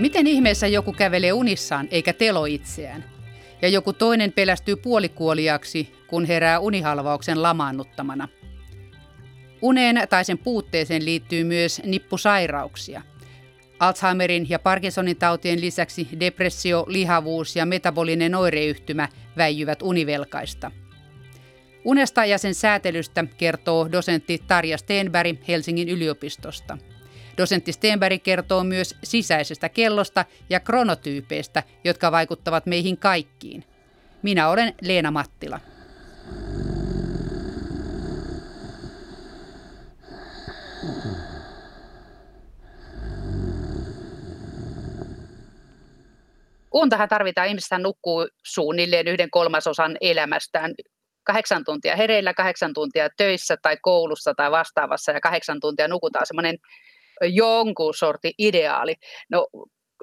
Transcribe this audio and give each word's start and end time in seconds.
Miten 0.00 0.26
ihmeessä 0.26 0.66
joku 0.66 0.92
kävelee 0.92 1.32
unissaan 1.32 1.88
eikä 1.90 2.12
telo 2.12 2.44
itseään? 2.44 3.04
Ja 3.62 3.68
joku 3.68 3.92
toinen 3.92 4.32
pelästyy 4.32 4.76
puolikuoliaksi, 4.76 5.94
kun 6.06 6.24
herää 6.24 6.58
unihalvauksen 6.58 7.42
lamaannuttamana. 7.42 8.28
Uneen 9.62 10.08
tai 10.10 10.24
sen 10.24 10.38
puutteeseen 10.38 11.04
liittyy 11.04 11.44
myös 11.44 11.82
nippusairauksia. 11.84 13.02
Alzheimerin 13.78 14.46
ja 14.50 14.58
Parkinsonin 14.58 15.16
tautien 15.16 15.60
lisäksi 15.60 16.08
depressio, 16.20 16.84
lihavuus 16.88 17.56
ja 17.56 17.66
metabolinen 17.66 18.34
oireyhtymä 18.34 19.08
väijyvät 19.36 19.82
univelkaista. 19.82 20.70
Unesta 21.84 22.24
ja 22.24 22.38
sen 22.38 22.54
säätelystä 22.54 23.24
kertoo 23.36 23.92
dosentti 23.92 24.42
Tarja 24.46 24.78
Stenberg 24.78 25.48
Helsingin 25.48 25.88
yliopistosta– 25.88 26.78
Dosentti 27.40 27.72
Stenberg 27.72 28.22
kertoo 28.22 28.64
myös 28.64 28.96
sisäisestä 29.04 29.68
kellosta 29.68 30.24
ja 30.50 30.60
kronotyypeistä, 30.60 31.62
jotka 31.84 32.12
vaikuttavat 32.12 32.66
meihin 32.66 32.96
kaikkiin. 32.96 33.64
Minä 34.22 34.48
olen 34.48 34.74
Leena 34.82 35.10
Mattila. 35.10 35.60
Untahan 46.74 47.08
tarvitaan, 47.08 47.48
ihmistä 47.48 47.78
nukkuu 47.78 48.28
suunnilleen 48.42 49.08
yhden 49.08 49.30
kolmasosan 49.30 49.96
elämästään 50.00 50.74
kahdeksan 51.24 51.64
tuntia 51.64 51.96
hereillä, 51.96 52.34
kahdeksan 52.34 52.72
tuntia 52.74 53.08
töissä 53.16 53.56
tai 53.62 53.76
koulussa 53.82 54.34
tai 54.34 54.50
vastaavassa 54.50 55.12
ja 55.12 55.20
kahdeksan 55.20 55.60
tuntia 55.60 55.88
nukutaan 55.88 56.26
semmoinen 56.26 56.56
jonkun 57.28 57.94
sorti 57.94 58.34
ideaali. 58.38 58.94
No 59.30 59.48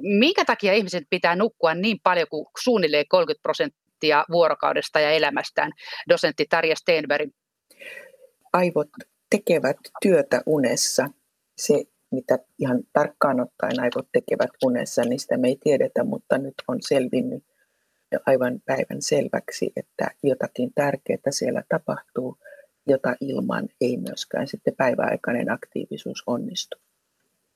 minkä 0.02 0.46
takia 0.46 0.74
ihmiset 0.74 1.04
pitää 1.10 1.36
nukkua 1.36 1.74
niin 1.74 1.98
paljon 2.04 2.28
kuin 2.30 2.46
suunnilleen 2.64 3.06
30 3.10 3.42
prosenttia 3.42 4.26
vuorokaudesta 4.32 5.00
ja 5.00 5.12
elämästään, 5.12 5.72
dosentti 6.10 6.46
Tarja 6.50 6.76
Stenberg? 6.76 7.30
Aivot 8.54 8.90
tekevät 9.30 9.78
työtä 10.02 10.42
unessa. 10.46 11.10
Se, 11.58 11.84
mitä 12.12 12.40
ihan 12.60 12.80
tarkkaan 12.94 13.40
ottaen 13.40 13.80
aivot 13.80 14.08
tekevät 14.12 14.50
unessa, 14.66 15.02
niin 15.02 15.20
sitä 15.20 15.38
me 15.38 15.48
ei 15.48 15.58
tiedetä, 15.64 16.04
mutta 16.04 16.38
nyt 16.38 16.54
on 16.68 16.78
selvinnyt 16.82 17.44
aivan 18.26 18.62
päivän 18.66 19.02
selväksi, 19.02 19.72
että 19.76 20.12
jotakin 20.24 20.74
tärkeää 20.76 21.32
siellä 21.32 21.64
tapahtuu, 21.70 22.38
jota 22.88 23.16
ilman 23.22 23.70
ei 23.82 23.98
myöskään 23.98 24.48
sitten 24.48 24.76
päiväaikainen 24.76 25.52
aktiivisuus 25.52 26.24
onnistu. 26.28 26.78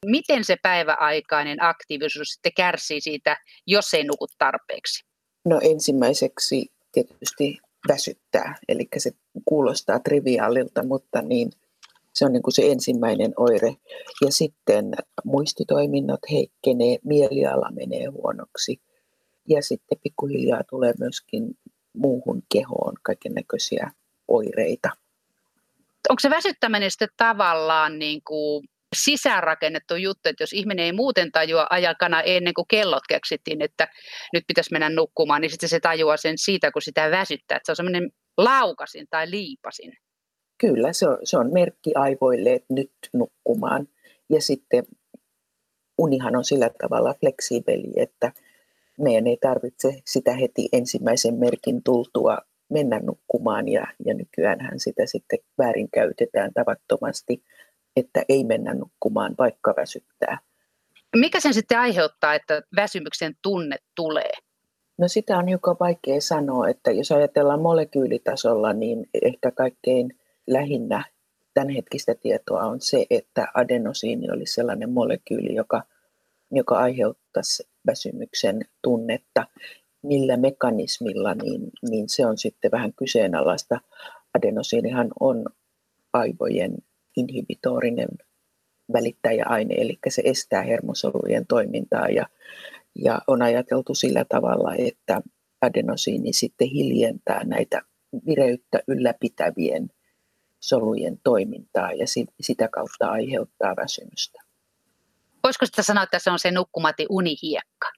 Miten 0.05 0.43
se 0.43 0.57
päiväaikainen 0.63 1.63
aktiivisuus 1.63 2.27
sitten 2.27 2.51
kärsii 2.57 3.01
siitä, 3.01 3.37
jos 3.67 3.93
ei 3.93 4.03
nuku 4.03 4.27
tarpeeksi? 4.37 5.05
No 5.45 5.59
ensimmäiseksi 5.63 6.71
tietysti 6.91 7.57
väsyttää, 7.87 8.55
eli 8.67 8.87
se 8.97 9.11
kuulostaa 9.45 9.99
triviaalilta, 9.99 10.85
mutta 10.85 11.21
niin 11.21 11.51
se 12.13 12.25
on 12.25 12.33
niin 12.33 12.43
kuin 12.43 12.53
se 12.53 12.71
ensimmäinen 12.71 13.33
oire. 13.37 13.75
Ja 14.25 14.31
sitten 14.31 14.91
muistitoiminnot 15.25 16.19
heikkenee, 16.31 16.97
mieliala 17.05 17.71
menee 17.71 18.05
huonoksi 18.05 18.81
ja 19.49 19.61
sitten 19.61 19.97
pikkuhiljaa 20.03 20.63
tulee 20.69 20.93
myöskin 20.99 21.57
muuhun 21.93 22.43
kehoon 22.53 22.93
kaiken 23.03 23.33
näköisiä 23.33 23.91
oireita. 24.27 24.89
Onko 26.09 26.19
se 26.19 26.29
väsyttäminen 26.29 26.91
sitten 26.91 27.09
tavallaan 27.17 27.99
niin 27.99 28.21
kuin 28.27 28.67
sisäänrakennettu 28.95 29.95
juttu, 29.95 30.29
että 30.29 30.43
jos 30.43 30.53
ihminen 30.53 30.85
ei 30.85 30.91
muuten 30.91 31.31
tajua 31.31 31.67
ajakana 31.69 32.21
ennen 32.21 32.53
kuin 32.53 32.65
kellot 32.67 33.03
keksittiin, 33.09 33.61
että 33.61 33.87
nyt 34.33 34.43
pitäisi 34.47 34.71
mennä 34.71 34.89
nukkumaan, 34.89 35.41
niin 35.41 35.51
sitten 35.51 35.69
se 35.69 35.79
tajuaa 35.79 36.17
sen 36.17 36.37
siitä, 36.37 36.71
kun 36.71 36.81
sitä 36.81 37.11
väsyttää, 37.11 37.55
että 37.55 37.65
se 37.65 37.71
on 37.71 37.75
semmoinen 37.75 38.11
laukasin 38.37 39.07
tai 39.09 39.31
liipasin. 39.31 39.93
Kyllä, 40.57 40.93
se 40.93 41.07
on, 41.09 41.17
se 41.23 41.37
on 41.37 41.53
merkki 41.53 41.91
aivoille, 41.95 42.53
että 42.53 42.73
nyt 42.73 42.91
nukkumaan. 43.13 43.87
Ja 44.29 44.41
sitten 44.41 44.83
unihan 45.97 46.35
on 46.35 46.45
sillä 46.45 46.69
tavalla 46.81 47.15
fleksibeli, 47.19 47.93
että 47.95 48.31
meidän 48.99 49.27
ei 49.27 49.37
tarvitse 49.37 50.01
sitä 50.05 50.33
heti 50.33 50.69
ensimmäisen 50.73 51.35
merkin 51.35 51.83
tultua 51.83 52.37
mennä 52.69 52.99
nukkumaan 52.99 53.67
ja, 53.67 53.87
ja 54.05 54.13
nykyään 54.13 54.79
sitä 54.79 55.05
sitten 55.05 55.39
väärinkäytetään 55.57 56.53
tavattomasti 56.53 57.43
että 57.95 58.23
ei 58.29 58.43
mennä 58.43 58.73
nukkumaan, 58.73 59.35
vaikka 59.37 59.73
väsyttää. 59.77 60.37
Mikä 61.15 61.39
sen 61.39 61.53
sitten 61.53 61.79
aiheuttaa, 61.79 62.33
että 62.33 62.61
väsymyksen 62.75 63.35
tunne 63.41 63.75
tulee? 63.95 64.31
No 64.97 65.07
sitä 65.07 65.37
on 65.37 65.49
joka 65.49 65.75
vaikea 65.79 66.21
sanoa, 66.21 66.69
että 66.69 66.91
jos 66.91 67.11
ajatellaan 67.11 67.61
molekyylitasolla, 67.61 68.73
niin 68.73 69.09
ehkä 69.21 69.51
kaikkein 69.51 70.19
lähinnä 70.47 71.03
tämänhetkistä 71.53 72.15
tietoa 72.15 72.61
on 72.61 72.81
se, 72.81 73.05
että 73.09 73.47
adenosiini 73.53 74.31
olisi 74.31 74.53
sellainen 74.53 74.89
molekyyli, 74.89 75.55
joka, 75.55 75.83
joka 76.51 76.77
aiheuttaisi 76.77 77.67
väsymyksen 77.87 78.61
tunnetta. 78.81 79.47
Millä 80.01 80.37
mekanismilla, 80.37 81.35
niin, 81.35 81.61
niin 81.89 82.09
se 82.09 82.25
on 82.25 82.37
sitten 82.37 82.71
vähän 82.71 82.93
kyseenalaista. 82.93 83.79
Adenosiinihan 84.37 85.07
on 85.19 85.45
aivojen 86.13 86.77
inhibitorinen 87.17 88.09
välittäjäaine, 88.93 89.75
eli 89.75 89.99
se 90.07 90.21
estää 90.25 90.61
hermosolujen 90.61 91.47
toimintaa 91.47 92.07
ja, 92.07 92.25
ja 92.95 93.21
on 93.27 93.41
ajateltu 93.41 93.95
sillä 93.95 94.25
tavalla, 94.29 94.75
että 94.75 95.21
adenosiini 95.61 96.33
sitten 96.33 96.67
hiljentää 96.67 97.43
näitä 97.43 97.81
vireyttä 98.25 98.79
ylläpitävien 98.87 99.89
solujen 100.59 101.19
toimintaa 101.23 101.93
ja 101.93 102.05
sitä 102.41 102.67
kautta 102.67 103.07
aiheuttaa 103.07 103.75
väsymystä. 103.75 104.41
Voisiko 105.43 105.65
sitä 105.65 105.83
sanoa, 105.83 106.03
että 106.03 106.19
se 106.19 106.31
on 106.31 106.39
se 106.39 106.51
nukkumati 106.51 107.05
unihiekka? 107.09 107.91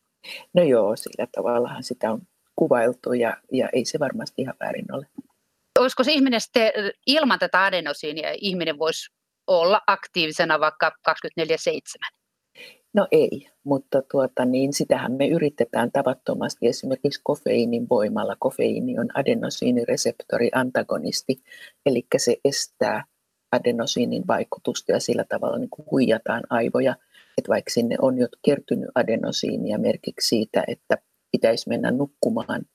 No 0.53 0.63
joo, 0.63 0.95
sillä 0.95 1.27
tavallahan 1.31 1.83
sitä 1.83 2.11
on 2.11 2.21
kuvailtu 2.55 3.13
ja, 3.13 3.37
ja 3.51 3.69
ei 3.73 3.85
se 3.85 3.99
varmasti 3.99 4.41
ihan 4.41 4.55
väärin 4.59 4.95
ole 4.95 5.07
olisiko 5.79 6.03
se 6.03 6.11
ihminen 6.11 6.41
sitten 6.41 6.71
ilman 7.07 7.39
tätä 7.39 7.65
adenosiinia, 7.65 8.35
ihminen 8.37 8.79
voisi 8.79 9.09
olla 9.47 9.81
aktiivisena 9.87 10.59
vaikka 10.59 10.91
24-7? 11.09 11.13
No 12.93 13.07
ei, 13.11 13.49
mutta 13.63 14.01
tuota, 14.11 14.45
niin 14.45 14.73
sitähän 14.73 15.11
me 15.11 15.27
yritetään 15.27 15.91
tavattomasti 15.91 16.67
esimerkiksi 16.67 17.21
kofeiinin 17.23 17.89
voimalla. 17.89 18.35
Kofeiini 18.39 18.99
on 18.99 19.07
adenosiinireseptori 19.13 20.49
antagonisti, 20.55 21.43
eli 21.85 22.05
se 22.17 22.37
estää 22.45 23.05
adenosiinin 23.51 24.27
vaikutusta 24.27 24.91
ja 24.91 24.99
sillä 24.99 25.25
tavalla 25.29 25.57
niin 25.57 25.69
kuin 25.69 25.85
huijataan 25.91 26.43
aivoja. 26.49 26.95
Että 27.37 27.49
vaikka 27.49 27.71
sinne 27.71 27.95
on 28.01 28.17
jo 28.17 28.27
kertynyt 28.45 28.89
adenosiinia 28.95 29.77
merkiksi 29.77 30.27
siitä, 30.27 30.63
että 30.67 30.97
pitäisi 31.31 31.69
mennä 31.69 31.91
nukkumaan, 31.91 32.65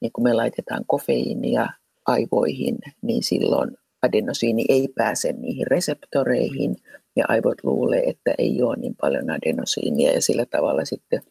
niin 0.00 0.12
kun 0.12 0.24
me 0.24 0.34
laitetaan 0.34 0.84
kofeiinia 0.86 1.66
aivoihin, 2.06 2.78
niin 3.02 3.22
silloin 3.22 3.70
adenosiini 4.02 4.64
ei 4.68 4.88
pääse 4.94 5.32
niihin 5.32 5.66
reseptoreihin 5.66 6.76
ja 7.16 7.24
aivot 7.28 7.64
luulee, 7.64 8.02
että 8.10 8.34
ei 8.38 8.62
ole 8.62 8.76
niin 8.76 8.94
paljon 9.00 9.30
adenosiinia 9.30 10.12
ja 10.12 10.22
sillä 10.22 10.46
tavalla 10.46 10.84
sitten 10.84 11.22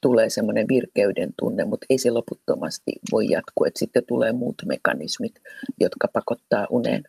tulee 0.00 0.30
semmoinen 0.30 0.68
virkeyden 0.68 1.34
tunne, 1.38 1.64
mutta 1.64 1.86
ei 1.90 1.98
se 1.98 2.10
loputtomasti 2.10 2.92
voi 3.12 3.26
jatkua, 3.30 3.66
että 3.66 3.78
sitten 3.78 4.06
tulee 4.06 4.32
muut 4.32 4.54
mekanismit, 4.66 5.34
jotka 5.80 6.08
pakottaa 6.12 6.66
uneen. 6.70 7.04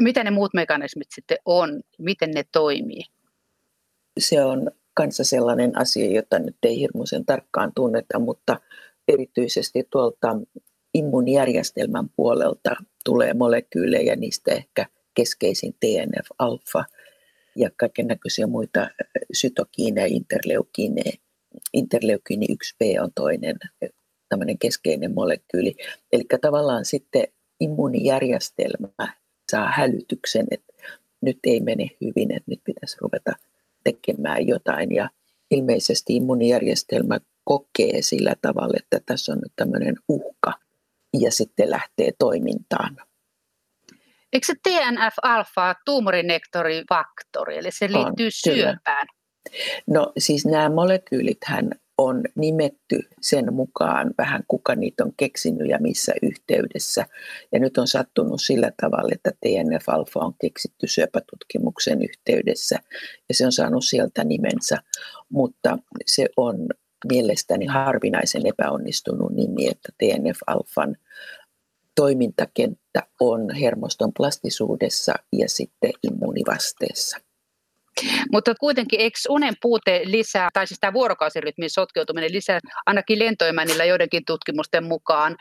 Mitä 0.00 0.24
ne 0.24 0.30
muut 0.30 0.54
mekanismit 0.54 1.08
sitten 1.14 1.38
on? 1.44 1.80
Miten 1.98 2.30
ne 2.30 2.44
toimii? 2.52 3.02
Se 4.18 4.44
on 4.44 4.70
kanssa 4.94 5.24
sellainen 5.24 5.78
asia, 5.78 6.10
jota 6.10 6.38
nyt 6.38 6.56
ei 6.62 6.78
hirmuisen 6.80 7.26
tarkkaan 7.26 7.72
tunneta, 7.74 8.18
mutta 8.18 8.60
erityisesti 9.08 9.86
tuolta 9.90 10.36
immuunijärjestelmän 10.94 12.08
puolelta 12.16 12.76
tulee 13.04 13.34
molekyylejä, 13.34 14.16
niistä 14.16 14.52
ehkä 14.52 14.86
keskeisin 15.14 15.74
TNF-alfa 15.80 16.84
ja 17.56 17.70
kaiken 17.76 18.06
näköisiä 18.06 18.46
muita 18.46 18.90
sytokiineja, 19.32 20.06
interleukiineja. 20.06 21.12
Interleukiini 21.72 22.46
1b 22.46 23.02
on 23.02 23.10
toinen 23.14 23.56
tämmöinen 24.28 24.58
keskeinen 24.58 25.14
molekyyli. 25.14 25.74
Eli 26.12 26.24
tavallaan 26.40 26.84
sitten 26.84 27.28
immuunijärjestelmä 27.60 29.12
saa 29.50 29.70
hälytyksen, 29.70 30.46
että 30.50 30.72
nyt 31.20 31.38
ei 31.44 31.60
mene 31.60 31.90
hyvin, 32.00 32.32
että 32.32 32.50
nyt 32.50 32.60
pitäisi 32.64 32.96
ruveta 33.00 33.32
tekemään 33.84 34.46
jotain. 34.46 34.94
Ja 34.94 35.10
ilmeisesti 35.50 36.16
immuunijärjestelmä 36.16 37.20
kokee 37.44 38.02
sillä 38.02 38.34
tavalla, 38.42 38.74
että 38.76 39.00
tässä 39.06 39.32
on 39.32 39.38
nyt 39.38 39.52
tämmöinen 39.56 39.96
uhka 40.08 40.52
ja 41.20 41.32
sitten 41.32 41.70
lähtee 41.70 42.10
toimintaan. 42.18 42.96
Eikö 44.32 44.46
se 44.46 44.54
TNF-alfa 44.62 45.74
tuumorinektorifaktori, 45.84 47.58
eli 47.58 47.70
se 47.70 47.88
liittyy 47.92 48.26
on, 48.26 48.32
syöpään? 48.32 49.06
No 49.86 50.12
siis 50.18 50.46
nämä 50.46 50.68
molekyylithän 50.68 51.70
on 51.98 52.24
nimetty 52.36 53.00
sen 53.20 53.54
mukaan 53.54 54.10
vähän 54.18 54.42
kuka 54.48 54.74
niitä 54.74 55.04
on 55.04 55.12
keksinyt 55.16 55.68
ja 55.68 55.78
missä 55.80 56.12
yhteydessä. 56.22 57.04
Ja 57.52 57.58
nyt 57.58 57.78
on 57.78 57.88
sattunut 57.88 58.42
sillä 58.42 58.72
tavalla, 58.82 59.10
että 59.12 59.30
TNF-alfa 59.30 60.20
on 60.20 60.34
keksitty 60.40 60.86
syöpätutkimuksen 60.86 62.02
yhteydessä 62.02 62.76
ja 63.28 63.34
se 63.34 63.46
on 63.46 63.52
saanut 63.52 63.84
sieltä 63.84 64.24
nimensä, 64.24 64.78
mutta 65.28 65.78
se 66.06 66.26
on 66.36 66.66
mielestäni 67.12 67.66
harvinaisen 67.66 68.46
epäonnistunut 68.46 69.32
nimi, 69.32 69.68
että 69.68 69.88
TNF-alfan 69.98 70.96
toimintakenttä 71.94 73.02
on 73.20 73.54
hermoston 73.54 74.12
plastisuudessa 74.16 75.14
ja 75.32 75.48
sitten 75.48 75.90
immunivasteessa. 76.02 77.18
Mutta 78.32 78.54
kuitenkin 78.54 79.00
eikö 79.00 79.18
unen 79.28 79.54
puute 79.62 80.00
lisää, 80.04 80.48
tai 80.52 80.66
siis 80.66 80.80
tämä 80.80 80.92
vuorokausirytmin 80.92 81.70
sotkeutuminen 81.70 82.32
lisää, 82.32 82.60
ainakin 82.86 83.18
lentoemännillä 83.18 83.84
joidenkin 83.84 84.22
tutkimusten 84.26 84.84
mukaan, 84.84 85.36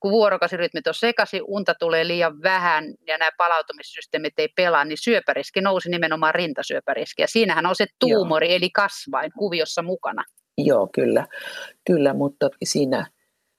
kun 0.00 0.10
vuorokausirytmit 0.10 0.86
on 0.86 0.94
sekaisin, 0.94 1.42
unta 1.46 1.74
tulee 1.74 2.06
liian 2.06 2.42
vähän 2.42 2.84
ja 3.06 3.18
nämä 3.18 3.30
palautumissysteemit 3.36 4.38
ei 4.38 4.48
pelaa, 4.56 4.84
niin 4.84 4.98
syöpäriski 4.98 5.60
nousi 5.60 5.90
nimenomaan 5.90 6.34
rintasyöpäriski. 6.34 7.22
Ja 7.22 7.28
siinähän 7.28 7.66
on 7.66 7.76
se 7.76 7.86
tuumori 7.98 8.48
Joo. 8.48 8.56
eli 8.56 8.70
kasvain 8.70 9.32
kuviossa 9.38 9.82
mukana. 9.82 10.24
Joo, 10.58 10.88
kyllä, 10.94 11.26
kyllä, 11.86 12.14
mutta 12.14 12.50
siinä 12.62 13.06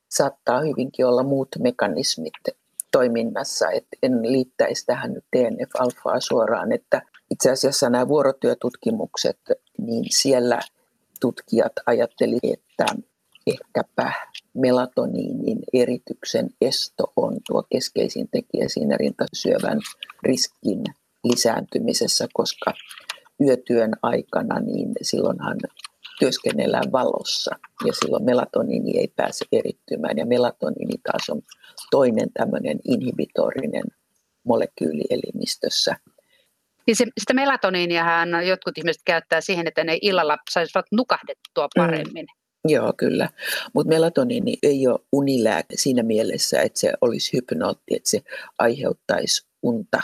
saattaa 0.10 0.62
hyvinkin 0.62 1.06
olla 1.06 1.24
muut 1.24 1.50
mekanismit 1.60 2.34
toiminnassa, 2.92 3.72
että 3.72 3.98
en 4.04 4.32
liittäisi 4.32 4.86
tähän 4.86 5.14
nyt 5.14 5.26
TNF-alfaa 5.32 6.20
suoraan, 6.20 6.72
että 6.72 7.02
itse 7.32 7.52
asiassa 7.52 7.90
nämä 7.90 8.08
vuorotyötutkimukset, 8.08 9.40
niin 9.78 10.06
siellä 10.10 10.60
tutkijat 11.22 11.74
ajattelivat, 11.86 12.44
että 12.44 12.86
ehkäpä 13.48 14.14
melatoniinin 14.54 15.60
erityksen 15.74 16.50
esto 16.62 17.14
on 17.16 17.38
tuo 17.48 17.64
keskeisin 17.72 18.30
tekijä 18.32 18.70
siinä 18.70 18.98
rintasyövän 18.98 19.80
riskin 20.24 20.84
lisääntymisessä, 21.24 22.28
koska 22.34 22.74
yötyön 23.42 23.92
aikana, 24.02 24.60
niin 24.60 24.92
silloinhan 25.02 25.58
työskennellään 26.20 26.92
valossa 26.92 27.56
ja 27.86 27.94
silloin 27.94 28.24
melatoniini 28.24 28.98
ei 28.98 29.08
pääse 29.16 29.46
erittymään 29.52 30.18
ja 30.18 30.26
melatoniini 30.26 30.98
taas 31.12 31.30
on 31.30 31.42
toinen 31.92 32.34
tämmöinen 32.34 32.80
inhibitorinen 32.88 33.84
molekyyli 34.44 35.04
elimistössä. 35.10 35.96
Niin 36.88 36.96
se, 36.96 37.06
sitä 37.20 37.34
melatoniiniahan 37.34 38.48
jotkut 38.48 38.78
ihmiset 38.78 39.02
käyttää 39.06 39.42
siihen, 39.42 39.68
että 39.68 39.84
ne 39.84 39.98
illalla 40.02 40.38
saisivat 40.50 40.86
nukahdettua 40.92 41.68
mm. 41.68 41.82
paremmin. 41.82 42.26
Mm. 42.26 42.72
Joo, 42.72 42.94
kyllä. 42.98 43.30
Mutta 43.74 43.90
melatoniini 43.90 44.58
ei 44.64 44.88
ole 44.88 45.00
unilääke 45.12 45.78
siinä 45.78 46.04
mielessä, 46.04 46.62
että 46.62 46.80
se 46.80 46.94
olisi 47.02 47.34
hypnootti, 47.34 47.96
että 47.96 48.10
se 48.10 48.22
aiheuttaisi 48.60 49.48
unta, 49.64 50.02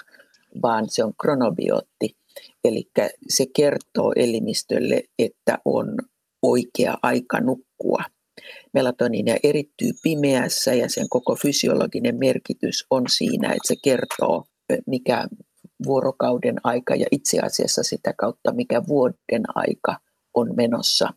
vaan 0.61 0.89
se 0.89 1.03
on 1.03 1.13
kronobiotti. 1.21 2.17
Eli 2.63 2.89
se 3.29 3.45
kertoo 3.55 4.13
elimistölle, 4.15 5.03
että 5.19 5.57
on 5.65 5.95
oikea 6.41 6.97
aika 7.03 7.39
nukkua. 7.39 8.03
Melatoniinia 8.73 9.35
erittyy 9.43 9.91
pimeässä 10.03 10.73
ja 10.73 10.89
sen 10.89 11.09
koko 11.09 11.35
fysiologinen 11.35 12.17
merkitys 12.19 12.85
on 12.89 13.03
siinä, 13.09 13.47
että 13.47 13.67
se 13.67 13.75
kertoo, 13.83 14.43
mikä 14.87 15.27
vuorokauden 15.85 16.55
aika 16.63 16.95
ja 16.95 17.05
itse 17.11 17.39
asiassa 17.39 17.83
sitä 17.83 18.13
kautta, 18.17 18.53
mikä 18.53 18.81
vuoden 18.87 19.43
aika 19.55 19.97
on 20.33 20.55
menossa. 20.55 21.09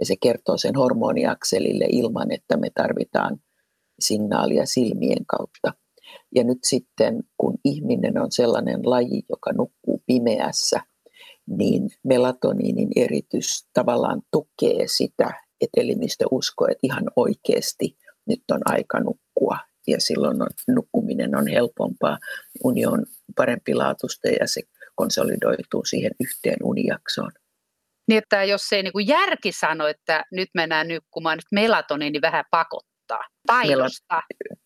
Ja 0.00 0.06
se 0.06 0.14
kertoo 0.22 0.56
sen 0.56 0.76
hormoniakselille 0.76 1.86
ilman, 1.88 2.32
että 2.32 2.56
me 2.56 2.70
tarvitaan 2.74 3.38
signaalia 4.00 4.66
silmien 4.66 5.26
kautta. 5.26 5.72
Ja 6.34 6.44
nyt 6.44 6.58
sitten, 6.62 7.22
kun 7.36 7.58
ihminen 7.64 8.18
on 8.18 8.32
sellainen 8.32 8.80
laji, 8.84 9.22
joka 9.28 9.52
nukkuu 9.52 9.93
pimeässä, 10.06 10.80
niin 11.46 11.90
melatoniinin 12.04 12.88
eritys 12.96 13.68
tavallaan 13.72 14.22
tukee 14.30 14.86
sitä, 14.86 15.44
että 15.60 15.80
elimistö 15.80 16.24
uskoo, 16.30 16.66
että 16.66 16.80
ihan 16.82 17.04
oikeasti 17.16 17.96
nyt 18.26 18.42
on 18.50 18.60
aika 18.64 19.00
nukkua 19.00 19.58
ja 19.86 20.00
silloin 20.00 20.42
on, 20.42 20.48
nukkuminen 20.68 21.36
on 21.36 21.46
helpompaa, 21.46 22.18
uni 22.64 22.86
on 22.86 23.06
parempi 23.36 23.74
laatusta 23.74 24.28
ja 24.28 24.46
se 24.46 24.62
konsolidoituu 24.94 25.84
siihen 25.84 26.10
yhteen 26.20 26.58
unijaksoon. 26.62 27.32
Niin, 28.08 28.18
että 28.18 28.44
jos 28.44 28.68
se 28.68 28.76
ei 28.76 28.82
niin 28.82 28.92
kuin 28.92 29.08
järki 29.08 29.52
sano, 29.52 29.86
että 29.86 30.24
nyt 30.32 30.48
mennään 30.54 30.88
nukkumaan, 30.88 31.38
että 31.38 31.48
melatoniini 31.54 32.20
vähän 32.20 32.44
pakottaa, 32.50 33.24
painostaa. 33.46 34.22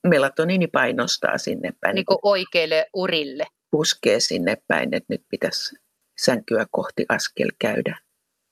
Melatoniini 0.07 0.67
painostaa 0.67 1.39
sinne 1.39 1.73
päin. 1.81 1.95
Niin 1.95 2.07
kuin 2.07 2.19
oikeille 2.23 2.87
urille. 2.95 3.45
Puskee 3.71 4.21
sinne 4.21 4.57
päin, 4.69 4.95
että 4.95 5.15
nyt 5.15 5.25
pitäisi 5.29 5.77
sänkyä 6.25 6.67
kohti 6.71 7.07
askel 7.09 7.49
käydä. 7.59 7.99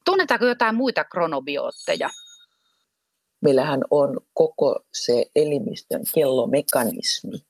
Tunnetaanko 0.05 0.47
jotain 0.47 0.75
muita 0.75 1.05
kronobiootteja? 1.05 2.11
Meillähän 3.41 3.81
on 3.91 4.21
koko 4.35 4.81
se 4.93 5.25
elimistön 5.37 6.03
kellomekanismi, 6.15 7.45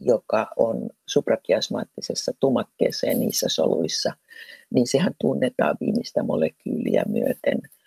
joka 0.00 0.46
on 0.56 0.90
suprakiasmaattisessa 1.06 2.32
tumakkeessa 2.40 3.06
ja 3.06 3.14
niissä 3.14 3.46
soluissa, 3.48 4.12
niin 4.74 4.86
sehän 4.86 5.14
tunnetaan 5.20 5.76
viimeistä 5.80 6.22
molekyyliä 6.22 7.02
myöten– 7.08 7.58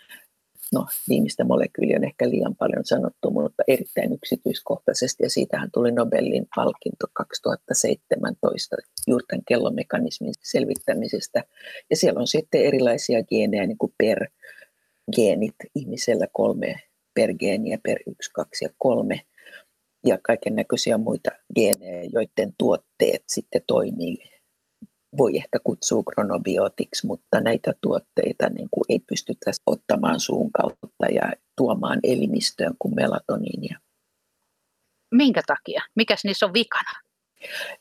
no 0.74 0.86
viimeistä 1.10 1.44
molekyyliä 1.44 1.98
on 1.98 2.04
ehkä 2.04 2.30
liian 2.30 2.56
paljon 2.56 2.86
sanottu, 2.86 3.32
mutta 3.32 3.64
erittäin 3.68 4.14
yksityiskohtaisesti 4.14 5.24
ja 5.24 5.30
siitähän 5.30 5.70
tuli 5.74 5.92
Nobelin 5.92 6.48
palkinto 6.56 7.08
2017 7.14 8.76
juurten 9.08 9.42
kellomekanismin 9.48 10.34
selvittämisestä. 10.44 11.44
Ja 11.90 11.96
siellä 11.96 12.20
on 12.20 12.28
sitten 12.28 12.66
erilaisia 12.66 13.24
geenejä 13.24 13.68
niin 13.68 13.78
kuin 13.78 13.94
per 13.98 14.28
geenit, 15.16 15.56
ihmisellä 15.76 16.28
kolme 16.34 16.76
per 17.14 17.34
geeniä, 17.34 17.78
per 17.84 18.00
yksi, 18.08 18.32
kaksi 18.32 18.66
ja 18.66 18.70
kolme 18.78 19.22
ja 20.06 20.18
kaiken 20.24 20.56
näköisiä 20.56 20.98
muita 20.98 21.32
geenejä, 21.56 22.10
joiden 22.14 22.54
tuotteet 22.58 23.24
sitten 23.28 23.62
toimii 23.68 24.18
voi 25.18 25.38
ehkä 25.38 25.60
kutsua 25.64 26.04
kronobiotiksi, 26.04 27.08
mutta 27.08 27.40
näitä 27.40 27.74
tuotteita 27.82 28.50
niin 28.50 28.68
kuin 28.72 28.84
ei 28.90 29.00
pystytä 29.00 29.52
ottamaan 29.66 30.20
suun 30.20 30.52
kautta 30.52 31.06
ja 31.14 31.34
tuomaan 31.58 32.00
elimistöön 32.04 32.74
kuin 32.80 32.96
melatoniinia. 32.96 33.80
Minkä 35.12 35.42
takia? 35.48 35.82
Mikäs 35.96 36.24
niissä 36.24 36.46
on 36.46 36.54
vikana? 36.54 36.92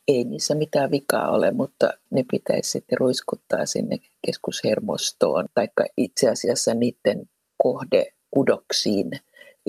Ei 0.09 0.25
niissä 0.25 0.55
mitään 0.55 0.91
vikaa 0.91 1.31
ole, 1.31 1.51
mutta 1.51 1.91
ne 2.11 2.25
pitäisi 2.31 2.71
sitten 2.71 2.99
ruiskuttaa 2.99 3.67
sinne 3.67 3.99
keskushermostoon, 4.27 5.47
tai 5.55 5.69
itse 5.97 6.31
asiassa 6.31 6.75
niiden 6.75 7.27
kohdekudoksiin 7.63 9.11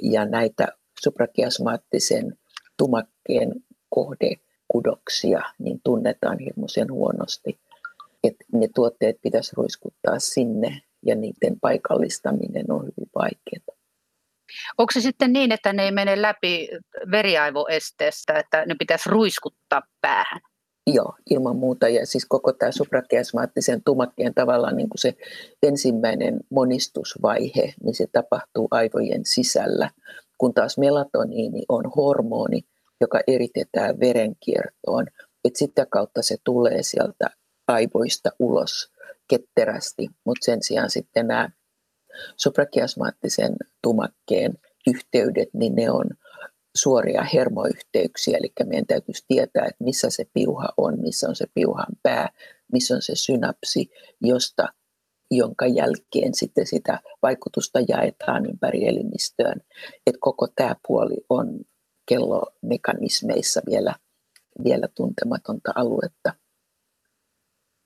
ja 0.02 0.26
näitä 0.26 0.68
suprakiasmaattisen 1.04 2.38
tumakkeen 2.78 3.52
kohde 3.90 4.36
kudoksia, 4.72 5.42
niin 5.60 5.82
tunnetaan 5.84 6.40
hirmuisen 6.40 6.92
huonosti. 6.92 7.60
Että 8.24 8.46
ne 8.54 8.68
tuotteet 8.76 9.18
pitäisi 9.22 9.52
ruiskuttaa 9.56 10.20
sinne 10.20 10.82
ja 11.06 11.16
niiden 11.16 11.60
paikallistaminen 11.62 12.72
on 12.72 12.82
hyvin 12.82 13.10
vaikeaa. 13.16 13.78
Onko 14.78 14.92
se 14.94 15.02
sitten 15.02 15.34
niin, 15.34 15.52
että 15.52 15.74
ne 15.74 15.84
ei 15.84 15.92
mene 15.92 16.22
läpi 16.22 16.70
veriaivoesteestä, 17.12 18.40
että 18.40 18.66
ne 18.66 18.76
pitäisi 18.80 19.10
ruiskuttaa 19.10 19.82
päähän? 20.02 20.42
Joo, 20.88 21.16
ilman 21.30 21.56
muuta. 21.56 21.90
Ja 21.90 22.06
siis 22.06 22.26
koko 22.26 22.54
tämä 22.54 22.72
suprakiasmaattisen 22.72 23.84
tumakkeen 23.84 24.34
tavallaan 24.34 24.78
niin 24.78 24.90
kuin 24.90 25.00
se 25.00 25.14
ensimmäinen 25.64 26.40
monistusvaihe, 26.50 27.74
niin 27.84 27.96
se 27.96 28.08
tapahtuu 28.12 28.68
aivojen 28.72 29.26
sisällä, 29.26 29.90
kun 30.38 30.54
taas 30.54 30.78
melatoniini 30.78 31.64
on 31.70 31.84
hormoni, 31.96 32.62
joka 33.02 33.20
eritetään 33.28 34.00
verenkiertoon. 34.00 35.08
Et 35.46 35.56
sitä 35.56 35.86
kautta 35.86 36.22
se 36.22 36.38
tulee 36.44 36.84
sieltä 36.84 37.30
aivoista 37.68 38.30
ulos 38.40 38.92
ketterästi, 39.28 40.08
mutta 40.26 40.46
sen 40.46 40.64
sijaan 40.64 40.90
sitten 40.90 41.28
nämä 41.28 41.50
suprakiasmaattisen 42.38 43.56
tumakkeen 43.84 44.54
yhteydet, 44.88 45.50
niin 45.54 45.76
ne 45.76 45.92
on 45.92 46.06
suoria 46.78 47.24
hermoyhteyksiä, 47.34 48.38
eli 48.38 48.52
meidän 48.66 48.86
täytyisi 48.86 49.26
tietää, 49.28 49.66
että 49.66 49.84
missä 49.84 50.10
se 50.10 50.26
piuha 50.34 50.70
on, 50.78 51.00
missä 51.00 51.30
on 51.30 51.36
se 51.36 51.46
piuhan 51.54 51.96
pää, 52.04 52.30
missä 52.72 52.96
on 52.96 53.02
se 53.02 53.16
synapsi, 53.16 53.90
josta, 54.22 54.68
jonka 55.32 55.68
jälkeen 55.68 56.34
sitten 56.34 56.68
sitä 56.68 57.00
vaikutusta 57.22 57.80
jaetaan 57.88 58.46
ympäri 58.46 58.88
elimistöön. 58.88 59.62
Et 60.08 60.16
koko 60.20 60.48
tämä 60.56 60.76
puoli 60.88 61.16
on 61.30 61.60
kellomekanismeissa 62.06 63.62
vielä, 63.70 63.96
vielä 64.64 64.88
tuntematonta 64.96 65.72
aluetta. 65.76 66.34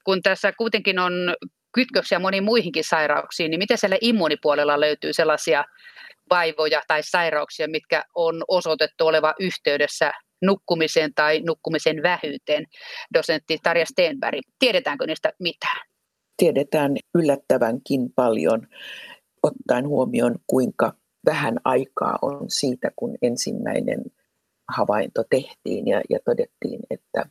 Kun 0.04 0.22
tässä 0.22 0.54
kuitenkin 0.58 1.00
on 1.00 1.14
kytköksiä 1.76 2.20
moniin 2.20 2.44
muihinkin 2.44 2.84
sairauksiin, 2.84 3.52
niin 3.52 3.60
miten 3.60 3.78
siellä 3.78 3.98
immuunipuolella 4.02 4.80
löytyy 4.80 5.14
sellaisia 5.14 5.64
vaivoja 6.30 6.82
tai 6.88 7.04
sairauksia, 7.04 7.68
mitkä 7.68 8.04
on 8.16 8.44
osoitettu 8.48 9.08
oleva 9.08 9.34
yhteydessä 9.40 10.12
nukkumiseen 10.42 11.12
tai 11.16 11.42
nukkumisen 11.46 12.04
vähyyteen. 12.04 12.66
Dosentti 13.14 13.58
Tarja 13.64 13.86
Stenberg, 13.86 14.40
tiedetäänkö 14.60 15.08
niistä 15.08 15.34
mitään? 15.40 15.82
Tiedetään 16.38 16.98
yllättävänkin 17.16 18.14
paljon, 18.16 18.68
ottaen 19.44 19.88
huomioon 19.88 20.36
kuinka 20.48 20.94
vähän 21.26 21.60
aikaa 21.64 22.20
on 22.22 22.50
siitä, 22.50 22.92
kun 22.96 23.18
ensimmäinen 23.22 24.04
havainto 24.68 25.24
tehtiin 25.30 25.88
ja, 25.88 26.02
ja 26.10 26.20
todettiin, 26.26 26.80
että 26.90 27.26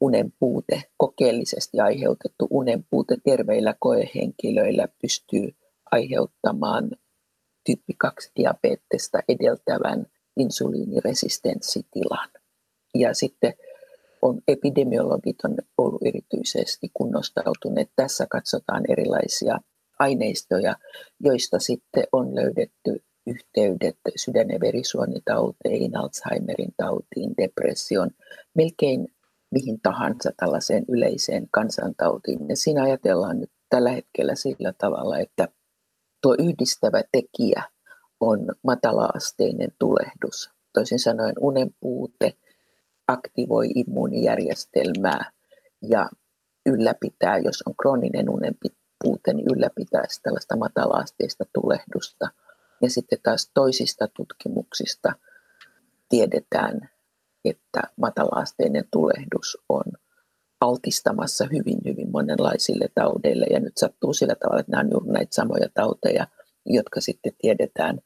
unen 0.00 0.32
puute, 0.38 0.82
kokeellisesti 0.96 1.80
aiheutettu 1.80 2.46
unen 2.50 2.84
puute 2.90 3.16
terveillä 3.24 3.74
koehenkilöillä 3.78 4.88
pystyy 5.02 5.56
aiheuttamaan 5.90 6.90
tyyppi 7.66 7.96
2-diabeettista 8.04 9.18
edeltävän 9.28 10.06
insuliiniresistenssitilan. 10.36 12.28
Ja 12.94 13.14
sitten 13.14 13.54
on, 14.22 14.40
epidemiologit 14.48 15.44
on 15.44 15.56
ollut 15.78 16.02
erityisesti 16.06 16.90
kunnostautuneet. 16.94 17.90
Tässä 17.96 18.26
katsotaan 18.30 18.82
erilaisia 18.88 19.58
aineistoja, 19.98 20.76
joista 21.20 21.58
sitten 21.58 22.04
on 22.12 22.34
löydetty 22.34 23.04
yhteydet 23.26 23.98
sydän- 24.16 24.50
ja 24.50 24.60
verisuonitauteihin, 24.60 25.96
Alzheimerin 25.96 26.74
tautiin, 26.76 27.34
depression, 27.36 28.10
melkein 28.54 29.08
mihin 29.50 29.80
tahansa 29.80 30.30
tällaiseen 30.36 30.84
yleiseen 30.88 31.48
kansantautiin. 31.50 32.48
Ja 32.48 32.56
siinä 32.56 32.82
ajatellaan 32.82 33.40
nyt 33.40 33.50
tällä 33.68 33.90
hetkellä 33.90 34.34
sillä 34.34 34.72
tavalla, 34.78 35.18
että 35.18 35.48
tuo 36.22 36.36
yhdistävä 36.38 37.02
tekijä 37.12 37.62
on 38.20 38.46
matalaasteinen 38.62 39.72
tulehdus. 39.78 40.50
Toisin 40.72 40.98
sanoen 40.98 41.34
unen 41.40 41.70
puute 41.80 42.32
aktivoi 43.08 43.68
immuunijärjestelmää 43.74 45.30
ja 45.82 46.10
ylläpitää, 46.66 47.38
jos 47.38 47.62
on 47.66 47.74
krooninen 47.82 48.30
unen 48.30 48.54
puute, 49.04 49.32
niin 49.32 49.46
ylläpitää 49.56 50.04
tällaista 50.22 50.56
matalaasteista 50.56 51.44
tulehdusta. 51.54 52.28
Ja 52.82 52.90
sitten 52.90 53.18
taas 53.22 53.50
toisista 53.54 54.08
tutkimuksista 54.08 55.12
tiedetään, 56.08 56.90
että 57.44 57.82
matalaasteinen 57.96 58.84
tulehdus 58.90 59.58
on 59.68 59.84
altistamassa 60.60 61.44
hyvin, 61.52 61.78
hyvin 61.84 62.10
monenlaisille 62.10 62.88
taudeille. 62.94 63.46
Ja 63.50 63.60
nyt 63.60 63.76
sattuu 63.76 64.12
sillä 64.12 64.34
tavalla, 64.34 64.60
että 64.60 64.72
nämä 64.72 64.80
on 64.80 64.90
juuri 64.90 65.10
näitä 65.10 65.34
samoja 65.34 65.68
tauteja, 65.74 66.26
jotka 66.66 67.00
sitten 67.00 67.32
tiedetään 67.38 67.98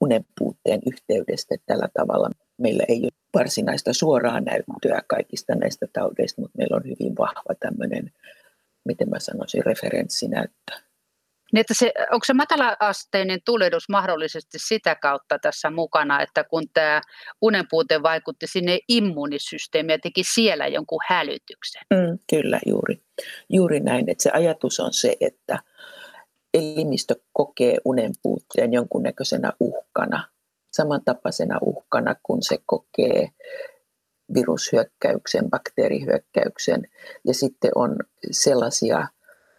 unenpuutteen 0.00 0.80
yhteydestä 0.86 1.54
tällä 1.66 1.88
tavalla. 1.98 2.30
Meillä 2.58 2.84
ei 2.88 3.00
ole 3.02 3.10
varsinaista 3.34 3.92
suoraa 3.92 4.40
näyttöä 4.40 5.02
kaikista 5.06 5.54
näistä 5.54 5.86
taudeista, 5.92 6.40
mutta 6.40 6.58
meillä 6.58 6.76
on 6.76 6.84
hyvin 6.84 7.16
vahva 7.18 7.54
tämmöinen, 7.60 8.12
miten 8.84 9.08
mä 9.08 9.18
sanoisin, 9.18 9.66
referenssinäyttö. 9.66 10.83
Niin 11.54 11.60
että 11.60 11.74
se, 11.74 11.92
onko 12.12 12.24
se 12.24 12.34
matalaasteinen 12.34 13.40
tulehdus 13.44 13.88
mahdollisesti 13.88 14.58
sitä 14.58 14.94
kautta 14.94 15.38
tässä 15.38 15.70
mukana, 15.70 16.22
että 16.22 16.44
kun 16.44 16.62
tämä 16.74 17.00
unenpuute 17.40 18.02
vaikutti 18.02 18.46
sinne 18.46 18.78
immuunisysteemiin 18.88 19.94
ja 19.94 19.98
teki 19.98 20.22
siellä 20.24 20.66
jonkun 20.66 21.00
hälytyksen? 21.08 21.82
Mm, 21.90 22.18
kyllä, 22.30 22.60
juuri. 22.66 23.02
Juuri 23.48 23.80
näin. 23.80 24.10
Että 24.10 24.22
se 24.22 24.30
ajatus 24.30 24.80
on 24.80 24.92
se, 24.92 25.16
että 25.20 25.58
elimistö 26.54 27.14
kokee 27.32 27.76
unenpuutteen 27.84 28.72
jonkunnäköisenä 28.72 29.52
uhkana, 29.60 30.28
samantapaisena 30.72 31.58
uhkana, 31.62 32.14
kun 32.22 32.42
se 32.42 32.58
kokee 32.66 33.28
virushyökkäyksen, 34.34 35.50
bakteerihyökkäyksen. 35.50 36.82
Ja 37.26 37.34
sitten 37.34 37.70
on 37.74 37.96
sellaisia 38.30 39.08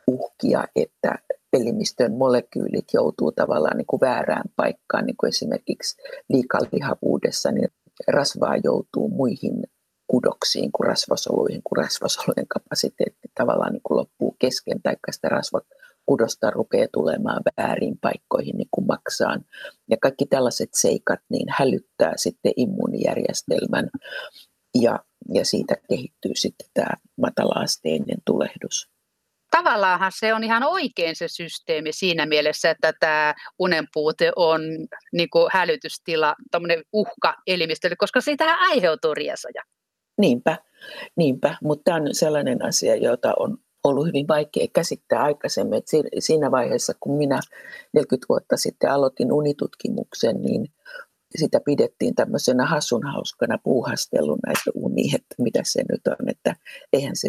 uhkia, 0.07 0.67
että 0.75 1.15
elimistön 1.55 2.13
molekyylit 2.13 2.85
joutuu 2.93 3.31
tavallaan 3.31 3.77
niin 3.77 3.88
kuin 3.88 4.01
väärään 4.01 4.50
paikkaan, 4.55 5.05
niin 5.05 5.17
kuin 5.17 5.27
esimerkiksi 5.27 6.01
liikalihavuudessa, 6.29 7.51
niin 7.51 7.67
rasvaa 8.07 8.57
joutuu 8.63 9.09
muihin 9.09 9.63
kudoksiin 10.07 10.71
kuin 10.71 10.88
rasvasoluihin, 10.88 11.62
kun 11.63 11.77
rasvasolujen 11.77 12.47
kapasiteetti 12.47 13.27
tavallaan 13.35 13.74
niin 13.74 13.81
kuin 13.83 13.97
loppuu 13.97 14.35
kesken, 14.39 14.81
tai 14.81 14.95
sitä 15.12 15.29
rasvakudosta 15.29 16.51
rupeaa 16.51 16.88
tulemaan 16.93 17.41
väärin 17.57 17.97
paikkoihin 18.01 18.57
niin 18.57 18.69
kuin 18.71 18.88
maksaan. 18.88 19.45
Ja 19.89 19.97
kaikki 20.01 20.25
tällaiset 20.25 20.69
seikat 20.74 21.19
niin 21.29 21.47
hälyttää 21.50 22.13
sitten 22.15 22.53
immuunijärjestelmän, 22.55 23.89
ja, 24.81 25.00
ja 25.33 25.45
siitä 25.45 25.75
kehittyy 25.89 26.31
sitten 26.35 26.67
tämä 26.74 26.93
matalaasteinen 27.17 28.17
tulehdus 28.25 28.94
tavallaanhan 29.57 30.12
se 30.19 30.33
on 30.33 30.43
ihan 30.43 30.63
oikein 30.63 31.15
se 31.15 31.27
systeemi 31.27 31.93
siinä 31.93 32.25
mielessä, 32.25 32.69
että 32.69 32.93
tämä 33.00 33.33
unenpuute 33.59 34.31
on 34.35 34.62
niin 35.13 35.29
kuin 35.29 35.50
hälytystila, 35.53 36.35
tämmöinen 36.51 36.83
uhka 36.93 37.35
elimistölle, 37.47 37.95
koska 37.95 38.21
siitä 38.21 38.57
aiheutuu 38.59 39.13
riesoja. 39.13 39.63
Niinpä, 40.17 40.57
niinpä. 41.15 41.57
mutta 41.63 41.83
tämä 41.83 41.95
on 41.95 42.15
sellainen 42.15 42.65
asia, 42.65 42.95
jota 42.95 43.33
on 43.39 43.57
ollut 43.83 44.07
hyvin 44.07 44.27
vaikea 44.27 44.67
käsittää 44.74 45.24
aikaisemmin. 45.24 45.77
Et 45.77 45.88
siinä 46.19 46.51
vaiheessa, 46.51 46.93
kun 47.00 47.17
minä 47.17 47.39
40 47.93 48.25
vuotta 48.29 48.57
sitten 48.57 48.91
aloitin 48.91 49.33
unitutkimuksen, 49.33 50.41
niin 50.41 50.67
sitä 51.36 51.60
pidettiin 51.65 52.15
tämmöisenä 52.15 52.65
hassun 52.65 53.03
hauskana 53.03 53.58
puuhasteluna, 53.63 54.51
että 54.51 54.72
uni, 54.74 55.15
että 55.15 55.36
mitä 55.39 55.60
se 55.63 55.84
nyt 55.91 56.08
on, 56.08 56.29
että 56.29 56.55
eihän 56.94 57.15
se, 57.15 57.27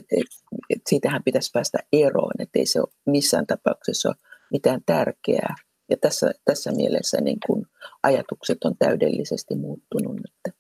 että 0.71 0.89
siitähän 0.89 1.23
pitäisi 1.25 1.51
päästä 1.55 1.79
eroon, 1.93 2.33
että 2.39 2.59
ei 2.59 2.67
se 2.67 2.81
ole 2.81 2.89
missään 3.07 3.47
tapauksessa 3.47 4.09
ole 4.09 4.17
mitään 4.51 4.81
tärkeää. 4.87 5.55
Ja 5.91 5.97
tässä, 6.01 6.33
tässä 6.45 6.73
mielessä 6.73 7.21
niin 7.21 7.39
kun 7.47 7.67
ajatukset 8.03 8.65
on 8.65 8.75
täydellisesti 8.79 9.55
muuttunut 9.55 10.17
nyt. 10.17 10.55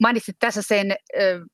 Mainitsit 0.00 0.36
tässä 0.38 0.62
sen, 0.62 0.94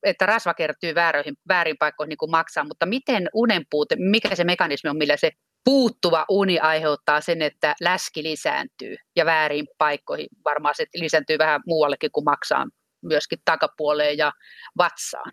että 0.03 0.25
rasva 0.25 0.53
kertyy 0.53 0.95
väärin, 0.95 1.35
väärin 1.47 1.75
paikkoihin 1.79 2.09
niin 2.09 2.17
kuin 2.17 2.31
maksaa, 2.31 2.63
mutta 2.63 2.85
miten 2.85 3.29
unenpuute, 3.33 3.95
mikä 3.99 4.35
se 4.35 4.43
mekanismi 4.43 4.89
on, 4.89 4.97
millä 4.97 5.17
se 5.17 5.31
puuttuva 5.69 6.25
uni 6.29 6.59
aiheuttaa 6.59 7.21
sen, 7.21 7.41
että 7.41 7.75
läski 7.81 8.23
lisääntyy 8.23 8.95
ja 9.15 9.25
väärin 9.25 9.67
paikkoihin. 9.77 10.27
Varmaan 10.45 10.75
se 10.77 10.85
lisääntyy 10.95 11.37
vähän 11.37 11.61
muuallekin 11.65 12.11
kuin 12.11 12.23
maksaa 12.23 12.67
myöskin 13.01 13.39
takapuoleen 13.45 14.17
ja 14.17 14.31
vatsaan. 14.77 15.31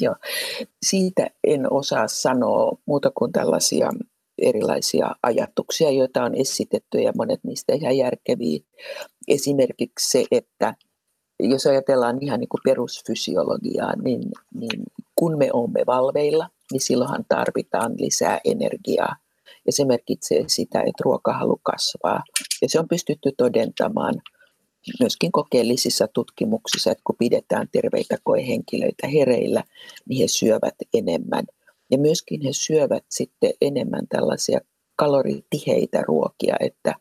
Joo, 0.00 0.14
siitä 0.82 1.26
en 1.46 1.72
osaa 1.72 2.08
sanoa 2.08 2.78
muuta 2.86 3.10
kuin 3.14 3.32
tällaisia 3.32 3.90
erilaisia 4.38 5.10
ajatuksia, 5.22 5.90
joita 5.90 6.24
on 6.24 6.34
esitetty 6.34 6.98
ja 6.98 7.12
monet 7.16 7.44
niistä 7.44 7.74
ihan 7.74 7.96
järkeviä. 7.96 8.60
Esimerkiksi 9.28 10.10
se, 10.10 10.24
että 10.30 10.74
jos 11.40 11.66
ajatellaan 11.66 12.18
ihan 12.20 12.40
niin 12.40 12.48
kuin 12.48 12.60
perusfysiologiaa, 12.64 13.96
niin, 13.96 14.22
niin 14.54 14.82
kun 15.16 15.38
me 15.38 15.50
olemme 15.52 15.80
valveilla, 15.86 16.48
niin 16.72 16.80
silloinhan 16.80 17.24
tarvitaan 17.28 17.92
lisää 17.98 18.40
energiaa 18.44 19.16
ja 19.66 19.72
se 19.72 19.84
merkitsee 19.84 20.44
sitä, 20.46 20.78
että 20.80 21.02
ruokahalu 21.04 21.60
kasvaa. 21.62 22.22
Ja 22.62 22.68
se 22.68 22.80
on 22.80 22.88
pystytty 22.88 23.32
todentamaan 23.36 24.14
myöskin 25.00 25.32
kokeellisissa 25.32 26.08
tutkimuksissa, 26.08 26.90
että 26.90 27.02
kun 27.04 27.16
pidetään 27.18 27.68
terveitä 27.72 28.16
koehenkilöitä 28.24 29.06
hereillä, 29.06 29.64
niin 30.08 30.20
he 30.20 30.28
syövät 30.28 30.74
enemmän. 30.94 31.44
Ja 31.90 31.98
myöskin 31.98 32.40
he 32.42 32.52
syövät 32.52 33.04
sitten 33.10 33.50
enemmän 33.60 34.06
tällaisia 34.08 34.60
kaloritiheitä 34.96 36.02
ruokia, 36.02 36.56
että 36.60 36.94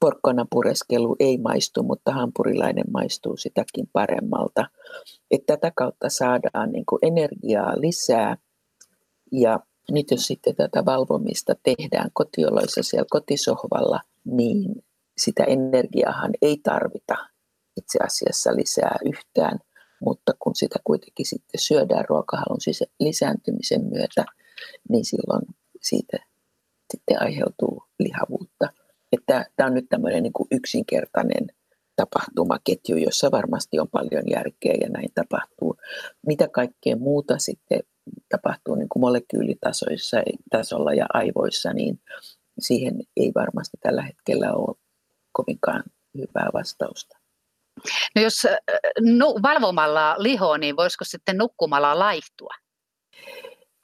porkkana 0.00 0.46
pureskelu 0.50 1.16
ei 1.20 1.38
maistu, 1.38 1.82
mutta 1.82 2.12
hampurilainen 2.12 2.84
maistuu 2.92 3.36
sitäkin 3.36 3.88
paremmalta. 3.92 4.66
Että 5.30 5.56
tätä 5.56 5.72
kautta 5.76 6.08
saadaan 6.08 6.72
niin 6.72 6.86
kuin 6.86 6.98
energiaa 7.02 7.80
lisää 7.80 8.36
ja 9.32 9.60
nyt 9.92 10.10
jos 10.10 10.26
sitten 10.26 10.56
tätä 10.56 10.84
valvomista 10.84 11.54
tehdään 11.62 12.10
kotioloissa 12.12 12.82
siellä 12.82 13.06
kotisohvalla, 13.10 14.00
niin 14.24 14.84
sitä 15.18 15.44
energiaahan 15.44 16.30
ei 16.42 16.60
tarvita 16.62 17.14
itse 17.76 17.98
asiassa 18.06 18.56
lisää 18.56 18.96
yhtään, 19.04 19.58
mutta 20.00 20.32
kun 20.38 20.56
sitä 20.56 20.78
kuitenkin 20.84 21.26
sitten 21.26 21.60
syödään 21.60 22.04
ruokahalun 22.08 22.58
lisääntymisen 23.00 23.84
myötä, 23.84 24.24
niin 24.88 25.04
silloin 25.04 25.42
siitä 25.82 26.16
sitten 26.92 27.22
aiheutuu 27.22 27.82
lihavuutta. 27.98 28.68
Että 29.12 29.46
tämä 29.56 29.66
on 29.66 29.74
nyt 29.74 29.86
tämmöinen 29.88 30.22
niin 30.22 30.32
kuin 30.32 30.48
yksinkertainen 30.50 31.46
tapahtumaketju, 31.96 32.96
jossa 32.96 33.30
varmasti 33.30 33.78
on 33.78 33.88
paljon 33.88 34.24
järkeä 34.30 34.74
ja 34.80 34.88
näin 34.88 35.08
tapahtuu. 35.14 35.76
Mitä 36.26 36.48
kaikkea 36.48 36.96
muuta 36.96 37.38
sitten 37.38 37.80
tapahtuu 38.28 38.74
niin 38.74 38.88
kuin 38.88 39.00
molekyylitasolla 39.00 40.94
ja 40.94 41.06
aivoissa, 41.14 41.72
niin 41.72 42.00
siihen 42.58 42.94
ei 43.16 43.32
varmasti 43.34 43.76
tällä 43.82 44.02
hetkellä 44.02 44.52
ole 44.52 44.76
kovinkaan 45.32 45.82
hyvää 46.18 46.48
vastausta. 46.54 47.18
No 48.16 48.22
jos 48.22 48.46
no, 49.00 49.34
valvomalla 49.42 50.16
liho, 50.18 50.56
niin 50.56 50.76
voisiko 50.76 51.04
sitten 51.04 51.38
nukkumalla 51.38 51.98
laihtua? 51.98 52.54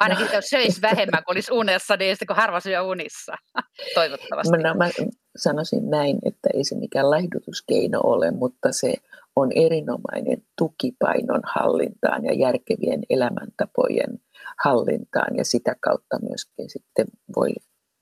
Ainakin 0.00 0.26
no, 0.26 0.32
jos 0.32 0.44
söisi 0.44 0.82
vähemmän, 0.82 1.24
kun 1.24 1.34
olisi 1.34 1.52
unessa, 1.52 1.96
niin 1.96 2.14
sitten 2.14 2.26
kun 2.26 2.36
harva 2.36 2.60
syö 2.60 2.82
unissa, 2.82 3.32
toivottavasti. 3.94 4.58
Mä, 4.58 4.74
mä 4.74 4.90
sanoisin 5.36 5.90
näin, 5.90 6.18
että 6.24 6.48
ei 6.54 6.64
se 6.64 6.74
mikään 6.74 7.10
laihdutuskeino 7.10 8.00
ole, 8.00 8.30
mutta 8.30 8.72
se 8.72 8.94
on 9.36 9.52
erinomainen 9.54 10.42
tukipainon 10.58 11.40
hallintaan 11.54 12.24
ja 12.24 12.34
järkevien 12.34 13.02
elämäntapojen 13.10 14.20
hallintaan 14.64 15.36
ja 15.36 15.44
sitä 15.44 15.76
kautta 15.80 16.18
myöskin 16.28 16.70
sitten 16.70 17.06
voi 17.36 17.50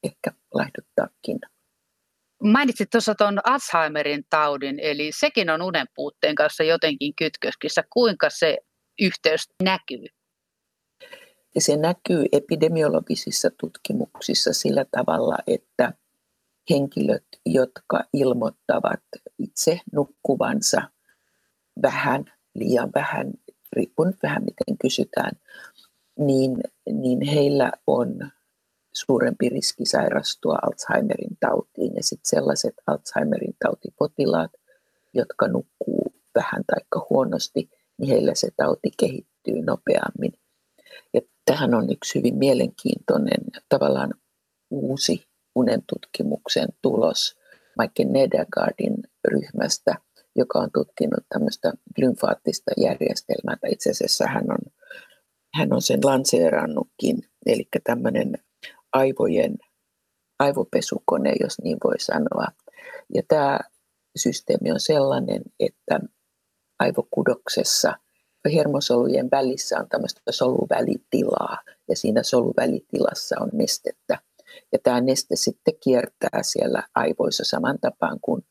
ehkä 0.05 0.31
laihduttaakin. 0.55 1.39
Mainitsit 2.43 2.91
tuossa 2.91 3.15
tuon 3.15 3.39
Alzheimerin 3.45 4.25
taudin, 4.31 4.79
eli 4.81 5.11
sekin 5.21 5.51
on 5.51 5.63
unen 5.63 5.87
puutteen 5.95 6.35
kanssa 6.35 6.65
jotenkin 6.65 7.15
kytköskissä. 7.15 7.83
Kuinka 7.91 8.31
se 8.31 8.59
yhteys 9.01 9.49
näkyy? 9.63 10.07
Se 11.59 11.77
näkyy 11.77 12.25
epidemiologisissa 12.33 13.51
tutkimuksissa 13.61 14.53
sillä 14.53 14.85
tavalla, 14.91 15.37
että 15.47 15.93
henkilöt, 16.71 17.27
jotka 17.47 18.05
ilmoittavat 18.13 19.01
itse 19.39 19.81
nukkuvansa 19.93 20.83
vähän, 21.83 22.25
liian 22.55 22.91
vähän, 22.95 23.33
riippuen 23.73 24.15
vähän 24.23 24.45
miten 24.45 24.79
kysytään, 24.79 25.33
niin, 26.19 26.57
niin 26.93 27.23
heillä 27.23 27.73
on 27.87 28.31
suurempi 28.93 29.49
riski 29.49 29.87
sairastua 29.87 30.59
Alzheimerin 30.63 31.37
tautiin. 31.41 31.93
Ja 31.97 32.03
sitten 32.03 32.29
sellaiset 32.29 32.75
Alzheimerin 32.87 33.57
tautipotilaat, 33.65 34.51
jotka 35.15 35.49
nukkuu 35.49 36.15
vähän 36.35 36.65
tai 36.67 37.01
huonosti, 37.11 37.71
niin 37.99 38.09
heillä 38.09 38.35
se 38.35 38.49
tauti 38.57 38.91
kehittyy 39.01 39.63
nopeammin. 39.63 40.33
Ja 41.15 41.21
tähän 41.45 41.75
on 41.75 41.93
yksi 41.93 42.19
hyvin 42.19 42.37
mielenkiintoinen 42.37 43.45
tavallaan 43.69 44.15
uusi 44.71 45.27
unentutkimuksen 45.55 46.69
tulos 46.83 47.37
Michael 47.79 48.13
Nedergaardin 48.13 48.95
ryhmästä, 49.29 49.95
joka 50.37 50.59
on 50.59 50.71
tutkinut 50.75 51.25
tämmöistä 51.29 51.73
lymfaattista 51.99 52.71
järjestelmää. 52.77 53.57
Itse 53.69 53.91
asiassa 53.91 54.27
hän 54.27 54.45
on, 54.51 54.73
hän 55.55 55.73
on 55.73 55.83
sen 55.83 56.01
lanseerannutkin, 56.05 57.19
eli 57.47 57.69
tämmöinen 57.85 58.33
aivojen 58.93 59.55
aivopesukone, 60.39 61.33
jos 61.41 61.61
niin 61.63 61.79
voi 61.85 61.99
sanoa. 61.99 62.47
Ja 63.15 63.23
tämä 63.29 63.59
systeemi 64.17 64.73
on 64.73 64.81
sellainen, 64.81 65.43
että 65.61 66.01
aivokudoksessa 66.79 67.93
hermosolujen 68.55 69.29
välissä 69.31 69.79
on 69.79 69.89
tämmöistä 69.89 70.21
soluvälitilaa 70.31 71.59
ja 71.89 71.97
siinä 71.97 72.23
soluvälitilassa 72.23 73.37
on 73.41 73.49
nestettä. 73.53 74.19
Ja 74.73 74.79
tämä 74.83 75.01
neste 75.01 75.37
sitten 75.37 75.75
kiertää 75.83 76.43
siellä 76.43 76.83
aivoissa 76.95 77.45
saman 77.45 77.79
tapaan 77.81 78.19
kuin 78.21 78.43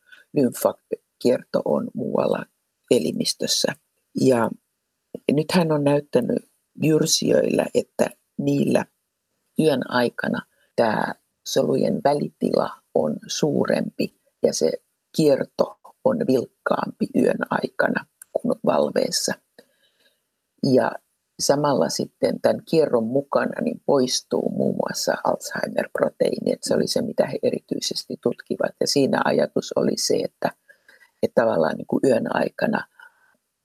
lymfakierto 1.24 1.62
on 1.64 1.90
muualla 1.94 2.44
elimistössä. 2.90 3.72
Ja 4.20 4.50
nyt 5.32 5.52
hän 5.52 5.72
on 5.72 5.84
näyttänyt 5.84 6.50
jyrsijöillä, 6.82 7.66
että 7.74 8.10
niillä 8.38 8.84
yön 9.58 9.90
aikana 9.90 10.46
tämä 10.76 11.14
solujen 11.46 12.00
välitila 12.04 12.70
on 12.94 13.16
suurempi 13.26 14.14
ja 14.42 14.52
se 14.52 14.72
kierto 15.16 15.78
on 16.04 16.18
vilkkaampi 16.26 17.06
yön 17.16 17.38
aikana 17.50 18.06
kuin 18.32 18.58
valveessa. 18.66 19.32
Ja 20.72 20.92
samalla 21.40 21.88
sitten 21.88 22.40
tämän 22.40 22.62
kierron 22.70 23.04
mukana 23.04 23.60
niin 23.60 23.82
poistuu 23.86 24.50
muun 24.50 24.76
muassa 24.76 25.12
Alzheimer-proteiini, 25.24 26.52
että 26.52 26.68
se 26.68 26.74
oli 26.74 26.86
se, 26.86 27.02
mitä 27.02 27.26
he 27.26 27.38
erityisesti 27.42 28.16
tutkivat. 28.22 28.72
Ja 28.80 28.86
siinä 28.86 29.22
ajatus 29.24 29.72
oli 29.76 29.96
se, 29.96 30.16
että, 30.16 30.50
että 31.22 31.42
tavallaan 31.42 31.76
niin 31.76 31.86
kuin 31.86 32.00
yön 32.04 32.36
aikana 32.36 32.84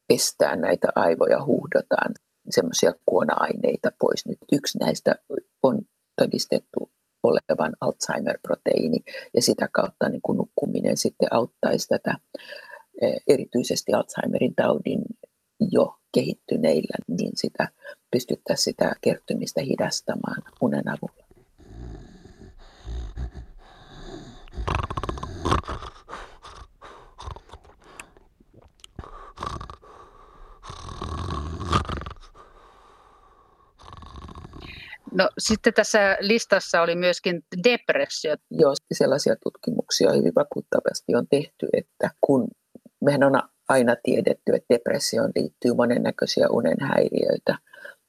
pestään 0.08 0.62
näitä 0.62 0.88
aivoja, 0.96 1.44
huuhdotaan 1.46 2.14
semmoisia 2.50 2.94
kuona-aineita 3.06 3.92
pois. 4.00 4.26
Nyt 4.26 4.38
yksi 4.52 4.78
näistä 4.78 5.16
on 5.64 5.82
todistettu 6.22 6.92
olevan 7.24 7.74
Alzheimer-proteiini 7.82 9.00
ja 9.34 9.42
sitä 9.42 9.70
kautta 9.72 10.10
niin 10.10 10.22
kuin 10.22 10.38
nukkuminen 10.38 10.98
sitten 10.98 11.34
auttaisi 11.34 11.88
tätä 11.88 12.16
eh, 13.02 13.22
erityisesti 13.28 13.94
Alzheimerin 13.94 14.56
taudin 14.56 15.02
jo 15.72 15.96
kehittyneillä, 16.14 16.98
niin 17.08 17.32
sitä 17.36 17.68
pystyttäisiin 18.12 18.64
sitä 18.64 18.96
kertymistä 19.02 19.62
hidastamaan 19.62 20.44
unen 20.62 20.90
avulla. 20.90 21.28
No 35.18 35.30
sitten 35.38 35.74
tässä 35.74 36.18
listassa 36.20 36.82
oli 36.82 36.96
myöskin 36.96 37.44
depressio. 37.64 38.36
Joo, 38.52 38.74
sellaisia 38.92 39.36
tutkimuksia 39.44 40.12
hyvin 40.12 40.36
vakuuttavasti 40.36 41.16
on 41.16 41.28
tehty, 41.30 41.68
että 41.74 42.10
kun 42.22 42.48
mehän 43.06 43.24
on 43.24 43.42
aina 43.70 43.96
tiedetty, 44.04 44.54
että 44.54 44.74
depressioon 44.74 45.32
liittyy 45.36 45.74
monennäköisiä 45.74 46.48
unenhäiriöitä. 46.50 47.58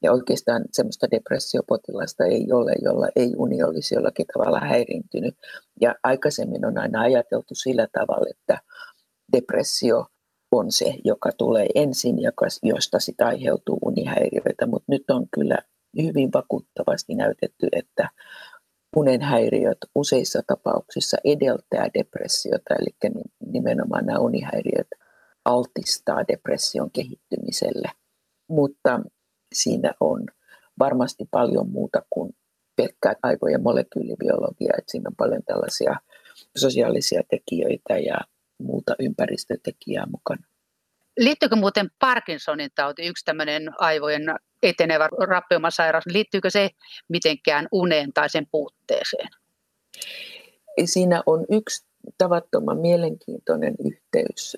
Ja 0.03 0.13
oikeastaan 0.13 0.65
semmoista 0.73 1.11
depressiopotilasta 1.11 2.25
ei 2.25 2.53
ole, 2.53 2.73
jolla 2.83 3.09
ei 3.17 3.33
uni 3.37 3.63
olisi 3.63 3.95
jollakin 3.95 4.27
tavalla 4.33 4.61
häiriintynyt. 4.61 5.35
Ja 5.81 5.95
aikaisemmin 6.03 6.67
on 6.67 6.79
aina 6.79 7.01
ajateltu 7.01 7.55
sillä 7.55 7.87
tavalla, 7.93 8.27
että 8.31 8.59
depressio 9.37 10.07
on 10.53 10.73
se, 10.73 10.95
joka 11.05 11.31
tulee 11.39 11.67
ensin, 11.75 12.17
josta 12.63 12.99
sitä 12.99 13.27
aiheutuu 13.27 13.79
unihäiriöitä. 13.85 14.67
Mutta 14.67 14.93
nyt 14.93 15.11
on 15.11 15.27
kyllä 15.35 15.59
hyvin 15.97 16.31
vakuuttavasti 16.35 17.15
näytetty, 17.15 17.69
että 17.73 18.09
unenhäiriöt 18.97 19.79
useissa 19.95 20.43
tapauksissa 20.47 21.17
edeltää 21.25 21.89
depressiota, 21.95 22.75
eli 22.75 23.15
nimenomaan 23.47 24.07
nämä 24.07 24.19
unihäiriöt 24.19 24.89
altistaa 25.45 26.29
depression 26.29 26.91
kehittymiselle. 26.91 27.91
Mutta 28.49 29.01
siinä 29.55 29.93
on 30.01 30.27
varmasti 30.79 31.25
paljon 31.31 31.71
muuta 31.71 32.03
kuin 32.11 32.37
pelkkää 32.77 33.15
aivojen 33.23 33.63
molekyylibiologia, 33.63 34.73
että 34.79 34.91
siinä 34.91 35.09
on 35.09 35.17
paljon 35.17 35.43
tällaisia 35.47 35.97
sosiaalisia 36.59 37.23
tekijöitä 37.31 37.99
ja 37.99 38.19
muuta 38.59 38.95
ympäristötekijää 38.99 40.07
mukana. 40.07 40.47
Liittyykö 41.19 41.57
muuten 41.57 41.91
Parkinsonin 41.99 42.71
tauti, 42.75 43.07
yksi 43.07 43.25
tämmöinen 43.25 43.71
aivojen 43.79 44.23
etenevä 44.63 45.09
rappeumasairaus, 45.29 46.07
liittyykö 46.07 46.51
se 46.51 46.71
mitenkään 47.09 47.69
uneen 47.73 48.13
tai 48.13 48.31
sen 48.31 48.47
puutteeseen? 48.51 49.29
Siinä 50.85 51.23
on 51.27 51.47
yksi 51.51 51.87
tavattoman 52.19 52.79
mielenkiintoinen 52.79 53.75
yhteys, 53.85 54.57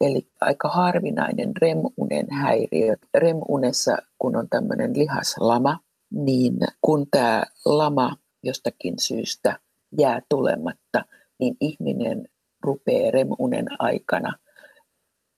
eli 0.00 0.28
aika 0.40 0.68
harvinainen 0.68 1.56
REM-unen 1.62 2.26
häiriö. 2.30 2.96
REM-unessa, 3.14 3.96
kun 4.18 4.36
on 4.36 4.48
tämmöinen 4.48 4.98
lihaslama, 4.98 5.78
niin 6.10 6.58
kun 6.80 7.06
tämä 7.10 7.42
lama 7.64 8.16
jostakin 8.42 8.94
syystä 8.98 9.58
jää 9.98 10.20
tulematta, 10.28 11.04
niin 11.38 11.56
ihminen 11.60 12.28
rupeaa 12.62 13.10
REM-unen 13.10 13.66
aikana 13.78 14.32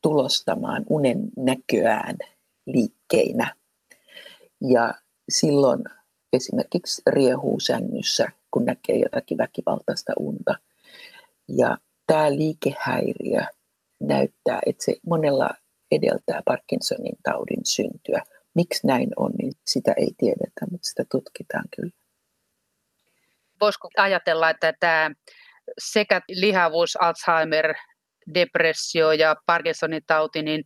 tulostamaan 0.02 0.84
unen 0.88 1.18
näköään 1.36 2.16
liikkeinä. 2.66 3.54
Ja 4.60 4.94
silloin 5.28 5.84
esimerkiksi 6.32 7.02
riehuu 7.06 7.60
sängyssä, 7.60 8.28
kun 8.50 8.64
näkee 8.64 8.96
jotakin 8.96 9.38
väkivaltaista 9.38 10.12
unta. 10.18 10.54
Ja 11.48 11.78
tämä 12.06 12.30
liikehäiriö 12.32 13.40
näyttää, 14.00 14.60
että 14.66 14.84
se 14.84 14.96
monella 15.06 15.50
edeltää 15.90 16.42
Parkinsonin 16.44 17.16
taudin 17.22 17.66
syntyä. 17.66 18.22
Miksi 18.54 18.86
näin 18.86 19.08
on, 19.16 19.32
niin 19.38 19.52
sitä 19.66 19.92
ei 19.96 20.10
tiedetä, 20.18 20.66
mutta 20.70 20.88
sitä 20.88 21.04
tutkitaan 21.10 21.64
kyllä. 21.76 21.92
Voisiko 23.60 23.88
ajatella, 23.96 24.50
että 24.50 24.74
tämä 24.80 25.10
sekä 25.78 26.22
lihavuus, 26.28 26.96
Alzheimer 26.96 27.74
depressio 28.34 29.12
ja 29.12 29.36
Parkinsonin 29.46 30.02
tauti, 30.06 30.42
niin 30.42 30.64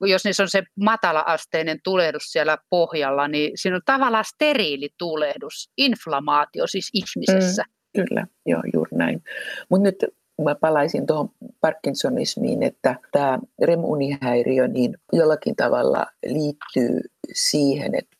jos 0.00 0.24
niissä 0.24 0.42
on 0.42 0.48
se 0.48 0.62
matala-asteinen 0.80 1.78
tulehdus 1.84 2.22
siellä 2.22 2.58
pohjalla, 2.70 3.28
niin 3.28 3.52
siinä 3.54 3.76
on 3.76 3.82
tavallaan 3.86 4.24
steriili 4.24 4.88
tulehdus, 4.98 5.70
inflamaatio 5.76 6.66
siis 6.66 6.90
ihmisessä. 6.94 7.64
Mm, 7.68 8.04
kyllä, 8.04 8.26
joo, 8.46 8.62
juuri 8.74 8.96
näin. 8.96 9.22
Mutta 9.70 9.82
nyt 9.82 9.96
mä 10.42 10.54
palaisin 10.54 11.06
tuohon 11.06 11.30
Parkinsonismiin, 11.60 12.62
että 12.62 12.96
tämä 13.12 13.38
REM-unihäiriö 13.62 14.68
niin 14.68 14.94
jollakin 15.12 15.56
tavalla 15.56 16.06
liittyy 16.26 17.00
siihen, 17.32 17.94
että 17.94 18.16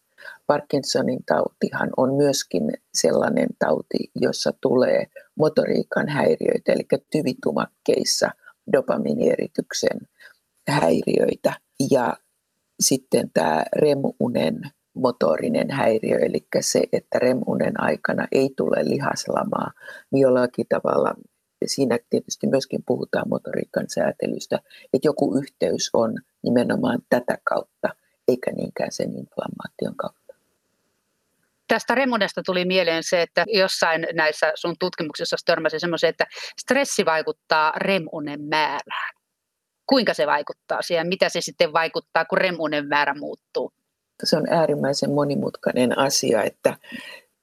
Parkinsonin 0.47 1.19
tautihan 1.27 1.91
on 1.97 2.15
myöskin 2.15 2.73
sellainen 2.95 3.49
tauti, 3.59 4.11
jossa 4.15 4.53
tulee 4.61 5.07
motoriikan 5.35 6.09
häiriöitä, 6.09 6.73
eli 6.73 6.87
tyvitumakkeissa 7.11 8.31
dopaminierityksen 8.73 10.01
häiriöitä. 10.69 11.53
Ja 11.91 12.17
sitten 12.81 13.31
tämä 13.35 13.65
REM-unen 13.77 14.61
motorinen 14.95 15.71
häiriö, 15.71 16.19
eli 16.19 16.47
se, 16.61 16.83
että 16.93 17.19
REM-unen 17.19 17.81
aikana 17.81 18.27
ei 18.33 18.51
tule 18.57 18.85
lihaslamaa, 18.85 19.71
niin 20.13 20.21
jollakin 20.21 20.67
tavalla 20.69 21.15
siinä 21.67 21.99
tietysti 22.11 22.47
myöskin 22.47 22.81
puhutaan 22.87 23.29
motoriikan 23.29 23.85
säätelystä, 23.89 24.57
että 24.93 25.09
joku 25.09 25.37
yhteys 25.39 25.91
on 25.93 26.19
nimenomaan 26.43 26.99
tätä 27.11 27.39
kautta, 27.45 27.89
eikä 28.29 28.53
niinkään 28.53 28.93
sen 28.93 29.09
inflammaation 29.19 29.97
kautta. 29.97 30.22
Tästä 31.73 31.95
remunesta 31.95 32.43
tuli 32.47 32.65
mieleen 32.65 33.03
se, 33.03 33.23
että 33.23 33.45
jossain 33.49 34.07
näissä 34.13 34.53
sun 34.55 34.75
tutkimuksissa 34.81 35.37
törmäsi 35.47 35.81
semmoisen, 35.81 36.11
että 36.11 36.27
stressi 36.61 37.05
vaikuttaa 37.05 37.73
remunen 37.77 38.41
määrään. 38.41 39.15
Kuinka 39.87 40.15
se 40.15 40.27
vaikuttaa 40.27 40.83
siihen? 40.83 41.07
Mitä 41.07 41.29
se 41.29 41.41
sitten 41.41 41.73
vaikuttaa, 41.73 42.25
kun 42.25 42.39
remunen 42.39 42.89
määrä 42.89 43.15
muuttuu? 43.15 43.73
Se 44.25 44.37
on 44.37 44.47
äärimmäisen 44.51 45.11
monimutkainen 45.11 45.99
asia, 45.99 46.43
että 46.43 46.77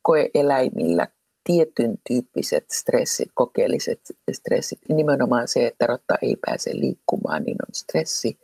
koeeläimillä 0.01 1.07
tietyn 1.43 1.97
tyyppiset 2.07 2.65
stressit, 2.71 3.29
kokeelliset 3.33 4.01
stressit, 4.31 4.79
nimenomaan 4.89 5.47
se, 5.47 5.67
että 5.67 5.87
rotta 5.87 6.15
ei 6.21 6.35
pääse 6.45 6.69
liikkumaan, 6.73 7.43
niin 7.43 7.57
on 7.67 7.73
stressi. 7.73 8.39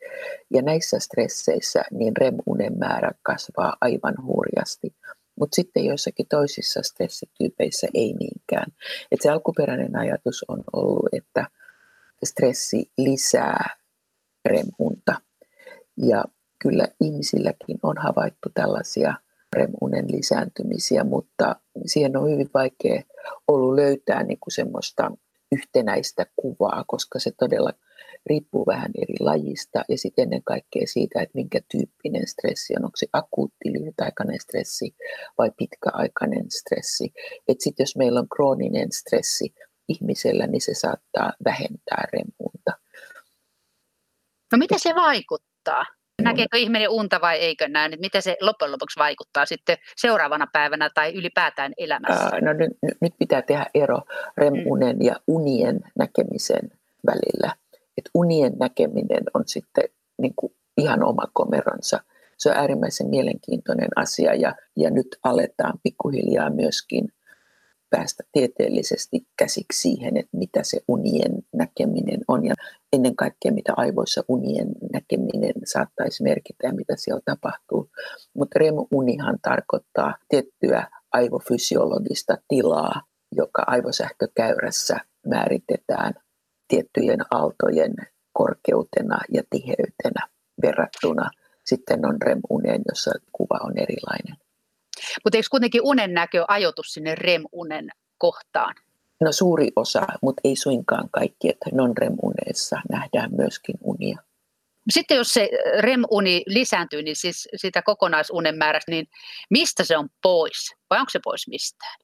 Ja 0.53 0.61
näissä 0.61 0.99
stresseissä 0.99 1.83
niin 1.91 2.17
REM-unen 2.17 2.77
määrä 2.77 3.11
kasvaa 3.23 3.77
aivan 3.81 4.15
hurjasti 4.25 4.93
mutta 5.39 5.55
sitten 5.55 5.85
joissakin 5.85 6.25
toisissa 6.29 6.81
stressityypeissä 6.83 7.87
ei 7.93 8.13
niinkään. 8.13 8.71
Et 9.11 9.21
se 9.21 9.29
alkuperäinen 9.29 9.95
ajatus 9.95 10.45
on 10.47 10.63
ollut, 10.73 11.09
että 11.13 11.47
stressi 12.25 12.91
lisää 12.97 13.77
remunta. 14.45 15.15
Ja 15.97 16.23
kyllä 16.59 16.87
ihmisilläkin 17.01 17.79
on 17.83 17.97
havaittu 17.97 18.49
tällaisia 18.53 19.13
remunen 19.55 20.05
lisääntymisiä, 20.11 21.03
mutta 21.03 21.55
siihen 21.85 22.17
on 22.17 22.31
hyvin 22.31 22.49
vaikea 22.53 23.01
ollut 23.47 23.75
löytää 23.75 24.23
niin 24.23 24.39
kuin 24.39 24.53
semmoista 24.53 25.11
yhtenäistä 25.51 26.25
kuvaa, 26.35 26.83
koska 26.87 27.19
se 27.19 27.31
todella 27.39 27.73
riippuu 28.29 28.65
vähän 28.65 28.91
eri 29.01 29.15
lajista 29.19 29.83
ja 29.89 29.97
sitten 29.97 30.23
ennen 30.23 30.43
kaikkea 30.43 30.81
siitä, 30.85 31.21
että 31.21 31.35
minkä 31.35 31.59
tyyppinen 31.71 32.27
stressi 32.27 32.73
on. 32.77 32.85
Onko 32.85 32.97
se 32.97 33.07
akuutti 33.13 33.73
lyhytaikainen 33.73 34.39
stressi 34.39 34.95
vai 35.37 35.51
pitkäaikainen 35.57 36.51
stressi. 36.51 37.13
Että 37.47 37.63
sitten 37.63 37.83
jos 37.83 37.95
meillä 37.95 38.19
on 38.19 38.29
krooninen 38.35 38.91
stressi 38.91 39.53
ihmisellä, 39.87 40.47
niin 40.47 40.61
se 40.61 40.73
saattaa 40.73 41.33
vähentää 41.45 42.03
remunta. 42.13 42.71
No 44.51 44.57
miten 44.57 44.79
se 44.79 44.95
vaikuttaa? 44.95 45.85
Näkeekö 46.21 46.57
ihminen 46.57 46.89
unta 46.89 47.21
vai 47.21 47.37
eikö 47.37 47.67
näe? 47.67 47.89
Miten 47.99 48.21
se 48.21 48.37
loppujen 48.41 48.71
lopuksi 48.71 48.99
vaikuttaa 48.99 49.45
sitten 49.45 49.77
seuraavana 49.95 50.47
päivänä 50.53 50.89
tai 50.93 51.13
ylipäätään 51.13 51.73
elämässä? 51.77 52.41
no 52.41 52.53
nyt, 52.53 52.71
nyt 53.01 53.13
pitää 53.19 53.41
tehdä 53.41 53.65
ero 53.73 54.01
remunen 54.37 54.97
ja 54.99 55.15
unien 55.27 55.79
näkemisen 55.95 56.71
välillä 57.05 57.55
että 57.97 58.09
unien 58.13 58.53
näkeminen 58.59 59.23
on 59.33 59.43
sitten 59.45 59.83
niin 60.21 60.33
kuin 60.35 60.53
ihan 60.77 61.03
oma 61.03 61.27
komeronsa. 61.33 61.99
Se 62.37 62.49
on 62.49 62.55
äärimmäisen 62.55 63.09
mielenkiintoinen 63.09 63.89
asia 63.95 64.33
ja, 64.33 64.55
ja 64.75 64.89
nyt 64.89 65.07
aletaan 65.23 65.79
pikkuhiljaa 65.83 66.49
myöskin 66.49 67.07
päästä 67.89 68.23
tieteellisesti 68.31 69.27
käsiksi 69.37 69.81
siihen, 69.81 70.17
että 70.17 70.37
mitä 70.37 70.59
se 70.63 70.79
unien 70.87 71.31
näkeminen 71.53 72.21
on 72.27 72.45
ja 72.45 72.53
ennen 72.93 73.15
kaikkea 73.15 73.51
mitä 73.51 73.73
aivoissa 73.77 74.23
unien 74.27 74.67
näkeminen 74.93 75.53
saattaisi 75.65 76.23
merkitä 76.23 76.67
ja 76.67 76.73
mitä 76.73 76.93
siellä 76.97 77.21
tapahtuu. 77.25 77.89
Mutta 78.33 78.59
REM-unihan 78.59 79.39
tarkoittaa 79.41 80.15
tiettyä 80.29 80.87
aivofysiologista 81.11 82.37
tilaa, 82.47 83.01
joka 83.31 83.63
aivosähkökäyrässä 83.67 84.99
määritetään 85.27 86.13
tiettyjen 86.67 87.19
aaltojen 87.31 87.93
korkeutena 88.33 89.17
ja 89.33 89.43
tiheytenä 89.49 90.27
verrattuna 90.61 91.29
sitten 91.63 92.05
on 92.05 92.21
REM-uneen, 92.21 92.81
jossa 92.89 93.11
kuva 93.31 93.59
on 93.63 93.77
erilainen. 93.77 94.37
Mutta 95.23 95.37
eikö 95.37 95.47
kuitenkin 95.51 95.81
unen 95.83 96.13
näkö 96.13 96.45
ajoitus 96.47 96.93
sinne 96.93 97.15
REM-unen 97.15 97.89
kohtaan? 98.17 98.75
No 99.21 99.31
suuri 99.31 99.71
osa, 99.75 100.07
mutta 100.21 100.41
ei 100.43 100.55
suinkaan 100.55 101.09
kaikki, 101.11 101.49
että 101.49 101.69
non-REM-uneessa 101.73 102.81
nähdään 102.89 103.35
myöskin 103.35 103.75
unia. 103.83 104.17
Sitten 104.89 105.17
jos 105.17 105.27
se 105.27 105.49
REM-uni 105.79 106.43
lisääntyy, 106.47 107.01
niin 107.01 107.15
siis 107.15 107.47
sitä 107.55 107.81
kokonaisunen 107.81 108.57
määrästä, 108.57 108.91
niin 108.91 109.07
mistä 109.49 109.83
se 109.83 109.97
on 109.97 110.09
pois? 110.21 110.75
Vai 110.89 110.99
onko 110.99 111.09
se 111.09 111.19
pois 111.23 111.47
mistään? 111.47 111.95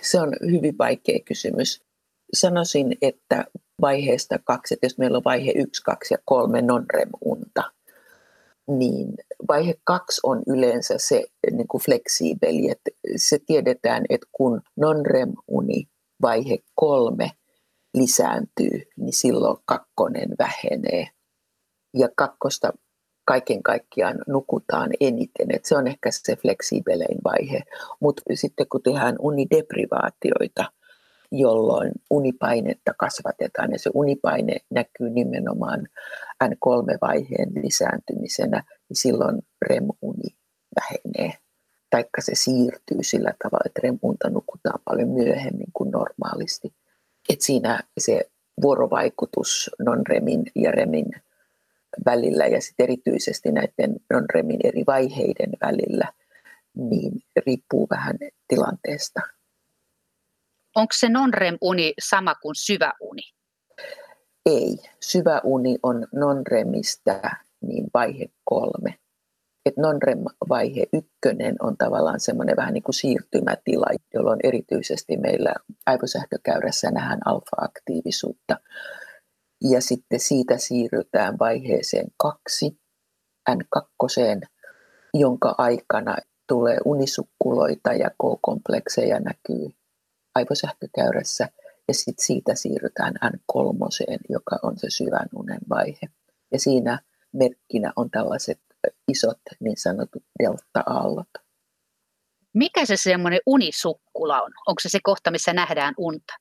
Se 0.00 0.20
on 0.20 0.32
hyvin 0.50 0.78
vaikea 0.78 1.18
kysymys 1.24 1.84
sanoisin, 2.32 2.96
että 3.02 3.44
vaiheesta 3.80 4.38
kaksi, 4.44 4.74
että 4.74 4.86
jos 4.86 4.98
meillä 4.98 5.16
on 5.16 5.24
vaihe 5.24 5.52
yksi, 5.56 5.82
kaksi 5.82 6.14
ja 6.14 6.18
kolme 6.24 6.62
non-rem-unta, 6.62 7.62
niin 8.68 9.14
vaihe 9.48 9.74
kaksi 9.84 10.20
on 10.22 10.42
yleensä 10.46 10.94
se 10.98 11.24
niin 11.50 11.68
kuin 11.68 11.82
fleksiibeli, 11.82 12.70
että 12.70 12.90
se 13.16 13.38
tiedetään, 13.46 14.04
että 14.08 14.26
kun 14.32 14.62
non-rem-uni 14.76 15.88
vaihe 16.22 16.58
kolme 16.74 17.30
lisääntyy, 17.94 18.82
niin 18.96 19.12
silloin 19.12 19.56
kakkonen 19.64 20.28
vähenee. 20.38 21.08
Ja 21.96 22.08
kakkosta 22.16 22.72
kaiken 23.26 23.62
kaikkiaan 23.62 24.18
nukutaan 24.26 24.90
eniten. 25.00 25.46
että 25.50 25.68
se 25.68 25.76
on 25.76 25.86
ehkä 25.86 26.10
se 26.12 26.36
fleksiibelein 26.36 27.18
vaihe. 27.24 27.62
Mutta 28.00 28.22
sitten 28.34 28.66
kun 28.68 28.82
tehdään 28.82 29.16
unideprivaatioita, 29.18 30.72
jolloin 31.38 31.92
unipainetta 32.10 32.94
kasvatetaan 32.98 33.72
ja 33.72 33.78
se 33.78 33.90
unipaine 33.94 34.56
näkyy 34.70 35.10
nimenomaan 35.10 35.88
N3-vaiheen 36.44 37.62
lisääntymisenä, 37.62 38.62
niin 38.88 38.96
silloin 38.96 39.42
REM-uni 39.62 40.36
vähenee. 40.76 41.38
Taikka 41.90 42.20
se 42.20 42.34
siirtyy 42.34 43.02
sillä 43.02 43.34
tavalla, 43.42 43.64
että 43.66 43.80
REM-unta 43.82 44.30
nukutaan 44.30 44.80
paljon 44.84 45.08
myöhemmin 45.08 45.66
kuin 45.72 45.90
normaalisti. 45.90 46.72
Et 47.28 47.40
siinä 47.40 47.80
se 47.98 48.30
vuorovaikutus 48.62 49.70
non-REMin 49.78 50.42
ja 50.54 50.70
REMin 50.70 51.06
välillä 52.06 52.46
ja 52.46 52.60
sitten 52.60 52.84
erityisesti 52.84 53.52
näiden 53.52 53.96
non-REMin 54.10 54.60
eri 54.64 54.84
vaiheiden 54.86 55.50
välillä, 55.60 56.12
niin 56.74 57.12
riippuu 57.46 57.86
vähän 57.90 58.16
tilanteesta 58.48 59.20
onko 60.74 60.92
se 60.92 61.08
non-REM-uni 61.08 61.94
sama 62.00 62.34
kuin 62.34 62.54
syvä 62.54 62.92
uni? 63.00 63.22
Ei. 64.46 64.78
Syvä 65.00 65.40
uni 65.44 65.78
on 65.82 66.06
non-REMistä 66.12 67.20
niin 67.60 67.86
vaihe 67.94 68.26
kolme. 68.44 68.98
Et 69.66 69.76
non-REM-vaihe 69.76 70.86
ykkönen 70.92 71.56
on 71.60 71.76
tavallaan 71.76 72.20
semmoinen 72.20 72.56
vähän 72.56 72.74
niin 72.74 72.82
kuin 72.82 72.94
siirtymätila, 72.94 73.86
jolloin 74.14 74.40
erityisesti 74.44 75.16
meillä 75.16 75.54
aivosähkökäyrässä 75.86 76.90
nähdään 76.90 77.20
alfa-aktiivisuutta. 77.24 78.56
Ja 79.70 79.80
sitten 79.80 80.20
siitä 80.20 80.58
siirrytään 80.58 81.38
vaiheeseen 81.38 82.06
kaksi, 82.16 82.78
N2, 83.50 84.48
jonka 85.14 85.54
aikana 85.58 86.16
tulee 86.48 86.78
unisukkuloita 86.84 87.92
ja 87.92 88.10
K-komplekseja 88.10 89.20
näkyy 89.20 89.70
aivosähkökäyrässä 90.34 91.48
ja 91.88 91.94
sitten 91.94 92.26
siitä 92.26 92.54
siirrytään 92.54 93.14
N3, 93.24 94.16
joka 94.28 94.58
on 94.62 94.78
se 94.78 94.86
syvän 94.90 95.28
unen 95.36 95.60
vaihe. 95.70 96.08
Ja 96.52 96.58
siinä 96.58 96.98
merkkinä 97.32 97.92
on 97.96 98.10
tällaiset 98.10 98.60
isot 99.08 99.40
niin 99.60 99.76
sanotut 99.76 100.22
delta-aallot. 100.42 101.28
Mikä 102.54 102.86
se 102.86 102.96
semmoinen 102.96 103.40
unisukkula 103.46 104.42
on? 104.42 104.52
Onko 104.66 104.80
se 104.80 104.88
se 104.88 104.98
kohta, 105.02 105.30
missä 105.30 105.52
nähdään 105.52 105.94
unta? 105.98 106.34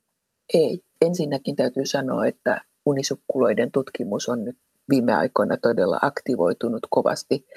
Ei. 0.54 0.80
Ensinnäkin 1.02 1.56
täytyy 1.56 1.86
sanoa, 1.86 2.26
että 2.26 2.62
unisukkuloiden 2.86 3.72
tutkimus 3.72 4.30
on 4.30 4.44
nyt 4.44 4.58
viime 4.90 5.14
aikoina 5.14 5.58
todella 5.58 6.00
aktivoitunut 6.02 6.88
kovasti 6.90 7.48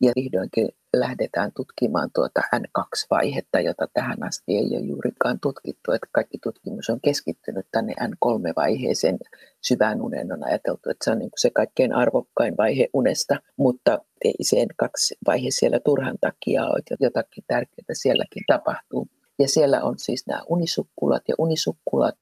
ja 0.00 0.12
vihdoinkin 0.16 0.68
lähdetään 0.96 1.52
tutkimaan 1.56 2.10
tuota 2.14 2.40
N2-vaihetta, 2.56 3.60
jota 3.60 3.88
tähän 3.94 4.22
asti 4.22 4.56
ei 4.56 4.68
ole 4.76 4.86
juurikaan 4.86 5.40
tutkittu. 5.40 5.92
Että 5.92 6.06
kaikki 6.12 6.38
tutkimus 6.42 6.90
on 6.90 7.00
keskittynyt 7.00 7.66
tänne 7.72 7.94
N3-vaiheeseen. 8.00 9.18
Syvään 9.60 10.02
unen 10.02 10.32
on 10.32 10.44
ajateltu, 10.44 10.90
että 10.90 11.04
se 11.04 11.10
on 11.10 11.18
niin 11.18 11.30
se 11.36 11.50
kaikkein 11.50 11.92
arvokkain 11.92 12.56
vaihe 12.56 12.88
unesta, 12.92 13.36
mutta 13.56 13.98
ei 14.24 14.34
se 14.42 14.56
N2-vaihe 14.56 15.50
siellä 15.50 15.80
turhan 15.84 16.16
takia 16.20 16.64
ole, 16.64 16.78
että 16.78 16.96
jotakin 17.00 17.44
tärkeää 17.46 17.92
sielläkin 17.92 18.44
tapahtuu. 18.46 19.08
Ja 19.38 19.48
siellä 19.48 19.82
on 19.82 19.98
siis 19.98 20.26
nämä 20.26 20.42
unisukkulat 20.48 21.22
ja 21.28 21.34
unisukkulat, 21.38 22.18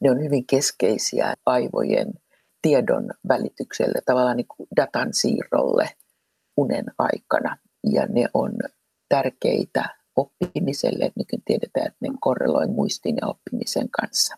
ne 0.00 0.10
on 0.10 0.22
hyvin 0.22 0.46
keskeisiä 0.46 1.34
aivojen 1.46 2.12
tiedon 2.62 3.10
välitykselle, 3.28 4.00
tavallaan 4.04 4.36
niin 4.36 4.48
kuin 4.56 4.68
datan 4.76 5.12
siirrolle 5.12 5.88
unen 6.56 6.84
aikana. 6.98 7.56
Ja 7.92 8.06
ne 8.06 8.26
on 8.34 8.52
tärkeitä 9.08 9.96
oppimiselle. 10.16 11.12
Nykyään 11.16 11.42
tiedetään, 11.44 11.86
että 11.86 11.98
ne 12.00 12.08
korreloi 12.20 12.66
muistin 12.66 13.16
ja 13.20 13.26
oppimisen 13.26 13.90
kanssa. 13.90 14.36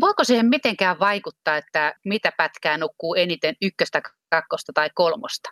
Voiko 0.00 0.24
siihen 0.24 0.46
mitenkään 0.46 0.98
vaikuttaa, 0.98 1.56
että 1.56 1.94
mitä 2.04 2.32
pätkää 2.36 2.78
nukkuu 2.78 3.14
eniten 3.14 3.54
ykköstä, 3.62 4.02
kakkosta 4.30 4.72
tai 4.72 4.90
kolmosta? 4.94 5.50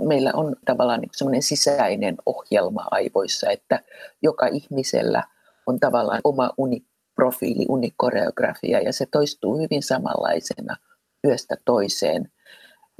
Meillä 0.00 0.30
on 0.34 0.56
tavallaan 0.64 1.00
niin 1.00 1.10
sellainen 1.12 1.42
sisäinen 1.42 2.16
ohjelma 2.26 2.84
aivoissa, 2.90 3.50
että 3.50 3.80
joka 4.22 4.46
ihmisellä 4.46 5.22
on 5.66 5.80
tavallaan 5.80 6.20
oma 6.24 6.50
uni 6.56 6.84
profiili, 7.14 7.66
unikoreografia 7.68 8.80
ja 8.80 8.92
se 8.92 9.06
toistuu 9.06 9.58
hyvin 9.58 9.82
samanlaisena 9.82 10.76
yöstä 11.26 11.56
toiseen 11.64 12.32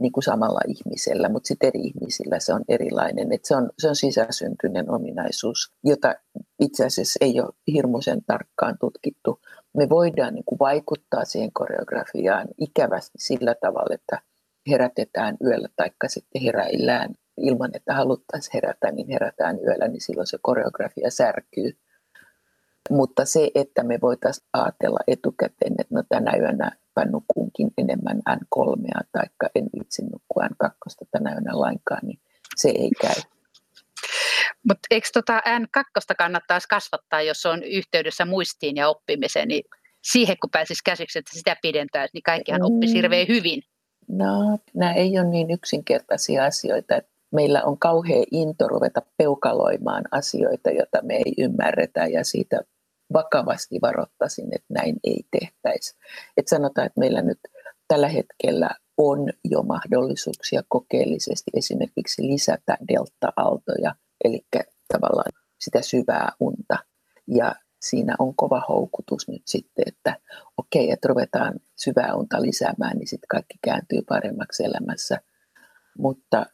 niin 0.01 0.13
kuin 0.13 0.25
samalla 0.25 0.61
ihmisellä, 0.69 1.29
mutta 1.29 1.49
sitten 1.49 1.67
eri 1.67 1.81
ihmisillä 1.81 2.41
se 2.41 2.53
on 2.55 2.65
erilainen. 2.69 3.33
Et 3.33 3.45
se, 3.45 3.57
on, 3.57 3.71
se 3.79 3.89
on 3.89 3.97
sisäsyntyinen 3.97 4.91
ominaisuus, 4.91 5.73
jota 5.85 6.15
itse 6.61 6.87
asiassa 6.87 7.19
ei 7.21 7.41
ole 7.41 7.55
hirmuisen 7.67 8.25
tarkkaan 8.27 8.77
tutkittu. 8.81 9.41
Me 9.77 9.89
voidaan 9.89 10.35
niin 10.35 10.45
kuin 10.45 10.59
vaikuttaa 10.59 11.25
siihen 11.25 11.53
koreografiaan 11.53 12.49
ikävästi 12.59 13.19
sillä 13.19 13.55
tavalla, 13.55 13.95
että 13.95 14.23
herätetään 14.71 15.37
yöllä 15.45 15.69
tai 15.77 15.91
sitten 16.07 16.43
heräillään 16.43 17.15
ilman, 17.37 17.71
että 17.75 17.95
haluttaisiin 17.95 18.51
herätä, 18.55 18.93
niin 18.93 19.09
herätään 19.09 19.59
yöllä, 19.65 19.89
niin 19.89 20.01
silloin 20.01 20.27
se 20.27 20.39
koreografia 20.43 21.11
särkyy. 21.11 21.79
Mutta 22.91 23.25
se, 23.25 23.51
että 23.55 23.83
me 23.83 23.99
voitaisiin 24.03 24.49
ajatella 24.53 24.99
etukäteen, 25.07 25.75
että 25.79 25.95
no 25.95 26.03
tänä 26.09 26.33
yönä 26.37 26.73
nukunkin 27.05 27.71
enemmän 27.79 28.21
N3 28.31 29.01
tai 29.13 29.25
en 29.55 29.65
vitsi 29.79 30.03
nukkua 30.03 30.47
N2 30.47 31.07
tänä 31.11 31.33
yönä 31.33 31.51
lainkaan, 31.53 32.07
niin 32.07 32.21
se 32.57 32.69
ei 32.69 32.91
käy. 33.01 33.23
Mutta 34.69 34.87
eikö 34.91 35.09
tota 35.13 35.39
N2 35.39 36.15
kannattaisi 36.19 36.69
kasvattaa, 36.69 37.23
jos 37.23 37.47
on 37.47 37.63
yhteydessä 37.63 38.25
muistiin 38.25 38.77
ja 38.77 38.89
oppimiseen, 38.89 39.49
niin 39.49 39.65
siihen 40.03 40.37
kun 40.43 40.51
pääsisi 40.51 40.85
käsiksi, 40.85 41.19
että 41.19 41.39
sitä 41.39 41.57
pidentää, 41.63 42.07
niin 42.13 42.23
kaikkihan 42.23 42.63
oppisi 42.63 42.95
hirveän 42.95 43.29
hyvin. 43.29 43.63
No, 44.09 44.59
nämä 44.75 44.93
ei 44.93 45.19
ole 45.19 45.29
niin 45.29 45.51
yksinkertaisia 45.51 46.45
asioita. 46.45 46.95
Meillä 47.33 47.63
on 47.63 47.79
kauhea 47.79 48.25
into 48.31 48.69
ruveta 48.69 49.03
peukaloimaan 49.17 50.05
asioita, 50.11 50.71
joita 50.71 50.99
me 51.03 51.17
ei 51.17 51.35
ymmärretä 51.39 52.07
ja 52.07 52.25
siitä 52.25 52.61
vakavasti 53.13 53.79
varoittaisin, 53.83 54.49
että 54.53 54.75
näin 54.75 54.97
ei 55.05 55.25
tehtäisi. 55.41 55.97
Et 56.37 56.49
sanotaan, 56.49 56.87
että 56.87 57.01
meillä 57.01 57.23
nyt 57.23 57.39
tällä 57.89 58.09
hetkellä 58.09 58.71
on 58.97 59.33
jo 59.45 59.63
mahdollisuuksia 59.63 60.63
kokeellisesti 60.69 61.51
esimerkiksi 61.55 62.23
lisätä 62.23 62.79
delta-aaltoja, 62.89 63.95
eli 64.25 64.47
tavallaan 64.93 65.33
sitä 65.61 65.83
syvää 65.83 66.33
unta. 66.41 66.79
Ja 67.27 67.55
siinä 67.81 68.15
on 68.19 68.37
kova 68.37 68.63
houkutus 68.69 69.29
nyt 69.29 69.43
sitten, 69.47 69.85
että 69.87 70.17
okei, 70.57 70.91
että 70.91 71.09
ruvetaan 71.09 71.55
syvää 71.77 72.15
unta 72.15 72.43
lisäämään, 72.43 72.99
niin 72.99 73.09
sitten 73.09 73.29
kaikki 73.29 73.59
kääntyy 73.65 74.03
paremmaksi 74.09 74.65
elämässä. 74.65 75.21
Mutta 75.99 76.47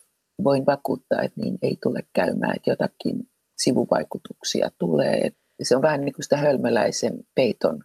voin 0.44 0.66
vakuuttaa, 0.66 1.22
että 1.22 1.40
niin 1.40 1.58
ei 1.62 1.76
tule 1.82 2.00
käymään, 2.12 2.56
että 2.56 2.70
jotakin 2.70 3.30
sivuvaikutuksia 3.58 4.70
tulee 4.78 5.30
se 5.62 5.76
on 5.76 5.82
vähän 5.82 6.00
niin 6.00 6.12
kuin 6.12 6.22
sitä 6.22 6.36
hölmöläisen 6.36 7.18
peiton 7.34 7.84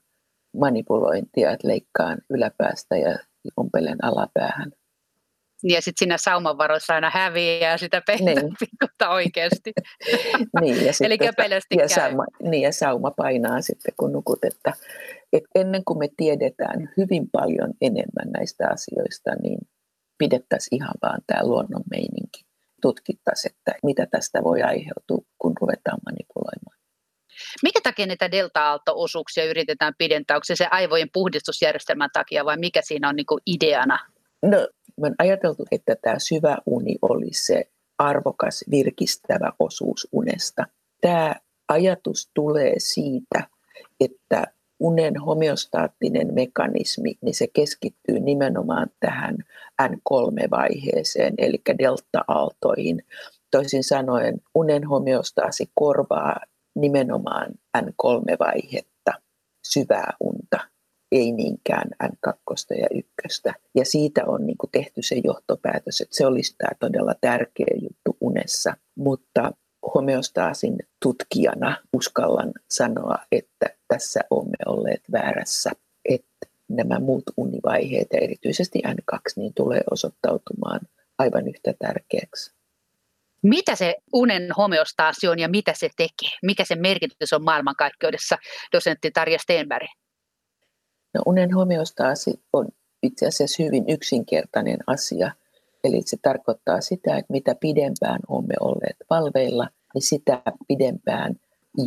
manipulointia, 0.57 1.51
että 1.51 1.67
leikkaan 1.67 2.17
yläpäästä 2.29 2.97
ja 2.97 3.19
ompelen 3.57 3.97
alapäähän. 4.05 4.71
Ja 5.63 5.81
sitten 5.81 5.99
siinä 5.99 6.17
saumanvaroissa 6.17 6.95
aina 6.95 7.09
häviää 7.09 7.77
sitä 7.77 8.01
peittoa 8.07 8.33
niin. 8.33 9.13
oikeasti. 9.19 9.71
niin, 10.61 10.85
ja 10.85 10.91
Eli 11.01 11.17
köpelösti 11.17 11.75
ja 11.75 11.89
sauma, 11.89 12.25
niin, 12.43 12.63
ja 12.63 12.71
sauma 12.71 13.11
painaa 13.11 13.61
sitten 13.61 13.93
kun 13.97 14.11
nukut. 14.11 14.39
Että, 14.43 14.73
että 15.33 15.49
ennen 15.55 15.85
kuin 15.85 15.99
me 15.99 16.07
tiedetään 16.17 16.89
hyvin 16.97 17.29
paljon 17.31 17.73
enemmän 17.81 18.31
näistä 18.33 18.67
asioista, 18.69 19.31
niin 19.43 19.59
pidettäisiin 20.17 20.75
ihan 20.75 20.95
vaan 21.01 21.21
tämä 21.27 21.47
luonnon 21.47 21.83
meininki. 21.91 22.41
Tutkittaisiin, 22.81 23.51
että 23.51 23.79
mitä 23.83 24.07
tästä 24.11 24.43
voi 24.43 24.61
aiheutua, 24.61 25.25
kun 25.39 25.53
ruvetaan 25.61 25.99
manipuloimaan. 26.05 26.30
Mikä 27.63 27.79
takia 27.83 28.05
niitä 28.05 28.31
delta-aalto-osuuksia 28.31 29.45
yritetään 29.45 29.93
pidentää? 29.97 30.37
Onko 30.37 30.43
se 30.45 30.55
se 30.55 30.67
aivojen 30.71 31.09
puhdistusjärjestelmän 31.13 32.09
takia 32.13 32.45
vai 32.45 32.57
mikä 32.57 32.81
siinä 32.83 33.09
on 33.09 33.15
niin 33.15 33.25
ideana? 33.45 33.99
No, 34.41 34.57
mä 35.01 35.07
olen 35.07 35.15
ajateltu, 35.17 35.65
että 35.71 35.95
tämä 36.01 36.19
syvä 36.19 36.57
uni 36.65 36.95
oli 37.01 37.33
se 37.33 37.69
arvokas, 37.97 38.65
virkistävä 38.71 39.51
osuus 39.59 40.07
unesta. 40.11 40.65
Tämä 41.01 41.35
ajatus 41.67 42.31
tulee 42.33 42.73
siitä, 42.77 43.47
että 43.99 44.43
unen 44.79 45.17
homeostaattinen 45.17 46.33
mekanismi, 46.33 47.13
niin 47.21 47.35
se 47.35 47.47
keskittyy 47.47 48.19
nimenomaan 48.19 48.87
tähän 48.99 49.37
N3-vaiheeseen, 49.81 51.33
eli 51.37 51.61
delta-aaltoihin. 51.77 53.03
Toisin 53.51 53.83
sanoen 53.83 54.41
unen 54.55 54.87
homeostaasi 54.87 55.71
korvaa 55.75 56.39
nimenomaan 56.75 57.51
N3-vaihetta, 57.77 59.13
syvää 59.67 60.13
unta, 60.19 60.59
ei 61.11 61.31
niinkään 61.31 61.89
N2 62.03 62.77
ja 62.79 62.87
1. 62.91 63.41
Ja 63.75 63.85
siitä 63.85 64.25
on 64.25 64.47
niin 64.47 64.57
kuin 64.57 64.71
tehty 64.71 65.01
se 65.01 65.15
johtopäätös, 65.23 66.01
että 66.01 66.15
se 66.15 66.25
olisi 66.25 66.55
tämä 66.57 66.71
todella 66.79 67.15
tärkeä 67.21 67.75
juttu 67.81 68.17
unessa. 68.21 68.73
Mutta 68.97 69.51
homeostaasin 69.95 70.79
tutkijana 71.01 71.77
uskallan 71.93 72.51
sanoa, 72.69 73.17
että 73.31 73.65
tässä 73.87 74.19
olemme 74.29 74.57
olleet 74.65 75.01
väärässä, 75.11 75.71
että 76.05 76.47
nämä 76.69 76.99
muut 76.99 77.23
univaiheet 77.37 78.07
ja 78.13 78.19
erityisesti 78.19 78.79
N2 78.87 79.19
niin 79.35 79.53
tulee 79.53 79.81
osoittautumaan 79.91 80.79
aivan 81.17 81.47
yhtä 81.47 81.73
tärkeäksi. 81.79 82.60
Mitä 83.43 83.75
se 83.75 83.95
unen 84.13 84.51
homeostaasi 84.57 85.27
on 85.27 85.39
ja 85.39 85.49
mitä 85.49 85.73
se 85.75 85.89
tekee? 85.97 86.37
Mikä 86.43 86.65
se 86.65 86.75
merkitys 86.75 87.33
on 87.33 87.43
maailmankaikkeudessa, 87.43 88.37
dosentti 88.73 89.11
Tarja 89.11 89.39
Stenberg? 89.39 89.87
No, 91.13 91.21
unen 91.25 91.53
homeostaasi 91.53 92.43
on 92.53 92.67
itse 93.03 93.27
asiassa 93.27 93.63
hyvin 93.63 93.85
yksinkertainen 93.89 94.77
asia. 94.87 95.31
Eli 95.83 96.01
se 96.05 96.17
tarkoittaa 96.21 96.81
sitä, 96.81 97.17
että 97.17 97.33
mitä 97.33 97.55
pidempään 97.55 98.19
olemme 98.27 98.53
olleet 98.59 98.95
valveilla, 99.09 99.67
niin 99.93 100.01
sitä 100.01 100.41
pidempään 100.67 101.35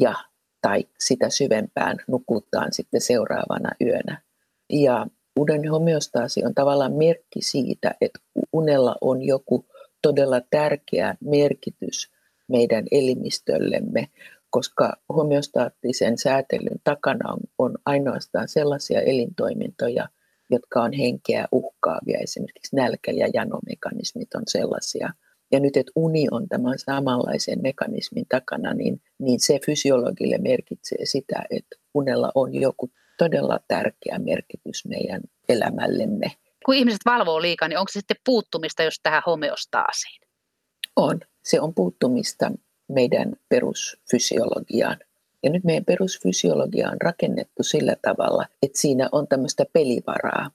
ja 0.00 0.14
tai 0.62 0.84
sitä 0.98 1.30
syvempään 1.30 1.96
nukutaan 2.06 2.72
sitten 2.72 3.00
seuraavana 3.00 3.70
yönä. 3.80 4.22
Ja 4.70 5.06
unen 5.40 5.70
homeostaasi 5.70 6.44
on 6.44 6.54
tavallaan 6.54 6.92
merkki 6.92 7.42
siitä, 7.42 7.94
että 8.00 8.18
unella 8.52 8.96
on 9.00 9.22
joku 9.22 9.66
todella 10.04 10.40
tärkeä 10.50 11.14
merkitys 11.20 12.10
meidän 12.48 12.84
elimistöllemme, 12.90 14.08
koska 14.50 14.92
homeostaattisen 15.16 16.18
säätelyn 16.18 16.80
takana 16.84 17.32
on, 17.32 17.40
on 17.58 17.78
ainoastaan 17.86 18.48
sellaisia 18.48 19.00
elintoimintoja, 19.00 20.08
jotka 20.50 20.82
on 20.82 20.92
henkeä 20.92 21.48
uhkaavia. 21.52 22.18
Esimerkiksi 22.18 22.76
nälkä- 22.76 23.12
ja 23.12 23.28
janomekanismit 23.34 24.34
on 24.34 24.42
sellaisia. 24.46 25.10
Ja 25.52 25.60
nyt, 25.60 25.76
että 25.76 25.92
uni 25.96 26.26
on 26.30 26.48
tämän 26.48 26.78
samanlaisen 26.78 27.62
mekanismin 27.62 28.26
takana, 28.28 28.74
niin, 28.74 29.00
niin 29.18 29.40
se 29.40 29.58
fysiologille 29.66 30.38
merkitsee 30.38 31.06
sitä, 31.06 31.44
että 31.50 31.76
unella 31.94 32.32
on 32.34 32.54
joku 32.54 32.90
todella 33.18 33.60
tärkeä 33.68 34.18
merkitys 34.18 34.84
meidän 34.88 35.20
elämällemme 35.48 36.30
kun 36.64 36.74
ihmiset 36.74 37.00
valvoo 37.06 37.42
liikaa, 37.42 37.68
niin 37.68 37.78
onko 37.78 37.88
se 37.88 38.00
sitten 38.00 38.16
puuttumista 38.24 38.82
jos 38.82 39.00
tähän 39.02 39.22
homeostaasiin? 39.26 40.20
On. 40.96 41.20
Se 41.44 41.60
on 41.60 41.74
puuttumista 41.74 42.52
meidän 42.88 43.32
perusfysiologiaan. 43.48 44.96
Ja 45.42 45.50
nyt 45.50 45.64
meidän 45.64 45.84
perusfysiologia 45.84 46.90
on 46.90 47.00
rakennettu 47.00 47.62
sillä 47.62 47.96
tavalla, 48.02 48.46
että 48.62 48.80
siinä 48.80 49.08
on 49.12 49.28
tämmöistä 49.28 49.64
pelivaraa. 49.72 50.50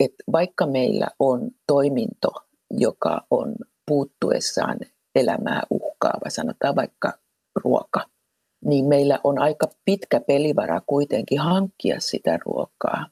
Että 0.00 0.24
vaikka 0.32 0.66
meillä 0.66 1.06
on 1.18 1.50
toiminto, 1.66 2.30
joka 2.70 3.26
on 3.30 3.54
puuttuessaan 3.86 4.78
elämää 5.14 5.62
uhkaava, 5.70 6.30
sanotaan 6.30 6.76
vaikka 6.76 7.12
ruoka, 7.64 8.06
niin 8.64 8.84
meillä 8.84 9.18
on 9.24 9.38
aika 9.38 9.68
pitkä 9.84 10.20
pelivara 10.20 10.80
kuitenkin 10.86 11.40
hankkia 11.40 12.00
sitä 12.00 12.38
ruokaa 12.44 13.06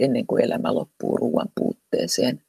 ennen 0.00 0.26
kuin 0.26 0.44
elämä 0.44 0.74
loppuu 0.74 1.16
ruoan 1.16 1.48
puutteeseen. 1.60 2.42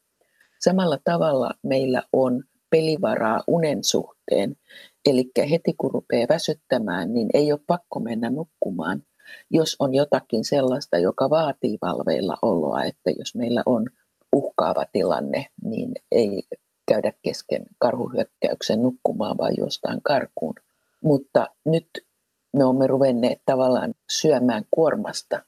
Samalla 0.60 0.98
tavalla 1.04 1.52
meillä 1.64 2.04
on 2.14 2.44
pelivaraa 2.70 3.44
unen 3.48 3.84
suhteen. 3.84 4.56
Eli 5.06 5.32
heti 5.50 5.74
kun 5.78 5.92
rupeaa 5.92 6.28
väsyttämään, 6.30 7.14
niin 7.14 7.30
ei 7.34 7.52
ole 7.52 7.60
pakko 7.68 8.00
mennä 8.00 8.30
nukkumaan, 8.30 9.04
jos 9.50 9.76
on 9.80 9.94
jotakin 9.94 10.46
sellaista, 10.46 10.98
joka 10.98 11.30
vaatii 11.30 11.78
valveilla 11.82 12.38
oloa, 12.42 12.84
että 12.84 13.12
jos 13.18 13.36
meillä 13.36 13.64
on 13.66 13.88
uhkaava 14.36 14.86
tilanne, 14.92 15.46
niin 15.64 15.92
ei 16.12 16.44
käydä 16.88 17.14
kesken 17.22 17.66
karhuhyökkäyksen 17.80 18.84
nukkumaan, 18.84 19.38
vaan 19.38 19.54
jostain 19.58 20.00
karkuun. 20.04 20.56
Mutta 21.04 21.48
nyt 21.66 21.88
me 22.58 22.66
olemme 22.66 22.88
ruvenneet 22.88 23.42
tavallaan 23.46 23.94
syömään 24.12 24.64
kuormasta, 24.72 25.44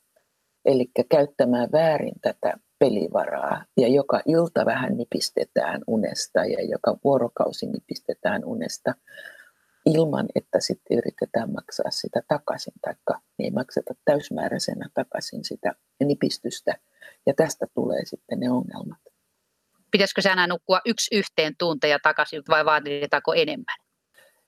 eli 0.69 0.91
käyttämään 1.09 1.69
väärin 1.71 2.15
tätä 2.21 2.53
pelivaraa 2.79 3.65
ja 3.77 3.87
joka 3.87 4.21
ilta 4.25 4.65
vähän 4.65 4.97
nipistetään 4.97 5.81
unesta 5.87 6.45
ja 6.45 6.63
joka 6.65 6.97
vuorokausi 7.03 7.65
nipistetään 7.65 8.45
unesta 8.45 8.93
ilman, 9.85 10.25
että 10.35 10.59
sitten 10.59 10.97
yritetään 10.97 11.53
maksaa 11.53 11.91
sitä 11.91 12.21
takaisin, 12.27 12.73
taikka 12.81 13.21
ei 13.39 13.51
makseta 13.51 13.93
täysmääräisenä 14.05 14.89
takaisin 14.93 15.43
sitä 15.43 15.73
nipistystä. 16.03 16.77
Ja 17.25 17.33
tästä 17.33 17.65
tulee 17.73 18.05
sitten 18.05 18.39
ne 18.39 18.51
ongelmat. 18.51 18.99
Pitäisikö 19.91 20.21
aina 20.29 20.47
nukkua 20.47 20.81
yksi 20.85 21.15
yhteen 21.15 21.53
tunteja 21.57 21.99
takaisin 22.03 22.41
vai 22.49 22.65
vaaditaanko 22.65 23.33
enemmän? 23.33 23.77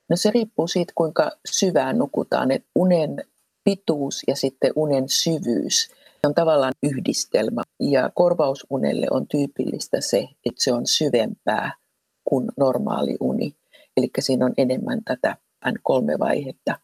No 0.10 0.16
se 0.16 0.32
riippuu 0.32 0.68
siitä, 0.68 0.94
kuinka 0.96 1.32
syvään 1.52 1.98
nukutaan. 1.98 2.52
Et 2.52 2.66
unen 2.76 3.24
pituus 3.64 4.24
ja 4.28 4.36
sitten 4.36 4.72
unen 4.76 5.10
syvyys 5.10 5.92
on 6.28 6.34
tavallaan 6.34 6.74
yhdistelmä. 6.84 7.62
Ja 7.80 8.12
korvausunelle 8.16 9.08
on 9.12 9.28
tyypillistä 9.28 10.02
se, 10.02 10.18
että 10.18 10.64
se 10.64 10.74
on 10.74 10.88
syvempää 10.88 11.74
kuin 12.24 12.48
normaali 12.58 13.18
uni. 13.20 13.56
Eli 13.98 14.10
siinä 14.20 14.46
on 14.46 14.54
enemmän 14.58 15.04
tätä 15.04 15.36
N3-vaihetta. 15.66 16.80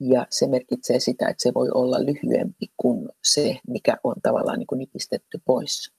Ja 0.00 0.26
se 0.30 0.46
merkitsee 0.46 1.00
sitä, 1.00 1.28
että 1.28 1.42
se 1.42 1.54
voi 1.54 1.68
olla 1.74 2.00
lyhyempi 2.00 2.66
kuin 2.76 3.08
se, 3.24 3.58
mikä 3.68 3.96
on 4.04 4.14
tavallaan 4.22 4.58
niin 4.58 4.66
kuin 4.66 4.78
nipistetty 4.78 5.38
pois. 5.44 5.92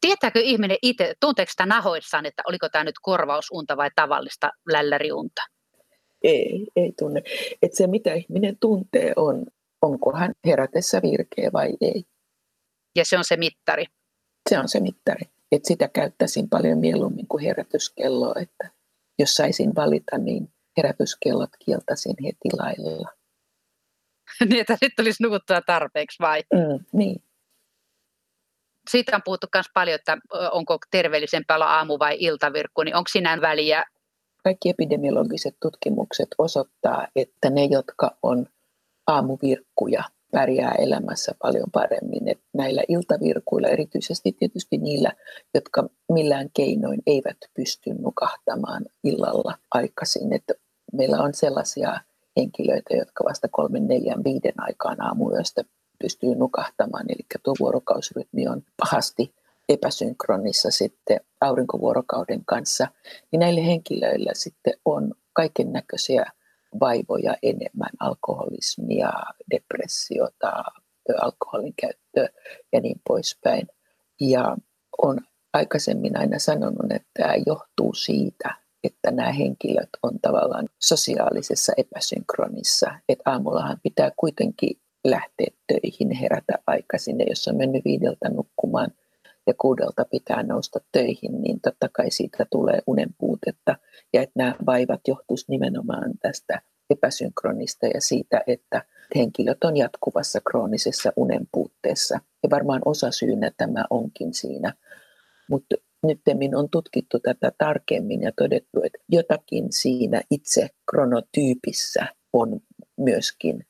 Tietääkö 0.00 0.40
ihminen 0.40 0.78
itse, 0.82 1.14
tunteeko 1.20 1.50
sitä 1.50 1.66
nahoissaan, 1.66 2.26
että 2.26 2.42
oliko 2.48 2.68
tämä 2.68 2.84
nyt 2.84 2.94
korvausunta 3.02 3.76
vai 3.76 3.90
tavallista 3.96 4.50
lälläriunta? 4.72 5.42
Ei, 6.22 6.66
ei 6.76 6.92
tunne. 6.98 7.22
Että 7.62 7.76
se 7.76 7.86
mitä 7.86 8.14
ihminen 8.14 8.56
tuntee 8.60 9.12
on, 9.16 9.46
onko 9.82 10.16
hän 10.16 10.32
herätessä 10.46 11.00
virkeä 11.02 11.50
vai 11.52 11.70
ei. 11.80 12.04
Ja 12.96 13.04
se 13.04 13.18
on 13.18 13.24
se 13.24 13.36
mittari? 13.36 13.84
Se 14.50 14.58
on 14.58 14.68
se 14.68 14.80
mittari. 14.80 15.22
Et 15.52 15.64
sitä 15.64 15.88
käyttäisin 15.88 16.48
paljon 16.48 16.78
mieluummin 16.78 17.26
kuin 17.28 17.44
herätyskelloa, 17.44 18.34
että 18.40 18.70
jos 19.18 19.34
saisin 19.34 19.74
valita, 19.74 20.18
niin 20.18 20.52
herätyskellot 20.76 21.50
kieltäisin 21.64 22.14
heti 22.24 22.56
lailla. 22.58 23.08
niin, 24.48 24.60
että 24.60 24.76
nyt 24.82 24.92
tulisi 24.96 25.22
nukuttua 25.22 25.60
tarpeeksi 25.62 26.16
vai? 26.20 26.42
Mm, 26.54 26.84
niin. 26.92 27.22
Siitä 28.90 29.16
on 29.16 29.22
puhuttu 29.24 29.46
myös 29.54 29.66
paljon, 29.74 29.94
että 29.94 30.18
onko 30.52 30.78
terveellisempää 30.90 31.56
olla 31.56 31.78
aamu- 31.78 31.98
vai 31.98 32.16
iltavirkku, 32.20 32.82
niin 32.82 32.96
onko 32.96 33.08
siinä 33.12 33.40
väliä? 33.40 33.84
Kaikki 34.44 34.68
epidemiologiset 34.68 35.56
tutkimukset 35.62 36.28
osoittaa, 36.38 37.06
että 37.16 37.50
ne, 37.50 37.64
jotka 37.64 38.18
on 38.22 38.46
aamuvirkkuja, 39.10 40.04
pärjää 40.32 40.74
elämässä 40.78 41.34
paljon 41.42 41.70
paremmin. 41.72 42.28
Et 42.28 42.40
näillä 42.54 42.82
iltavirkuilla, 42.88 43.68
erityisesti 43.68 44.32
tietysti 44.32 44.78
niillä, 44.78 45.12
jotka 45.54 45.88
millään 46.12 46.50
keinoin 46.54 47.02
eivät 47.06 47.36
pysty 47.54 47.94
nukahtamaan 47.94 48.84
illalla 49.04 49.58
aikaisin. 49.70 50.32
Et 50.32 50.44
meillä 50.92 51.22
on 51.22 51.34
sellaisia 51.34 52.00
henkilöitä, 52.36 52.94
jotka 52.94 53.24
vasta 53.24 53.48
kolmen, 53.48 53.88
neljän, 53.88 54.24
viiden 54.24 54.54
aikaan 54.56 55.02
aamuyöstä 55.02 55.64
pystyy 55.98 56.34
nukahtamaan. 56.34 57.06
Eli 57.08 57.26
tuo 57.42 57.54
vuorokausrytmi 57.60 58.48
on 58.48 58.62
pahasti 58.76 59.34
epäsynkronissa 59.68 60.70
sitten 60.70 61.20
aurinkovuorokauden 61.40 62.44
kanssa, 62.44 62.86
niin 63.32 63.40
näille 63.40 63.66
henkilöillä 63.66 64.30
sitten 64.34 64.74
on 64.84 65.14
kaiken 65.32 65.72
näköisiä 65.72 66.24
vaivoja 66.80 67.36
enemmän, 67.42 67.90
alkoholismia, 68.00 69.12
depressiota, 69.50 70.64
alkoholin 71.22 71.74
käyttöä 71.80 72.28
ja 72.72 72.80
niin 72.80 73.00
poispäin. 73.08 73.66
Ja 74.20 74.56
on 75.02 75.20
aikaisemmin 75.52 76.18
aina 76.18 76.38
sanonut, 76.38 76.92
että 76.92 77.08
tämä 77.18 77.34
johtuu 77.46 77.94
siitä, 77.94 78.54
että 78.84 79.10
nämä 79.10 79.32
henkilöt 79.32 79.88
on 80.02 80.20
tavallaan 80.22 80.68
sosiaalisessa 80.82 81.72
epäsynkronissa. 81.76 82.90
Että 83.08 83.30
aamullahan 83.30 83.80
pitää 83.82 84.10
kuitenkin 84.16 84.80
lähteä 85.04 85.46
töihin, 85.66 86.10
herätä 86.10 86.58
aikaisin 86.66 87.18
ja 87.18 87.26
jos 87.28 87.48
on 87.48 87.56
mennyt 87.56 87.84
viideltä 87.84 88.28
nukkumaan 88.28 88.92
ja 89.50 89.54
kuudelta 89.58 90.04
pitää 90.10 90.42
nousta 90.42 90.78
töihin, 90.92 91.42
niin 91.42 91.60
totta 91.60 91.88
kai 91.92 92.10
siitä 92.10 92.46
tulee 92.50 92.82
unen 92.86 93.08
puutetta 93.18 93.76
ja 94.12 94.22
että 94.22 94.32
nämä 94.36 94.54
vaivat 94.66 95.00
johtuisi 95.08 95.44
nimenomaan 95.48 96.10
tästä 96.22 96.62
epäsynkronista 96.90 97.86
ja 97.86 98.00
siitä, 98.00 98.42
että 98.46 98.82
henkilöt 99.14 99.64
on 99.64 99.76
jatkuvassa 99.76 100.40
kroonisessa 100.50 101.12
unen 101.16 101.48
puutteessa. 101.52 102.20
Ja 102.42 102.50
varmaan 102.50 102.82
osa 102.84 103.10
syynä 103.10 103.50
tämä 103.56 103.84
onkin 103.90 104.34
siinä. 104.34 104.74
Mutta 105.50 105.76
nyt 106.02 106.20
on 106.56 106.70
tutkittu 106.70 107.20
tätä 107.20 107.52
tarkemmin 107.58 108.22
ja 108.22 108.32
todettu, 108.36 108.82
että 108.84 108.98
jotakin 109.08 109.72
siinä 109.72 110.22
itse 110.30 110.68
kronotyypissä 110.90 112.06
on 112.32 112.60
myöskin 112.96 113.66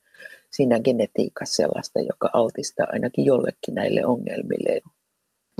siinä 0.51 0.79
genetiikassa 0.79 1.55
sellaista, 1.55 1.99
joka 1.99 2.29
altistaa 2.33 2.87
ainakin 2.91 3.25
jollekin 3.25 3.75
näille 3.75 4.05
ongelmille. 4.05 4.81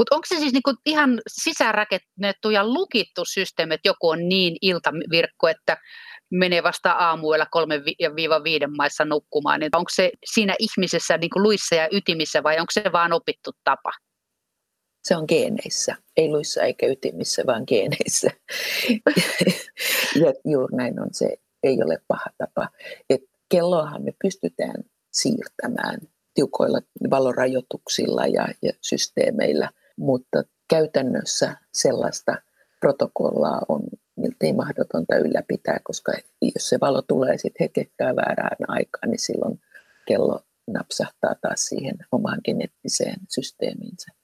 Mutta 0.01 0.15
onko 0.15 0.25
se 0.27 0.39
siis 0.39 0.53
niinku 0.53 0.73
ihan 0.85 1.21
sisäänrakennettu 1.27 2.49
ja 2.49 2.67
lukittu 2.67 3.21
systeemi, 3.25 3.73
että 3.73 3.89
joku 3.89 4.09
on 4.09 4.29
niin 4.29 4.57
iltavirkku, 4.61 5.47
että 5.47 5.77
menee 6.31 6.63
vasta 6.63 6.91
aamuilla 6.91 7.45
3-5 7.45 7.47
maissa 8.77 9.05
nukkumaan, 9.05 9.59
niin 9.59 9.75
onko 9.75 9.89
se 9.93 10.11
siinä 10.33 10.55
ihmisessä 10.59 11.17
niin 11.17 11.29
kuin 11.29 11.43
luissa 11.43 11.75
ja 11.75 11.87
ytimissä 11.91 12.43
vai 12.43 12.59
onko 12.59 12.71
se 12.71 12.83
vaan 12.91 13.13
opittu 13.13 13.51
tapa? 13.63 13.91
Se 15.03 15.15
on 15.15 15.25
geeneissä, 15.27 15.95
ei 16.17 16.29
luissa 16.29 16.63
eikä 16.63 16.87
ytimissä, 16.87 17.43
vaan 17.45 17.63
geeneissä. 17.67 18.31
ja 20.21 20.33
juuri 20.45 20.75
näin 20.75 20.99
on 20.99 21.09
se, 21.11 21.37
ei 21.63 21.83
ole 21.83 21.97
paha 22.07 22.29
tapa. 22.37 22.69
Et 23.09 23.21
kelloahan 23.49 24.03
me 24.03 24.11
pystytään 24.23 24.83
siirtämään 25.11 25.99
tiukoilla 26.33 26.79
valorajoituksilla 27.09 28.27
ja, 28.27 28.47
ja 28.61 28.71
systeemeillä, 28.81 29.69
mutta 29.97 30.43
käytännössä 30.69 31.55
sellaista 31.73 32.35
protokollaa 32.79 33.61
on 33.67 33.83
miltei 34.15 34.53
mahdotonta 34.53 35.15
ylläpitää, 35.15 35.79
koska 35.83 36.11
jos 36.41 36.69
se 36.69 36.79
valo 36.81 37.01
tulee 37.01 37.37
sitten 37.37 37.65
hetkekkää 37.65 38.15
väärään 38.15 38.57
aikaan, 38.67 39.09
niin 39.11 39.19
silloin 39.19 39.61
kello 40.07 40.39
napsahtaa 40.67 41.35
taas 41.41 41.65
siihen 41.65 41.95
omaan 42.11 42.39
geneettiseen 42.45 43.19
systeemiinsä. 43.29 44.20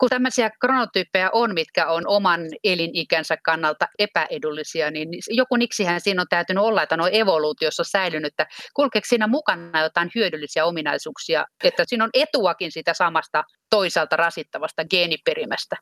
Kun 0.00 0.08
tämmöisiä 0.08 0.50
kronotyyppejä 0.60 1.30
on, 1.32 1.54
mitkä 1.54 1.86
on 1.86 2.02
oman 2.06 2.40
elinikänsä 2.64 3.36
kannalta 3.44 3.86
epäedullisia, 3.98 4.90
niin 4.90 5.08
joku 5.30 5.56
niksihän 5.56 6.00
siinä 6.00 6.22
on 6.22 6.26
täytynyt 6.30 6.64
olla, 6.64 6.82
että 6.82 6.94
on 6.94 7.08
evoluutiossa 7.12 7.84
säilynyt, 7.84 8.32
että 8.32 8.46
kulkeeko 8.74 9.06
siinä 9.08 9.26
mukana 9.26 9.82
jotain 9.82 10.10
hyödyllisiä 10.14 10.64
ominaisuuksia, 10.64 11.44
että 11.64 11.84
siinä 11.86 12.04
on 12.04 12.10
etuakin 12.14 12.72
sitä 12.72 12.94
samasta 12.94 13.44
toisaalta 13.70 14.16
rasittavasta 14.16 14.84
geeniperimästä? 14.84 15.76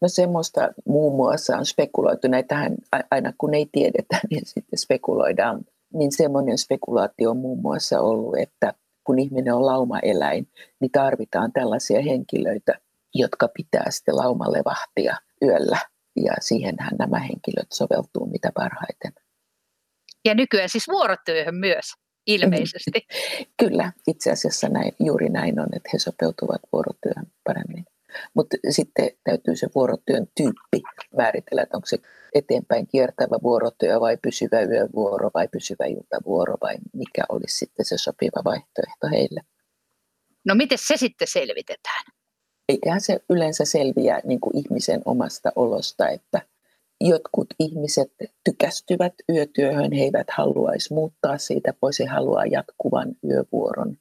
No 0.00 0.08
semmoista 0.08 0.68
muun 0.86 1.16
muassa 1.16 1.56
on 1.56 1.66
spekuloitu, 1.66 2.28
näitähän 2.28 2.74
aina 3.10 3.32
kun 3.38 3.54
ei 3.54 3.66
tiedetä, 3.72 4.20
niin 4.30 4.46
sitten 4.46 4.78
spekuloidaan. 4.78 5.60
Niin 5.94 6.12
semmoinen 6.12 6.58
spekulaatio 6.58 7.30
on 7.30 7.36
muun 7.36 7.62
muassa 7.62 8.00
ollut, 8.00 8.38
että 8.38 8.74
kun 9.04 9.18
ihminen 9.18 9.54
on 9.54 9.66
laumaeläin, 9.66 10.48
niin 10.80 10.90
tarvitaan 10.90 11.52
tällaisia 11.52 12.02
henkilöitä, 12.02 12.78
jotka 13.14 13.48
pitää 13.48 13.90
sitten 13.90 14.16
laumalle 14.16 14.62
vahtia 14.64 15.16
yöllä. 15.42 15.78
Ja 16.16 16.32
siihenhän 16.40 16.92
nämä 16.98 17.18
henkilöt 17.18 17.72
soveltuu 17.72 18.26
mitä 18.26 18.50
parhaiten. 18.54 19.12
Ja 20.24 20.34
nykyään 20.34 20.68
siis 20.68 20.88
vuorotyöhön 20.88 21.54
myös. 21.54 21.92
ilmeisesti. 22.26 23.06
Kyllä, 23.62 23.92
itse 24.06 24.30
asiassa 24.30 24.68
näin, 24.68 24.92
juuri 25.00 25.28
näin 25.28 25.60
on, 25.60 25.68
että 25.76 25.88
he 25.92 25.98
sopeutuvat 25.98 26.60
vuorotyöhön 26.72 27.26
paremmin. 27.44 27.84
Mutta 28.34 28.56
sitten 28.70 29.10
täytyy 29.24 29.56
se 29.56 29.68
vuorotyön 29.74 30.26
tyyppi 30.36 30.82
määritellä, 31.16 31.62
että 31.62 31.76
onko 31.76 31.86
se 31.86 31.98
eteenpäin 32.34 32.86
kiertävä 32.86 33.36
vuorotyö 33.42 34.00
vai 34.00 34.16
pysyvä 34.22 34.60
yövuoro 34.62 35.30
vai 35.34 35.48
pysyvä 35.48 35.84
iltavuoro 35.84 36.56
vai 36.60 36.76
mikä 36.92 37.22
olisi 37.28 37.56
sitten 37.56 37.84
se 37.84 37.98
sopiva 37.98 38.44
vaihtoehto 38.44 39.06
heille. 39.10 39.40
No 40.44 40.54
miten 40.54 40.78
se 40.78 40.96
sitten 40.96 41.28
selvitetään? 41.28 42.04
Eiköhän 42.72 43.00
se 43.00 43.20
yleensä 43.30 43.64
selviä 43.64 44.20
niin 44.24 44.40
kuin 44.40 44.56
ihmisen 44.56 45.02
omasta 45.04 45.52
olosta, 45.56 46.08
että 46.08 46.42
jotkut 47.00 47.46
ihmiset 47.58 48.12
tykästyvät 48.44 49.14
yötyöhön, 49.28 49.92
he 49.92 50.02
eivät 50.02 50.26
haluaisi 50.30 50.94
muuttaa 50.94 51.38
siitä 51.38 51.74
pois, 51.80 51.98
he 51.98 52.04
haluaa 52.04 52.46
jatkuvan 52.46 53.14
yövuoron. 53.24 53.96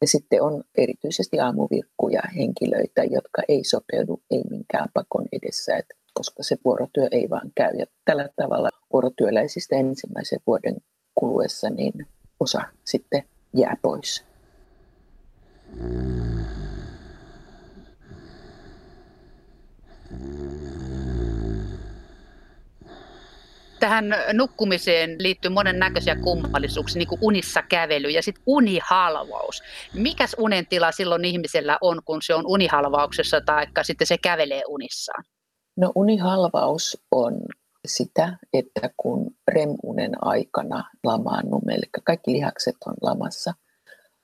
Ja 0.00 0.06
sitten 0.06 0.42
on 0.42 0.64
erityisesti 0.78 1.40
aamuvirkkuja 1.40 2.22
henkilöitä, 2.36 3.04
jotka 3.04 3.42
ei 3.48 3.64
sopeudu 3.64 4.22
ei 4.30 4.42
minkään 4.50 4.88
pakon 4.94 5.26
edessä, 5.32 5.76
että 5.76 5.94
koska 6.14 6.42
se 6.42 6.56
vuorotyö 6.64 7.08
ei 7.10 7.30
vaan 7.30 7.52
käy. 7.54 7.76
Ja 7.78 7.86
tällä 8.04 8.28
tavalla 8.36 8.68
vuorotyöläisistä 8.92 9.76
ensimmäisen 9.76 10.40
vuoden 10.46 10.76
kuluessa 11.14 11.70
niin 11.70 12.06
osa 12.40 12.60
sitten 12.84 13.22
jää 13.56 13.76
pois. 13.82 14.24
Tähän 23.80 24.14
nukkumiseen 24.32 25.16
liittyy 25.18 25.50
monennäköisiä 25.50 26.16
kummallisuuksia, 26.16 26.98
niin 26.98 27.08
kuin 27.08 27.18
unissa 27.22 27.62
kävely 27.62 28.08
ja 28.08 28.22
sitten 28.22 28.42
unihalvaus. 28.46 29.62
Mikäs 29.94 30.36
unen 30.38 30.66
tila 30.66 30.92
silloin 30.92 31.24
ihmisellä 31.24 31.78
on, 31.80 32.00
kun 32.04 32.22
se 32.22 32.34
on 32.34 32.46
unihalvauksessa 32.46 33.40
tai 33.40 33.66
sitten 33.82 34.06
se 34.06 34.18
kävelee 34.18 34.62
unissaan? 34.68 35.24
No 35.76 35.92
unihalvaus 35.94 37.04
on 37.10 37.40
sitä, 37.86 38.36
että 38.52 38.90
kun 38.96 39.30
REM-unen 39.48 40.12
aikana 40.20 40.90
lamaannumme, 41.04 41.74
eli 41.74 41.86
kaikki 42.04 42.32
lihakset 42.32 42.76
on 42.86 42.94
lamassa, 43.02 43.54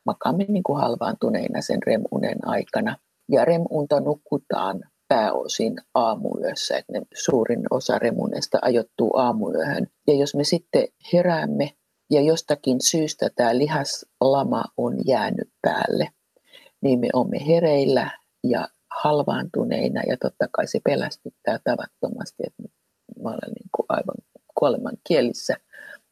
makaamme 0.07 0.45
niin 0.49 0.63
kuin 0.63 0.81
halvaantuneina 0.81 1.61
sen 1.61 1.83
REM-unen 1.87 2.49
aikana. 2.49 2.97
Ja 3.29 3.45
REM-unta 3.45 4.01
nukutaan 4.01 4.81
pääosin 5.09 5.77
aamuyössä, 5.95 6.77
että 6.77 6.93
ne 6.93 7.01
suurin 7.15 7.63
osa 7.71 7.99
remunesta 7.99 8.59
ajoittuu 8.63 9.17
aamuyöhön. 9.17 9.87
Ja 10.07 10.15
jos 10.15 10.35
me 10.35 10.45
sitten 10.45 10.89
heräämme 11.13 11.71
ja 12.11 12.21
jostakin 12.21 12.81
syystä 12.81 13.31
tämä 13.37 13.59
lihaslama 13.59 14.65
on 14.77 14.97
jäänyt 15.07 15.49
päälle, 15.63 16.09
niin 16.81 17.01
me 17.01 17.09
olemme 17.13 17.47
hereillä 17.47 18.11
ja 18.45 18.69
halvaantuneina 19.03 20.03
ja 20.09 20.17
totta 20.17 20.49
kai 20.53 20.67
se 20.67 20.81
pelästyttää 20.85 21.59
tavattomasti, 21.65 22.43
että 22.47 22.63
mä 23.23 23.29
olen 23.29 23.53
niin 23.59 23.71
kuin 23.77 23.87
aivan 23.89 24.17
kuoleman 24.55 24.97
kielissä, 25.09 25.57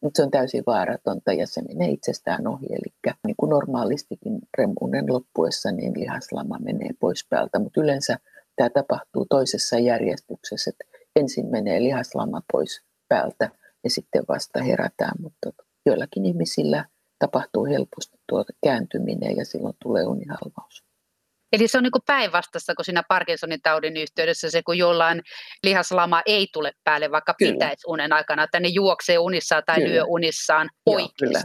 mutta 0.00 0.16
se 0.16 0.22
on 0.22 0.30
täysin 0.30 0.62
vaaratonta 0.66 1.32
ja 1.32 1.46
se 1.46 1.62
menee 1.62 1.88
itsestään 1.88 2.46
ohi. 2.46 2.66
Eli 2.70 3.14
niin 3.26 3.36
kuin 3.36 3.50
normaalistikin 3.50 4.38
remunen 4.58 5.04
loppuessa, 5.08 5.72
niin 5.72 5.92
lihaslama 5.96 6.58
menee 6.58 6.90
pois 7.00 7.26
päältä, 7.30 7.58
mutta 7.58 7.80
yleensä 7.80 8.18
tämä 8.56 8.70
tapahtuu 8.70 9.26
toisessa 9.30 9.78
järjestyksessä, 9.78 10.70
että 10.70 10.84
ensin 11.16 11.46
menee 11.46 11.82
lihaslama 11.82 12.42
pois 12.52 12.82
päältä 13.08 13.50
ja 13.84 13.90
sitten 13.90 14.22
vasta 14.28 14.62
herätään, 14.62 15.14
mutta 15.20 15.50
joillakin 15.86 16.26
ihmisillä 16.26 16.84
tapahtuu 17.18 17.66
helposti 17.66 18.18
tuo 18.28 18.44
kääntyminen 18.64 19.36
ja 19.36 19.44
silloin 19.44 19.74
tulee 19.82 20.06
unihalvaus. 20.06 20.84
Eli 21.52 21.68
se 21.68 21.78
on 21.78 21.84
niin 21.84 21.92
päinvastassa 22.06 22.74
kuin 22.74 22.86
siinä 22.86 23.02
Parkinsonin 23.08 23.62
taudin 23.62 23.96
yhteydessä 23.96 24.50
se, 24.50 24.62
kun 24.62 24.78
jollain 24.78 25.22
lihaslama 25.62 26.22
ei 26.26 26.46
tule 26.52 26.72
päälle, 26.84 27.10
vaikka 27.10 27.34
kyllä. 27.38 27.52
pitäisi 27.52 27.82
unen 27.86 28.12
aikana, 28.12 28.44
että 28.44 28.60
ne 28.60 28.68
juoksee 28.68 29.18
unissaan 29.18 29.62
tai 29.66 29.76
kyllä. 29.76 29.88
lyö 29.88 30.04
unissaan 30.04 30.70
oikeasti. 30.86 31.22
Joo, 31.24 31.38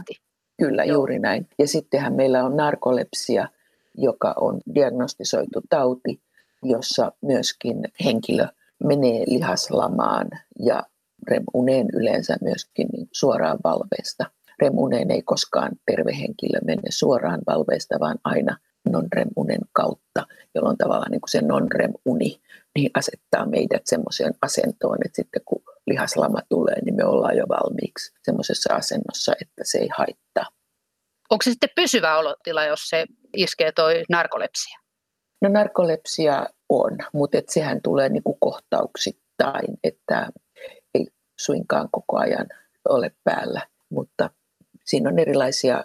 kyllä, 0.58 0.68
kyllä 0.68 0.84
Joo. 0.84 0.96
juuri 0.96 1.18
näin. 1.18 1.48
Ja 1.58 1.68
sittenhän 1.68 2.12
meillä 2.12 2.44
on 2.44 2.56
narkolepsia, 2.56 3.48
joka 3.94 4.34
on 4.40 4.60
diagnostisoitu 4.74 5.60
tauti, 5.68 6.20
jossa 6.62 7.12
myöskin 7.22 7.76
henkilö 8.04 8.46
menee 8.84 9.24
lihaslamaan 9.26 10.28
ja 10.58 10.82
remuneen 11.28 11.86
yleensä 11.92 12.36
myöskin 12.40 12.88
niin 12.92 13.08
suoraan 13.12 13.58
valveesta. 13.64 14.24
Remuneen 14.62 15.10
ei 15.10 15.22
koskaan 15.22 15.72
terve 15.86 16.18
henkilö 16.18 16.58
mene 16.64 16.90
suoraan 16.90 17.40
valveesta, 17.46 18.00
vaan 18.00 18.18
aina 18.24 18.56
non-rem-unen 18.88 19.60
kautta, 19.72 20.26
jolloin 20.54 20.78
tavallaan 20.78 21.10
niin 21.10 21.20
kuin 21.20 21.30
se 21.30 21.40
non-rem-uni 21.40 22.40
niin 22.76 22.90
asettaa 22.94 23.46
meidät 23.46 23.82
semmoiseen 23.84 24.34
asentoon, 24.42 24.98
että 25.04 25.16
sitten 25.16 25.42
kun 25.44 25.62
lihaslama 25.86 26.38
tulee, 26.48 26.82
niin 26.84 26.94
me 26.94 27.04
ollaan 27.04 27.36
jo 27.36 27.44
valmiiksi 27.48 28.14
semmoisessa 28.22 28.74
asennossa, 28.74 29.32
että 29.42 29.62
se 29.64 29.78
ei 29.78 29.88
haittaa. 29.96 30.46
Onko 31.30 31.42
se 31.42 31.50
sitten 31.50 31.70
pysyvä 31.76 32.18
olotila, 32.18 32.64
jos 32.64 32.88
se 32.88 33.06
iskee 33.36 33.72
toi 33.72 34.02
narkolepsia? 34.08 34.78
No 35.42 35.48
narkolepsia 35.48 36.46
on, 36.68 36.98
mutta 37.12 37.38
et 37.38 37.48
sehän 37.48 37.80
tulee 37.82 38.08
niin 38.08 38.22
kuin 38.22 38.36
kohtauksittain, 38.40 39.78
että 39.84 40.28
ei 40.94 41.06
suinkaan 41.38 41.88
koko 41.92 42.18
ajan 42.18 42.46
ole 42.88 43.12
päällä, 43.24 43.66
mutta 43.90 44.30
siinä 44.84 45.10
on 45.10 45.18
erilaisia 45.18 45.84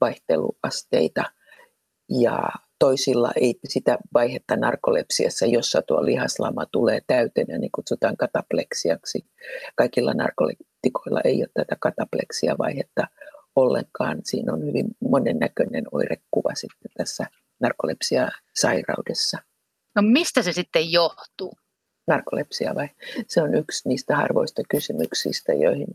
vaihteluasteita 0.00 1.24
ja 2.10 2.38
toisilla 2.78 3.32
ei 3.36 3.54
sitä 3.68 3.98
vaihetta 4.14 4.56
narkolepsiassa, 4.56 5.46
jossa 5.46 5.82
tuo 5.82 6.04
lihaslama 6.04 6.66
tulee 6.72 7.00
täyteen 7.06 7.46
ja 7.48 7.58
niin 7.58 7.72
kutsutaan 7.74 8.16
katapleksiaksi. 8.16 9.26
Kaikilla 9.74 10.14
narkoleptikoilla 10.14 11.20
ei 11.24 11.42
ole 11.42 11.50
tätä 11.54 11.76
katapleksia-vaihetta 11.80 13.06
ollenkaan. 13.56 14.20
Siinä 14.24 14.52
on 14.52 14.66
hyvin 14.66 14.86
monennäköinen 15.00 15.84
oirekuva 15.92 16.54
sitten 16.54 16.90
tässä 16.96 17.26
narkolepsia-sairaudessa. 17.60 19.38
No 19.96 20.02
mistä 20.02 20.42
se 20.42 20.52
sitten 20.52 20.92
johtuu? 20.92 21.52
Narkolepsia 22.06 22.74
vai? 22.74 22.88
Se 23.28 23.42
on 23.42 23.54
yksi 23.54 23.88
niistä 23.88 24.16
harvoista 24.16 24.62
kysymyksistä, 24.70 25.52
joihin 25.52 25.88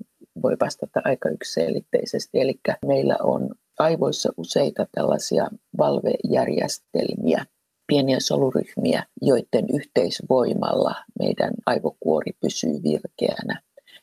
voi 0.43 0.55
vastata 0.61 1.01
aika 1.03 1.29
yksiselitteisesti. 1.29 2.39
Eli 2.39 2.59
meillä 2.85 3.17
on 3.23 3.49
aivoissa 3.79 4.33
useita 4.37 4.87
tällaisia 4.91 5.47
valvejärjestelmiä, 5.77 7.45
pieniä 7.87 8.17
soluryhmiä, 8.19 9.05
joiden 9.21 9.65
yhteisvoimalla 9.73 10.95
meidän 11.19 11.53
aivokuori 11.65 12.31
pysyy 12.41 12.83
virkeänä. 12.83 13.61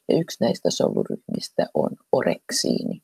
Ja 0.08 0.18
yksi 0.18 0.36
näistä 0.40 0.70
soluryhmistä 0.70 1.66
on 1.74 1.90
oreksiini. 2.12 3.02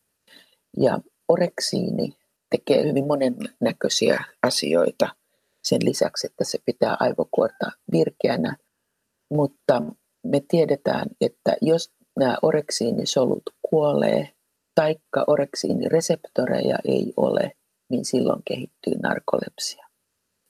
Ja 0.77 0.99
oreksiini 1.29 2.13
tekee 2.57 2.89
hyvin 2.89 3.07
monennäköisiä 3.07 4.25
asioita 4.43 5.09
sen 5.63 5.81
lisäksi, 5.85 6.27
että 6.27 6.45
se 6.45 6.59
pitää 6.65 6.97
aivokuorta 7.01 7.71
virkeänä. 7.93 8.57
Mutta 9.31 9.83
me 10.27 10.43
tiedetään, 10.49 11.07
että 11.21 11.57
jos 11.61 11.93
nämä 12.19 12.37
oreksiinisolut 12.43 13.43
kuolee, 13.71 14.31
taikka 14.75 15.25
oreksiinireseptoreja 15.27 16.79
ei 16.85 17.13
ole, 17.17 17.53
niin 17.91 18.05
silloin 18.05 18.43
kehittyy 18.45 18.93
narkolepsia. 19.03 19.87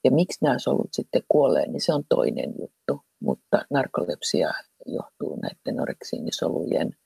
Ja 0.04 0.10
miksi 0.10 0.38
nämä 0.44 0.58
solut 0.58 0.92
sitten 0.92 1.22
kuolee, 1.28 1.66
niin 1.66 1.80
se 1.80 1.92
on 1.92 2.04
toinen 2.08 2.54
juttu, 2.60 3.00
mutta 3.20 3.64
narkolepsia 3.70 4.52
johtuu 4.86 5.38
näiden 5.42 5.80
oreksiinisolujen 5.80 6.96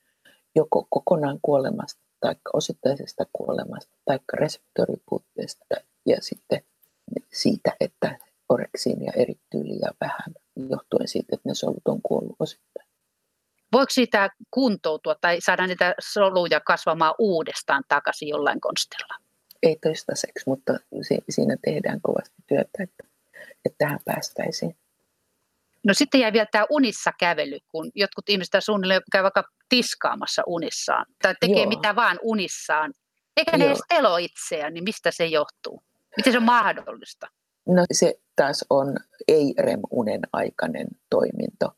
joko 0.54 0.86
kokonaan 0.90 1.38
kuolemasta 1.42 2.07
tai 2.20 2.34
osittaisesta 2.52 3.24
kuolemasta 3.32 3.96
tai 4.04 4.18
reseptoripuutteesta 4.32 5.64
ja 6.06 6.16
sitten 6.20 6.62
siitä, 7.32 7.72
että 7.80 8.18
oreksiinia 8.48 9.12
erittyy 9.16 9.64
liian 9.64 9.94
vähän 10.00 10.34
johtuen 10.70 11.08
siitä, 11.08 11.28
että 11.32 11.48
ne 11.48 11.54
solut 11.54 11.88
on 11.88 12.02
kuollut 12.02 12.36
osittain. 12.38 12.88
Voiko 13.72 13.90
siitä 13.90 14.30
kuntoutua 14.50 15.14
tai 15.20 15.40
saada 15.40 15.66
niitä 15.66 15.94
soluja 16.00 16.60
kasvamaan 16.60 17.14
uudestaan 17.18 17.84
takaisin 17.88 18.28
jollain 18.28 18.60
konstilla? 18.60 19.14
Ei 19.62 19.76
toistaiseksi, 19.82 20.44
mutta 20.46 20.72
siinä 21.30 21.56
tehdään 21.64 22.00
kovasti 22.00 22.34
työtä, 22.46 22.82
että, 22.82 23.04
että 23.64 23.76
tähän 23.78 23.98
päästäisiin. 24.04 24.76
No 25.86 25.94
sitten 25.94 26.20
jäi 26.20 26.32
vielä 26.32 26.46
tämä 26.52 26.66
unissa 26.70 27.12
kävely, 27.20 27.58
kun 27.68 27.90
jotkut 27.94 28.28
ihmiset 28.28 28.64
suunnilleen 28.64 29.02
käy 29.12 29.22
vaikka 29.22 29.44
tiskaamassa 29.68 30.42
unissaan 30.46 31.06
tai 31.22 31.34
tekee 31.40 31.62
Joo. 31.62 31.68
mitä 31.68 31.96
vaan 31.96 32.18
unissaan, 32.22 32.92
eikä 33.36 33.50
Joo. 33.50 33.58
ne 33.58 33.66
edes 33.66 33.82
elo 33.90 34.16
itseään, 34.16 34.74
niin 34.74 34.84
mistä 34.84 35.10
se 35.10 35.26
johtuu? 35.26 35.82
Miten 36.16 36.32
se 36.32 36.38
on 36.38 36.44
mahdollista? 36.44 37.26
No 37.66 37.84
se 37.92 38.14
taas 38.36 38.64
on 38.70 38.96
ei-REM-unen 39.28 40.20
aikainen 40.32 40.86
toiminto 41.10 41.72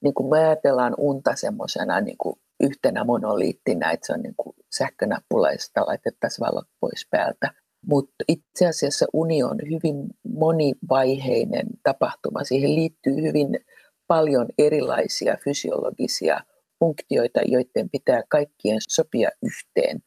niin 0.00 0.14
kuin 0.14 0.30
me 0.30 0.38
ajatellaan 0.38 0.94
unta 0.98 1.36
semmoisena 1.36 2.00
niin 2.00 2.16
yhtenä 2.60 3.04
monoliittina, 3.04 3.90
että 3.90 4.06
se 4.06 4.12
on 4.12 4.22
niin 4.22 4.34
kuin 4.36 4.56
sähkönappulaista 4.72 5.86
laitettaisiin 5.86 6.46
valot 6.46 6.68
pois 6.80 7.06
päältä. 7.10 7.54
Mutta 7.86 8.24
itse 8.28 8.66
asiassa 8.66 9.06
uni 9.12 9.42
on 9.42 9.58
hyvin 9.70 10.06
monivaiheinen 10.28 11.66
tapahtuma. 11.82 12.44
Siihen 12.44 12.74
liittyy 12.74 13.22
hyvin 13.22 13.58
paljon 14.06 14.48
erilaisia 14.58 15.36
fysiologisia 15.44 16.40
funktioita, 16.78 17.40
joiden 17.46 17.90
pitää 17.90 18.22
kaikkien 18.28 18.78
sopia 18.88 19.30
yhteen. 19.42 20.02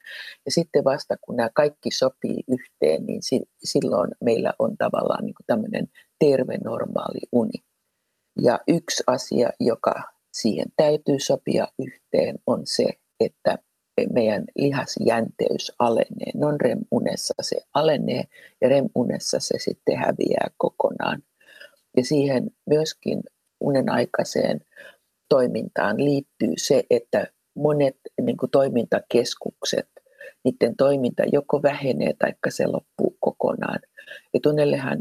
Ja 0.45 0.51
sitten 0.51 0.84
vasta 0.84 1.15
kun 1.22 1.36
nämä 1.36 1.49
kaikki 1.53 1.91
sopii 1.91 2.43
yhteen, 2.47 3.05
niin 3.05 3.22
silloin 3.63 4.11
meillä 4.24 4.53
on 4.59 4.78
tavallaan 4.78 5.26
niin 5.26 5.36
tämmöinen 5.47 5.88
terve 6.19 6.57
normaali 6.57 7.19
uni. 7.32 7.63
Ja 8.41 8.59
yksi 8.67 9.03
asia, 9.07 9.49
joka 9.59 10.03
siihen 10.34 10.65
täytyy 10.76 11.19
sopia 11.19 11.67
yhteen, 11.80 12.39
on 12.47 12.61
se, 12.65 12.86
että 13.19 13.57
meidän 14.13 14.43
lihasjänteys 14.55 15.71
alenee. 15.79 16.31
Non-REM-unessa 16.35 17.33
se 17.41 17.57
alenee 17.73 18.23
ja 18.61 18.69
REM-unessa 18.69 19.39
se 19.39 19.59
sitten 19.59 19.97
häviää 19.97 20.47
kokonaan. 20.57 21.23
Ja 21.97 22.03
siihen 22.05 22.51
myöskin 22.69 23.23
unen 23.59 23.89
aikaiseen 23.89 24.61
toimintaan 25.29 26.05
liittyy 26.05 26.53
se, 26.57 26.83
että 26.89 27.27
monet 27.55 27.97
niin 28.21 28.37
kuin 28.37 28.49
toimintakeskukset, 28.49 29.89
niiden 30.43 30.75
toiminta 30.75 31.23
joko 31.31 31.63
vähenee 31.63 32.13
tai 32.19 32.33
se 32.49 32.67
loppuu 32.67 33.17
kokonaan. 33.19 33.79
Ja 34.33 34.39
tunnellehan 34.43 34.99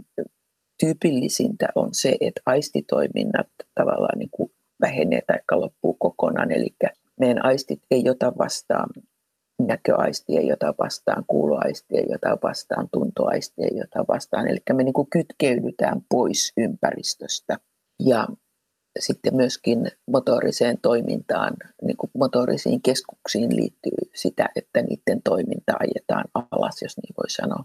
tyypillisintä 0.80 1.68
on 1.74 1.88
se, 1.92 2.16
että 2.20 2.40
aistitoiminnat 2.46 3.48
tavallaan 3.74 4.18
niin 4.18 4.30
kuin 4.30 4.52
vähenee 4.80 5.20
tai 5.26 5.38
loppuu 5.52 5.94
kokonaan. 5.94 6.52
Eli 6.52 6.74
meidän 7.20 7.44
aistit 7.44 7.82
ei 7.90 8.10
ota 8.10 8.32
vastaan 8.38 8.90
näköaisti 9.66 10.36
ei 10.36 10.52
ota 10.52 10.74
vastaan, 10.78 11.24
kuuloaisti 11.26 11.96
ei 11.96 12.14
ota 12.14 12.38
vastaan, 12.42 12.88
tuntoaisti 12.92 13.62
ei 13.62 13.80
ota 13.82 14.04
vastaan. 14.08 14.48
Eli 14.48 14.58
me 14.72 14.82
niin 14.84 14.92
kuin 14.92 15.10
kytkeydytään 15.10 16.00
pois 16.10 16.52
ympäristöstä. 16.56 17.58
Ja 18.00 18.28
sitten 18.98 19.36
myöskin 19.36 19.90
motoriseen 20.10 20.78
toimintaan, 20.82 21.56
niin 21.82 21.96
kuin 21.96 22.10
motorisiin 22.18 22.82
keskuksiin 22.82 23.56
liittyy 23.56 24.10
sitä, 24.14 24.48
että 24.56 24.82
niiden 24.82 25.22
toiminta 25.22 25.72
ajetaan 25.80 26.24
alas, 26.34 26.82
jos 26.82 26.96
niin 26.96 27.14
voi 27.16 27.30
sanoa. 27.30 27.64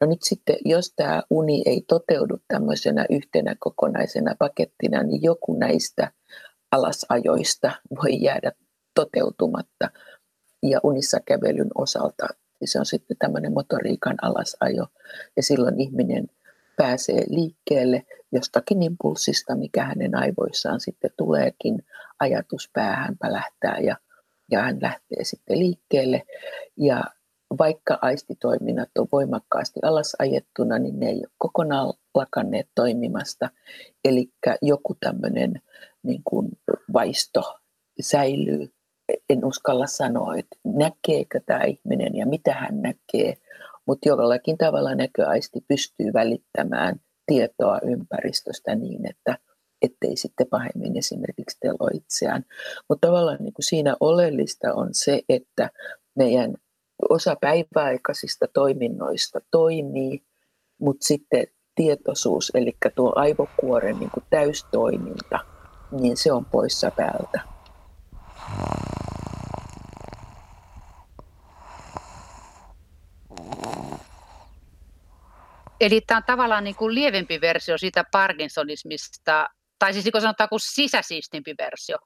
No 0.00 0.06
nyt 0.06 0.22
sitten, 0.22 0.56
jos 0.64 0.92
tämä 0.96 1.22
uni 1.30 1.62
ei 1.66 1.84
toteudu 1.88 2.38
tämmöisenä 2.48 3.06
yhtenä 3.10 3.56
kokonaisena 3.58 4.34
pakettina, 4.38 5.02
niin 5.02 5.22
joku 5.22 5.58
näistä 5.58 6.12
alasajoista 6.72 7.70
voi 8.02 8.22
jäädä 8.22 8.52
toteutumatta. 8.94 9.90
Ja 10.62 10.80
unissa 10.82 11.18
kävelyn 11.26 11.70
osalta 11.74 12.28
se 12.64 12.78
on 12.78 12.86
sitten 12.86 13.16
tämmöinen 13.16 13.52
motoriikan 13.52 14.16
alasajo. 14.22 14.86
Ja 15.36 15.42
silloin 15.42 15.80
ihminen 15.80 16.26
pääsee 16.76 17.24
liikkeelle 17.28 18.06
jostakin 18.32 18.82
impulssista, 18.82 19.56
mikä 19.56 19.84
hänen 19.84 20.14
aivoissaan 20.14 20.80
sitten 20.80 21.10
tuleekin. 21.16 21.82
Ajatus 22.20 22.70
päähän 22.72 23.18
pälähtää 23.18 23.78
ja, 23.78 23.96
ja 24.50 24.62
hän 24.62 24.78
lähtee 24.82 25.24
sitten 25.24 25.58
liikkeelle. 25.58 26.22
Ja 26.76 27.04
vaikka 27.58 27.98
aistitoiminnat 28.02 28.88
on 28.98 29.08
voimakkaasti 29.12 29.80
alasajettuna, 29.82 30.78
niin 30.78 31.00
ne 31.00 31.06
ei 31.08 31.18
ole 31.18 31.32
kokonaan 31.38 31.94
lakanneet 32.14 32.68
toimimasta. 32.74 33.50
Eli 34.04 34.32
joku 34.62 34.96
tämmöinen 35.00 35.62
niin 36.02 36.22
kuin 36.24 36.48
vaisto 36.92 37.58
säilyy. 38.00 38.68
En 39.30 39.44
uskalla 39.44 39.86
sanoa, 39.86 40.36
että 40.36 40.56
näkeekö 40.64 41.40
tämä 41.46 41.64
ihminen 41.64 42.16
ja 42.16 42.26
mitä 42.26 42.54
hän 42.54 42.82
näkee, 42.82 43.34
mutta 43.86 44.08
jollakin 44.08 44.58
tavalla 44.58 44.94
näköaisti 44.94 45.60
pystyy 45.68 46.12
välittämään 46.12 47.00
tietoa 47.26 47.78
ympäristöstä 47.82 48.74
niin, 48.74 49.10
että 49.10 49.38
ettei 49.82 50.16
sitten 50.16 50.46
pahemmin 50.50 50.98
esimerkiksi 50.98 51.56
telo 51.60 51.88
itseään. 51.94 52.44
Mutta 52.88 53.06
tavallaan 53.06 53.38
niin 53.40 53.54
kuin 53.54 53.64
siinä 53.64 53.96
oleellista 54.00 54.74
on 54.74 54.88
se, 54.92 55.22
että 55.28 55.70
meidän 56.16 56.54
osa 57.10 57.36
päiväaikaisista 57.40 58.46
toiminnoista 58.54 59.40
toimii, 59.50 60.22
mutta 60.80 61.06
sitten 61.06 61.46
tietoisuus, 61.74 62.52
eli 62.54 62.76
tuo 62.94 63.12
aivokuoren 63.16 63.98
niin 63.98 64.10
kuin 64.10 64.24
täystoiminta, 64.30 65.38
niin 65.90 66.16
se 66.16 66.32
on 66.32 66.44
poissa 66.44 66.90
päältä. 66.90 67.40
Eli 75.80 76.00
tämä 76.00 76.16
on 76.16 76.24
tavallaan 76.26 76.64
niin 76.64 76.76
kuin 76.76 76.94
lievempi 76.94 77.40
versio 77.40 77.78
siitä 77.78 78.04
Parkinsonismista, 78.12 79.48
tai 79.78 79.92
siis 79.92 80.04
niin 80.04 80.20
sanotaan 80.20 80.48
kuin 80.48 80.60
sisäsiistimpi 80.60 81.54
versio. 81.58 81.96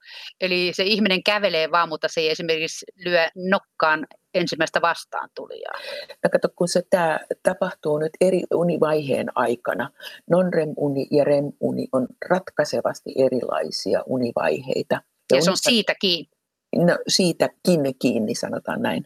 Eli 0.41 0.71
se 0.73 0.83
ihminen 0.83 1.23
kävelee 1.23 1.71
vaan, 1.71 1.89
mutta 1.89 2.07
se 2.07 2.21
ei 2.21 2.29
esimerkiksi 2.29 2.85
lyö 2.95 3.27
nokkaan 3.35 4.07
ensimmäistä 4.33 4.81
vastaantulijaa. 4.81 5.79
No 6.23 6.29
kato, 6.31 6.47
kun 6.55 6.67
se 6.67 6.81
tämä 6.89 7.19
tapahtuu 7.43 7.97
nyt 7.97 8.11
eri 8.21 8.43
univaiheen 8.53 9.27
aikana. 9.35 9.89
Non-REM-uni 10.29 11.07
ja 11.11 11.23
REM-uni 11.23 11.87
on 11.91 12.07
ratkaisevasti 12.29 13.13
erilaisia 13.17 14.03
univaiheita. 14.05 15.01
Ja, 15.31 15.37
ja 15.37 15.41
se 15.41 15.51
on 15.51 15.57
siitä 15.57 15.95
kiinni. 16.01 16.29
No 16.75 16.97
siitäkin 17.07 17.95
kiinni, 17.99 18.35
sanotaan 18.35 18.81
näin. 18.81 19.05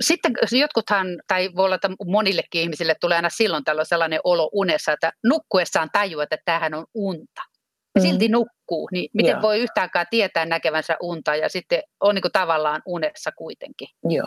Sitten 0.00 0.32
jotkuthan, 0.52 1.06
tai 1.26 1.50
voi 1.56 1.64
olla, 1.64 1.74
että 1.74 1.90
monillekin 2.06 2.62
ihmisille 2.62 2.94
tulee 3.00 3.16
aina 3.16 3.30
silloin 3.30 3.64
tällöin 3.64 3.86
sellainen 3.86 4.20
olo 4.24 4.50
unessa, 4.52 4.92
että 4.92 5.12
nukkuessaan 5.24 5.88
tajuaa, 5.92 6.22
että 6.22 6.36
tämähän 6.44 6.74
on 6.74 6.86
unta. 6.94 7.42
Silti 8.02 8.28
mm. 8.28 8.32
nukkuu, 8.32 8.88
niin 8.92 9.10
miten 9.14 9.32
Joo. 9.32 9.42
voi 9.42 9.58
yhtäänkään 9.60 10.06
tietää 10.10 10.46
näkevänsä 10.46 10.96
unta 11.02 11.36
ja 11.36 11.48
sitten 11.48 11.82
on 12.00 12.14
niin 12.14 12.22
kuin 12.22 12.32
tavallaan 12.32 12.82
unessa 12.86 13.32
kuitenkin? 13.32 13.88
Joo, 14.04 14.26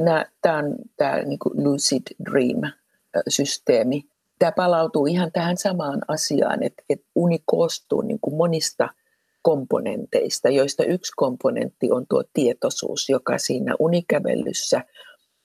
no, 0.00 0.24
tämä 0.42 0.58
on 0.58 0.74
tämä 0.96 1.22
niin 1.22 1.38
lucid 1.54 2.02
dream-systeemi. 2.30 4.04
Tämä 4.38 4.52
palautuu 4.52 5.06
ihan 5.06 5.32
tähän 5.32 5.56
samaan 5.56 6.02
asiaan, 6.08 6.62
että, 6.62 6.82
että 6.90 7.06
uni 7.14 7.38
koostuu 7.46 8.02
niin 8.02 8.18
kuin 8.20 8.36
monista– 8.36 8.88
komponenteista, 9.44 10.48
joista 10.48 10.84
yksi 10.84 11.12
komponentti 11.16 11.90
on 11.90 12.06
tuo 12.08 12.24
tietoisuus, 12.32 13.08
joka 13.08 13.38
siinä 13.38 13.74
unikävelyssä, 13.78 14.84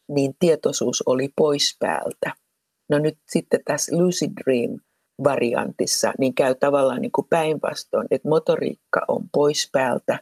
niin 0.09 0.33
tietoisuus 0.39 1.03
oli 1.05 1.29
pois 1.35 1.77
päältä. 1.79 2.33
No 2.89 2.99
nyt 2.99 3.17
sitten 3.27 3.59
tässä 3.65 3.97
Lucid 3.97 4.31
Dream 4.43 4.79
variantissa, 5.23 6.13
niin 6.19 6.35
käy 6.35 6.55
tavallaan 6.55 7.01
niin 7.01 7.11
kuin 7.11 7.27
päinvastoin, 7.29 8.07
että 8.11 8.29
motoriikka 8.29 9.01
on 9.07 9.29
pois 9.33 9.69
päältä 9.71 10.19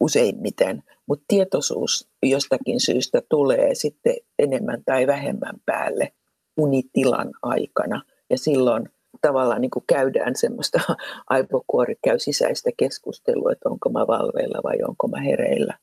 useimmiten, 0.00 0.82
mutta 1.08 1.24
tietoisuus 1.28 2.08
jostakin 2.22 2.80
syystä 2.80 3.22
tulee 3.28 3.74
sitten 3.74 4.14
enemmän 4.38 4.82
tai 4.84 5.06
vähemmän 5.06 5.54
päälle 5.66 6.12
unitilan 6.56 7.30
aikana. 7.42 8.02
Ja 8.30 8.38
silloin 8.38 8.88
tavallaan 9.20 9.60
niin 9.60 9.70
kuin 9.70 9.84
käydään 9.88 10.36
semmoista 10.36 10.80
aivokuori 11.30 11.94
käy 12.04 12.18
sisäistä 12.18 12.70
keskustelua, 12.76 13.52
että 13.52 13.68
onko 13.68 13.88
mä 13.88 14.06
valveilla 14.06 14.60
vai 14.64 14.76
onko 14.88 15.08
mä 15.08 15.20
hereillä. 15.20 15.78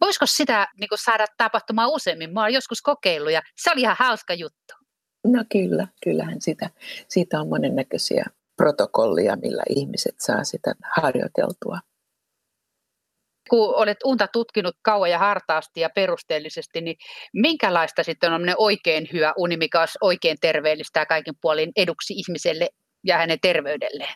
Voisiko 0.00 0.26
sitä 0.26 0.68
niin 0.80 0.88
kuin 0.88 0.98
saada 0.98 1.26
tapahtumaan 1.36 1.90
useammin? 1.90 2.32
Mä 2.32 2.40
oon 2.40 2.52
joskus 2.52 2.82
kokeillut 2.82 3.32
ja 3.32 3.42
se 3.56 3.70
oli 3.72 3.80
ihan 3.80 3.96
hauska 3.98 4.34
juttu. 4.34 4.74
No 5.26 5.44
kyllä, 5.52 5.88
kyllähän 6.04 6.40
sitä. 6.40 6.70
Siitä 7.08 7.40
on 7.40 7.48
monennäköisiä 7.48 8.24
protokollia, 8.56 9.36
millä 9.36 9.62
ihmiset 9.68 10.14
saa 10.18 10.44
sitä 10.44 10.74
harjoiteltua 10.96 11.78
kun 13.52 13.74
olet 13.74 13.96
unta 14.04 14.28
tutkinut 14.32 14.74
kauan 14.82 15.10
ja 15.10 15.18
hartaasti 15.18 15.80
ja 15.80 15.90
perusteellisesti, 15.94 16.80
niin 16.80 16.96
minkälaista 17.32 18.02
sitten 18.02 18.32
on 18.32 18.42
oikein 18.56 19.08
hyvä 19.12 19.32
uni, 19.36 19.56
mikä 19.56 19.80
olisi 19.80 19.98
oikein 20.00 20.36
terveellistä 20.40 21.00
ja 21.00 21.06
kaikin 21.06 21.34
puolin 21.42 21.72
eduksi 21.76 22.14
ihmiselle 22.14 22.68
ja 23.04 23.16
hänen 23.16 23.38
terveydelleen? 23.42 24.14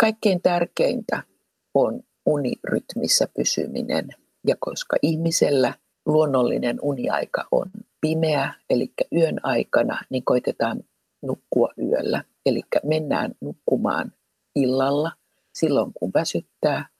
Kaikkein 0.00 0.42
tärkeintä 0.42 1.22
on 1.74 2.02
unirytmissä 2.26 3.28
pysyminen. 3.36 4.08
Ja 4.46 4.54
koska 4.60 4.96
ihmisellä 5.02 5.74
luonnollinen 6.06 6.78
uniaika 6.82 7.44
on 7.50 7.70
pimeä, 8.00 8.54
eli 8.70 8.92
yön 9.12 9.40
aikana, 9.42 10.04
niin 10.10 10.24
koitetaan 10.24 10.82
nukkua 11.22 11.68
yöllä. 11.78 12.24
Eli 12.46 12.62
mennään 12.84 13.32
nukkumaan 13.40 14.12
illalla 14.54 15.12
silloin, 15.54 15.92
kun 15.94 16.10
väsyttää, 16.14 16.95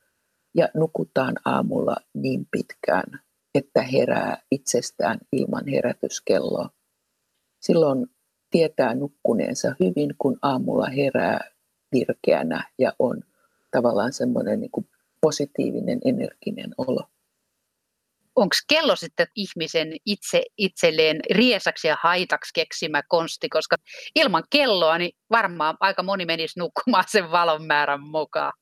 ja 0.56 0.68
nukutaan 0.74 1.34
aamulla 1.44 1.96
niin 2.14 2.46
pitkään, 2.50 3.20
että 3.54 3.82
herää 3.82 4.42
itsestään 4.50 5.18
ilman 5.32 5.68
herätyskelloa. 5.68 6.70
Silloin 7.60 8.06
tietää 8.50 8.94
nukkuneensa 8.94 9.74
hyvin, 9.80 10.14
kun 10.18 10.38
aamulla 10.42 10.86
herää 10.86 11.50
virkeänä 11.92 12.70
ja 12.78 12.92
on 12.98 13.22
tavallaan 13.70 14.12
semmoinen 14.12 14.60
niin 14.60 14.70
kuin 14.70 14.88
positiivinen, 15.20 16.00
energinen 16.04 16.70
olo. 16.78 17.00
Onko 18.36 18.56
kello 18.68 18.96
sitten 18.96 19.26
ihmisen 19.34 19.88
itse 20.06 20.42
itselleen 20.58 21.20
riesaksi 21.34 21.88
ja 21.88 21.96
haitaksi 22.02 22.50
keksimä 22.54 23.02
konsti, 23.08 23.48
koska 23.48 23.76
ilman 24.14 24.44
kelloa 24.50 24.98
niin 24.98 25.12
varmaan 25.30 25.76
aika 25.80 26.02
moni 26.02 26.26
menisi 26.26 26.58
nukkumaan 26.58 27.04
sen 27.08 27.30
valon 27.30 27.64
määrän 27.64 28.02
mukaan. 28.02 28.52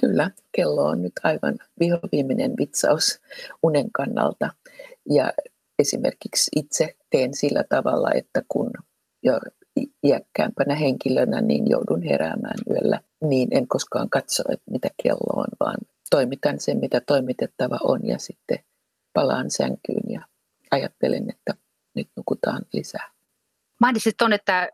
Kyllä, 0.00 0.30
kello 0.56 0.84
on 0.84 1.02
nyt 1.02 1.12
aivan 1.22 1.58
vihoviimeinen 1.80 2.52
vitsaus 2.58 3.20
unen 3.62 3.92
kannalta. 3.92 4.50
Ja 5.10 5.32
esimerkiksi 5.78 6.50
itse 6.56 6.96
teen 7.10 7.34
sillä 7.34 7.64
tavalla, 7.68 8.10
että 8.14 8.42
kun 8.48 8.70
jo 9.22 9.40
iäkkäämpänä 10.06 10.74
henkilönä 10.74 11.40
niin 11.40 11.70
joudun 11.70 12.02
heräämään 12.02 12.58
yöllä, 12.70 13.00
niin 13.24 13.48
en 13.50 13.68
koskaan 13.68 14.10
katso, 14.10 14.42
että 14.48 14.70
mitä 14.70 14.88
kello 15.02 15.40
on, 15.40 15.48
vaan 15.60 15.78
toimitan 16.10 16.60
sen, 16.60 16.78
mitä 16.78 17.00
toimitettava 17.00 17.78
on 17.82 18.06
ja 18.06 18.18
sitten 18.18 18.58
palaan 19.12 19.50
sänkyyn 19.50 20.12
ja 20.12 20.26
ajattelen, 20.70 21.30
että 21.30 21.54
nyt 21.94 22.08
nukutaan 22.16 22.62
lisää. 22.72 23.11
Mainitsit 23.82 24.16
tuon, 24.18 24.32
että 24.32 24.68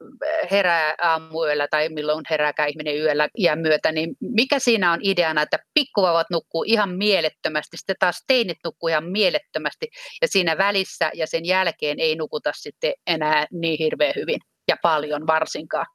herää 0.51 0.95
aamuyöllä 1.03 1.69
tai 1.71 1.89
milloin 1.89 2.25
herääkään 2.31 2.69
ihminen 2.69 2.99
yöllä 2.99 3.29
iän 3.39 3.59
myötä, 3.59 3.93
niin 3.93 4.17
mikä 4.21 4.59
siinä 4.59 4.93
on 4.93 4.99
ideana, 5.03 5.43
että 5.43 5.59
pikkuvauvat 5.75 6.27
nukkuu 6.31 6.65
ihan 6.67 6.91
mielettömästi, 6.91 7.77
sitten 7.77 7.97
taas 7.99 8.25
teinit 8.27 8.59
nukkuu 8.65 8.89
ihan 8.89 9.05
mielettömästi 9.05 9.87
ja 10.23 10.29
siinä 10.29 10.59
välissä 10.59 11.11
ja 11.15 11.27
sen 11.27 11.45
jälkeen 11.45 12.01
ei 12.01 12.17
nukuta 12.17 12.53
sitten 12.55 12.93
enää 13.07 13.47
niin 13.53 13.79
hirveän 13.79 14.13
hyvin 14.17 14.41
ja 14.69 14.77
paljon 14.83 15.27
varsinkaan. 15.27 15.87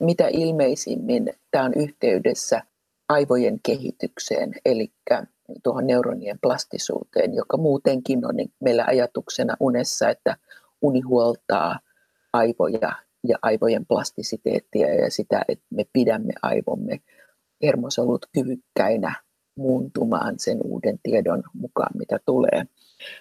Mitä 0.00 0.28
ilmeisimmin 0.32 1.32
tämä 1.50 1.64
on 1.64 1.72
yhteydessä 1.76 2.62
aivojen 3.08 3.58
kehitykseen, 3.66 4.52
eli 4.64 4.92
tuohon 5.62 5.86
neuronien 5.86 6.38
plastisuuteen, 6.42 7.34
joka 7.34 7.56
muutenkin 7.56 8.26
on 8.26 8.36
niin 8.36 8.52
meillä 8.60 8.84
ajatuksena 8.86 9.56
unessa, 9.60 10.08
että 10.08 10.36
uni 10.82 11.00
huoltaa 11.00 11.78
aivoja 12.36 12.92
ja 13.28 13.38
aivojen 13.42 13.86
plastisiteettia 13.86 14.94
ja 14.94 15.10
sitä, 15.10 15.42
että 15.48 15.64
me 15.70 15.84
pidämme 15.92 16.32
aivomme 16.42 17.00
hermosolut 17.62 18.26
kyvykkäinä 18.32 19.14
muuntumaan 19.58 20.34
sen 20.38 20.58
uuden 20.64 20.98
tiedon 21.02 21.42
mukaan, 21.52 21.90
mitä 21.98 22.18
tulee. 22.26 22.64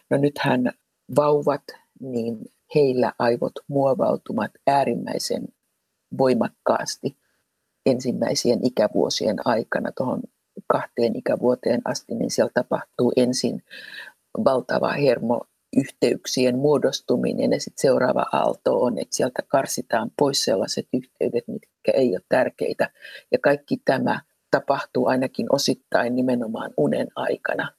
No 0.09 0.17
nythän 0.17 0.71
vauvat, 1.15 1.63
niin 1.99 2.37
heillä 2.75 3.13
aivot 3.19 3.53
muovautumat 3.67 4.51
äärimmäisen 4.67 5.47
voimakkaasti 6.17 7.17
ensimmäisien 7.85 8.59
ikävuosien 8.63 9.35
aikana 9.45 9.91
tuohon 9.97 10.21
kahteen 10.67 11.15
ikävuoteen 11.15 11.81
asti, 11.85 12.15
niin 12.15 12.31
siellä 12.31 12.51
tapahtuu 12.53 13.11
ensin 13.15 13.63
valtava 14.45 14.91
hermoyhteyksien 15.75 16.57
muodostuminen 16.57 17.51
ja 17.51 17.59
sitten 17.59 17.81
seuraava 17.81 18.25
aalto 18.31 18.81
on, 18.81 18.97
että 18.97 19.15
sieltä 19.15 19.41
karsitaan 19.47 20.11
pois 20.17 20.43
sellaiset 20.43 20.87
yhteydet, 20.93 21.47
mitkä 21.47 21.91
ei 21.93 22.09
ole 22.09 22.21
tärkeitä. 22.29 22.89
Ja 23.31 23.39
kaikki 23.41 23.77
tämä 23.85 24.21
tapahtuu 24.51 25.07
ainakin 25.07 25.45
osittain 25.49 26.15
nimenomaan 26.15 26.71
unen 26.77 27.07
aikana. 27.15 27.71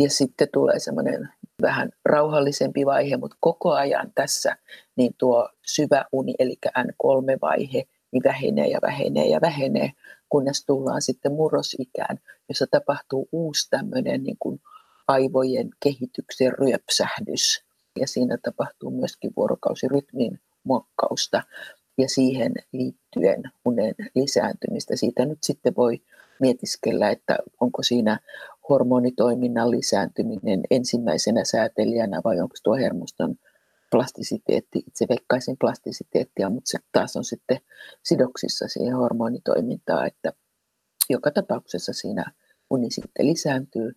Ja 0.00 0.10
sitten 0.10 0.48
tulee 0.52 0.78
semmoinen 0.78 1.28
vähän 1.62 1.90
rauhallisempi 2.04 2.86
vaihe, 2.86 3.16
mutta 3.16 3.36
koko 3.40 3.72
ajan 3.72 4.12
tässä 4.14 4.56
niin 4.96 5.12
tuo 5.18 5.48
syvä 5.66 6.04
uni, 6.12 6.34
eli 6.38 6.56
N3-vaihe, 6.78 7.84
niin 8.12 8.22
vähenee 8.24 8.66
ja 8.66 8.78
vähenee 8.82 9.26
ja 9.26 9.40
vähenee, 9.40 9.92
kunnes 10.28 10.64
tullaan 10.66 11.02
sitten 11.02 11.32
murrosikään, 11.32 12.18
jossa 12.48 12.66
tapahtuu 12.70 13.28
uusi 13.32 13.70
tämmöinen 13.70 14.22
niin 14.22 14.36
kuin 14.38 14.60
aivojen 15.10 15.68
kehityksen 15.82 16.52
ryöpsähdys. 16.52 17.64
Ja 18.00 18.06
siinä 18.06 18.38
tapahtuu 18.42 18.90
myöskin 18.90 19.32
vuorokausirytmin 19.36 20.40
muokkausta 20.64 21.42
ja 21.98 22.08
siihen 22.08 22.54
liittyen 22.72 23.42
unen 23.64 23.94
lisääntymistä. 24.14 24.96
Siitä 24.96 25.24
nyt 25.24 25.38
sitten 25.42 25.76
voi 25.76 26.02
mietiskellä, 26.40 27.10
että 27.10 27.38
onko 27.60 27.82
siinä 27.82 28.18
hormonitoiminnan 28.68 29.70
lisääntyminen 29.70 30.60
ensimmäisenä 30.70 31.44
säätelijänä 31.44 32.20
vai 32.24 32.40
onko 32.40 32.54
tuo 32.62 32.76
hermoston 32.76 33.36
plastisiteetti, 33.90 34.78
itse 34.78 35.06
veikkaisin 35.08 35.56
plastisiteettia, 35.60 36.50
mutta 36.50 36.70
se 36.70 36.78
taas 36.92 37.16
on 37.16 37.24
sitten 37.24 37.60
sidoksissa 38.02 38.68
siihen 38.68 38.96
hormonitoimintaan, 38.96 40.06
että 40.06 40.32
joka 41.10 41.30
tapauksessa 41.30 41.92
siinä 41.92 42.32
uni 42.70 42.90
sitten 42.90 43.26
lisääntyy 43.26 43.92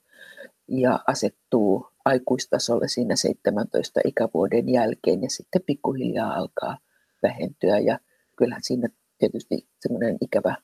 ja 0.67 0.99
asettuu 1.07 1.87
aikuistasolle 2.05 2.87
siinä 2.87 3.15
17 3.15 3.99
ikävuoden 4.05 4.69
jälkeen 4.69 5.23
ja 5.23 5.29
sitten 5.29 5.61
pikkuhiljaa 5.65 6.33
alkaa 6.33 6.77
vähentyä 7.23 7.79
ja 7.79 7.99
kyllähän 8.37 8.63
siinä 8.63 8.89
tietysti 9.17 9.67
semmoinen 9.79 10.17
ikävä 10.21 10.55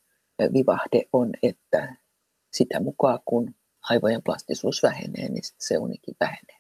vivahde 0.54 1.02
on, 1.14 1.30
että 1.44 1.96
sitä 2.54 2.80
mukaan 2.80 3.20
kun 3.26 3.56
aivojen 3.90 4.24
plastisuus 4.24 4.84
vähenee, 4.84 5.30
niin 5.30 5.44
se 5.44 5.78
unikin 5.78 6.16
vähenee. 6.20 6.60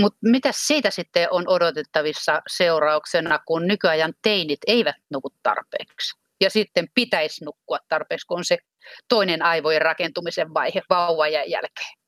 Mutta 0.00 0.18
mitä 0.22 0.50
siitä 0.66 0.90
sitten 0.90 1.28
on 1.30 1.48
odotettavissa 1.48 2.42
seurauksena, 2.56 3.38
kun 3.46 3.66
nykyajan 3.66 4.14
teinit 4.22 4.58
eivät 4.66 4.96
nuku 5.10 5.30
tarpeeksi? 5.42 6.18
Ja 6.40 6.50
sitten 6.50 6.88
pitäisi 6.94 7.44
nukkua 7.44 7.78
tarpeeksi, 7.88 8.26
kun 8.26 8.38
on 8.38 8.44
se 8.44 8.58
toinen 9.08 9.42
aivojen 9.42 9.82
rakentumisen 9.82 10.54
vaihe 10.54 10.82
vauvan 10.90 11.32
jälkeen. 11.32 11.98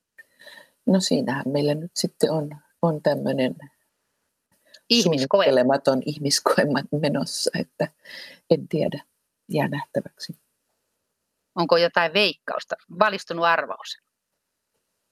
No 0.87 1.01
siinähän 1.01 1.45
meillä 1.49 1.75
nyt 1.75 1.91
sitten 1.95 2.31
on, 2.31 2.51
on 2.83 3.03
tämmöinen 3.03 3.55
ihmiskoe. 4.91 5.47
ihmiskoe 6.07 6.65
menossa, 7.01 7.51
että 7.59 7.89
en 8.51 8.69
tiedä, 8.69 9.03
jää 9.49 9.69
nähtäväksi. 9.69 10.37
Onko 11.55 11.77
jotain 11.77 12.13
veikkausta, 12.15 12.77
valistunut 12.99 13.45
arvaus? 13.45 13.99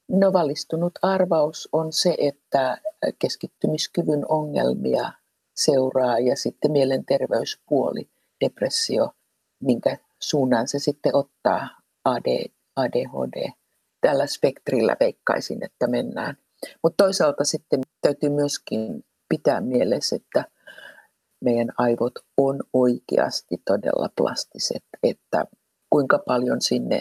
No 0.09 0.33
valistunut 0.33 0.93
arvaus 1.03 1.69
on 1.73 1.93
se, 1.93 2.15
että 2.19 2.79
keskittymiskyvyn 3.19 4.25
ongelmia 4.29 5.13
seuraa 5.57 6.19
ja 6.19 6.37
sitten 6.37 6.73
mielenterveyspuoli, 6.73 8.09
depressio, 8.45 9.11
minkä 9.61 9.97
suunnan 10.23 10.69
se 10.69 10.79
sitten 10.79 11.17
ottaa 11.17 11.69
AD, 12.05 12.51
ADHD. 12.77 13.51
Tällä 14.01 14.27
spektrillä 14.27 14.97
veikkaisin, 15.01 15.65
että 15.65 15.87
mennään. 15.87 16.37
Mutta 16.83 17.05
toisaalta 17.05 17.45
sitten 17.45 17.81
täytyy 18.01 18.31
myöskin 18.31 19.05
pitää 19.29 19.61
mielessä, 19.61 20.17
että 20.17 20.45
meidän 21.45 21.69
aivot 21.79 22.13
on 22.37 22.61
oikeasti 22.73 23.57
todella 23.65 24.09
plastiset, 24.17 24.85
että 25.03 25.45
kuinka 25.91 26.19
paljon 26.27 26.61
sinne 26.61 27.01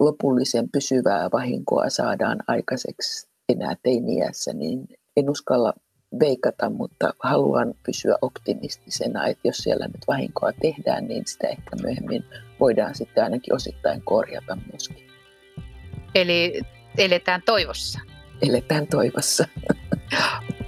lopullisen 0.00 0.70
pysyvää 0.72 1.28
vahinkoa 1.32 1.90
saadaan 1.90 2.38
aikaiseksi 2.46 3.28
enää 3.48 3.76
teiniässä, 3.82 4.52
niin 4.52 4.86
en 5.16 5.30
uskalla 5.30 5.72
veikata, 6.20 6.70
mutta 6.70 7.14
haluan 7.22 7.74
pysyä 7.86 8.14
optimistisena, 8.22 9.26
että 9.26 9.48
jos 9.48 9.56
siellä 9.56 9.86
nyt 9.86 10.04
vahinkoa 10.08 10.52
tehdään, 10.62 11.08
niin 11.08 11.22
sitä 11.26 11.48
ehkä 11.48 11.76
myöhemmin 11.82 12.24
voidaan 12.60 12.94
sitten 12.94 13.24
ainakin 13.24 13.54
osittain 13.54 14.02
korjata 14.02 14.58
myöskin. 14.72 15.06
Eli 16.14 16.62
eletään 16.98 17.42
toivossa. 17.42 18.00
Eletään 18.42 18.86
toivossa. 18.86 19.48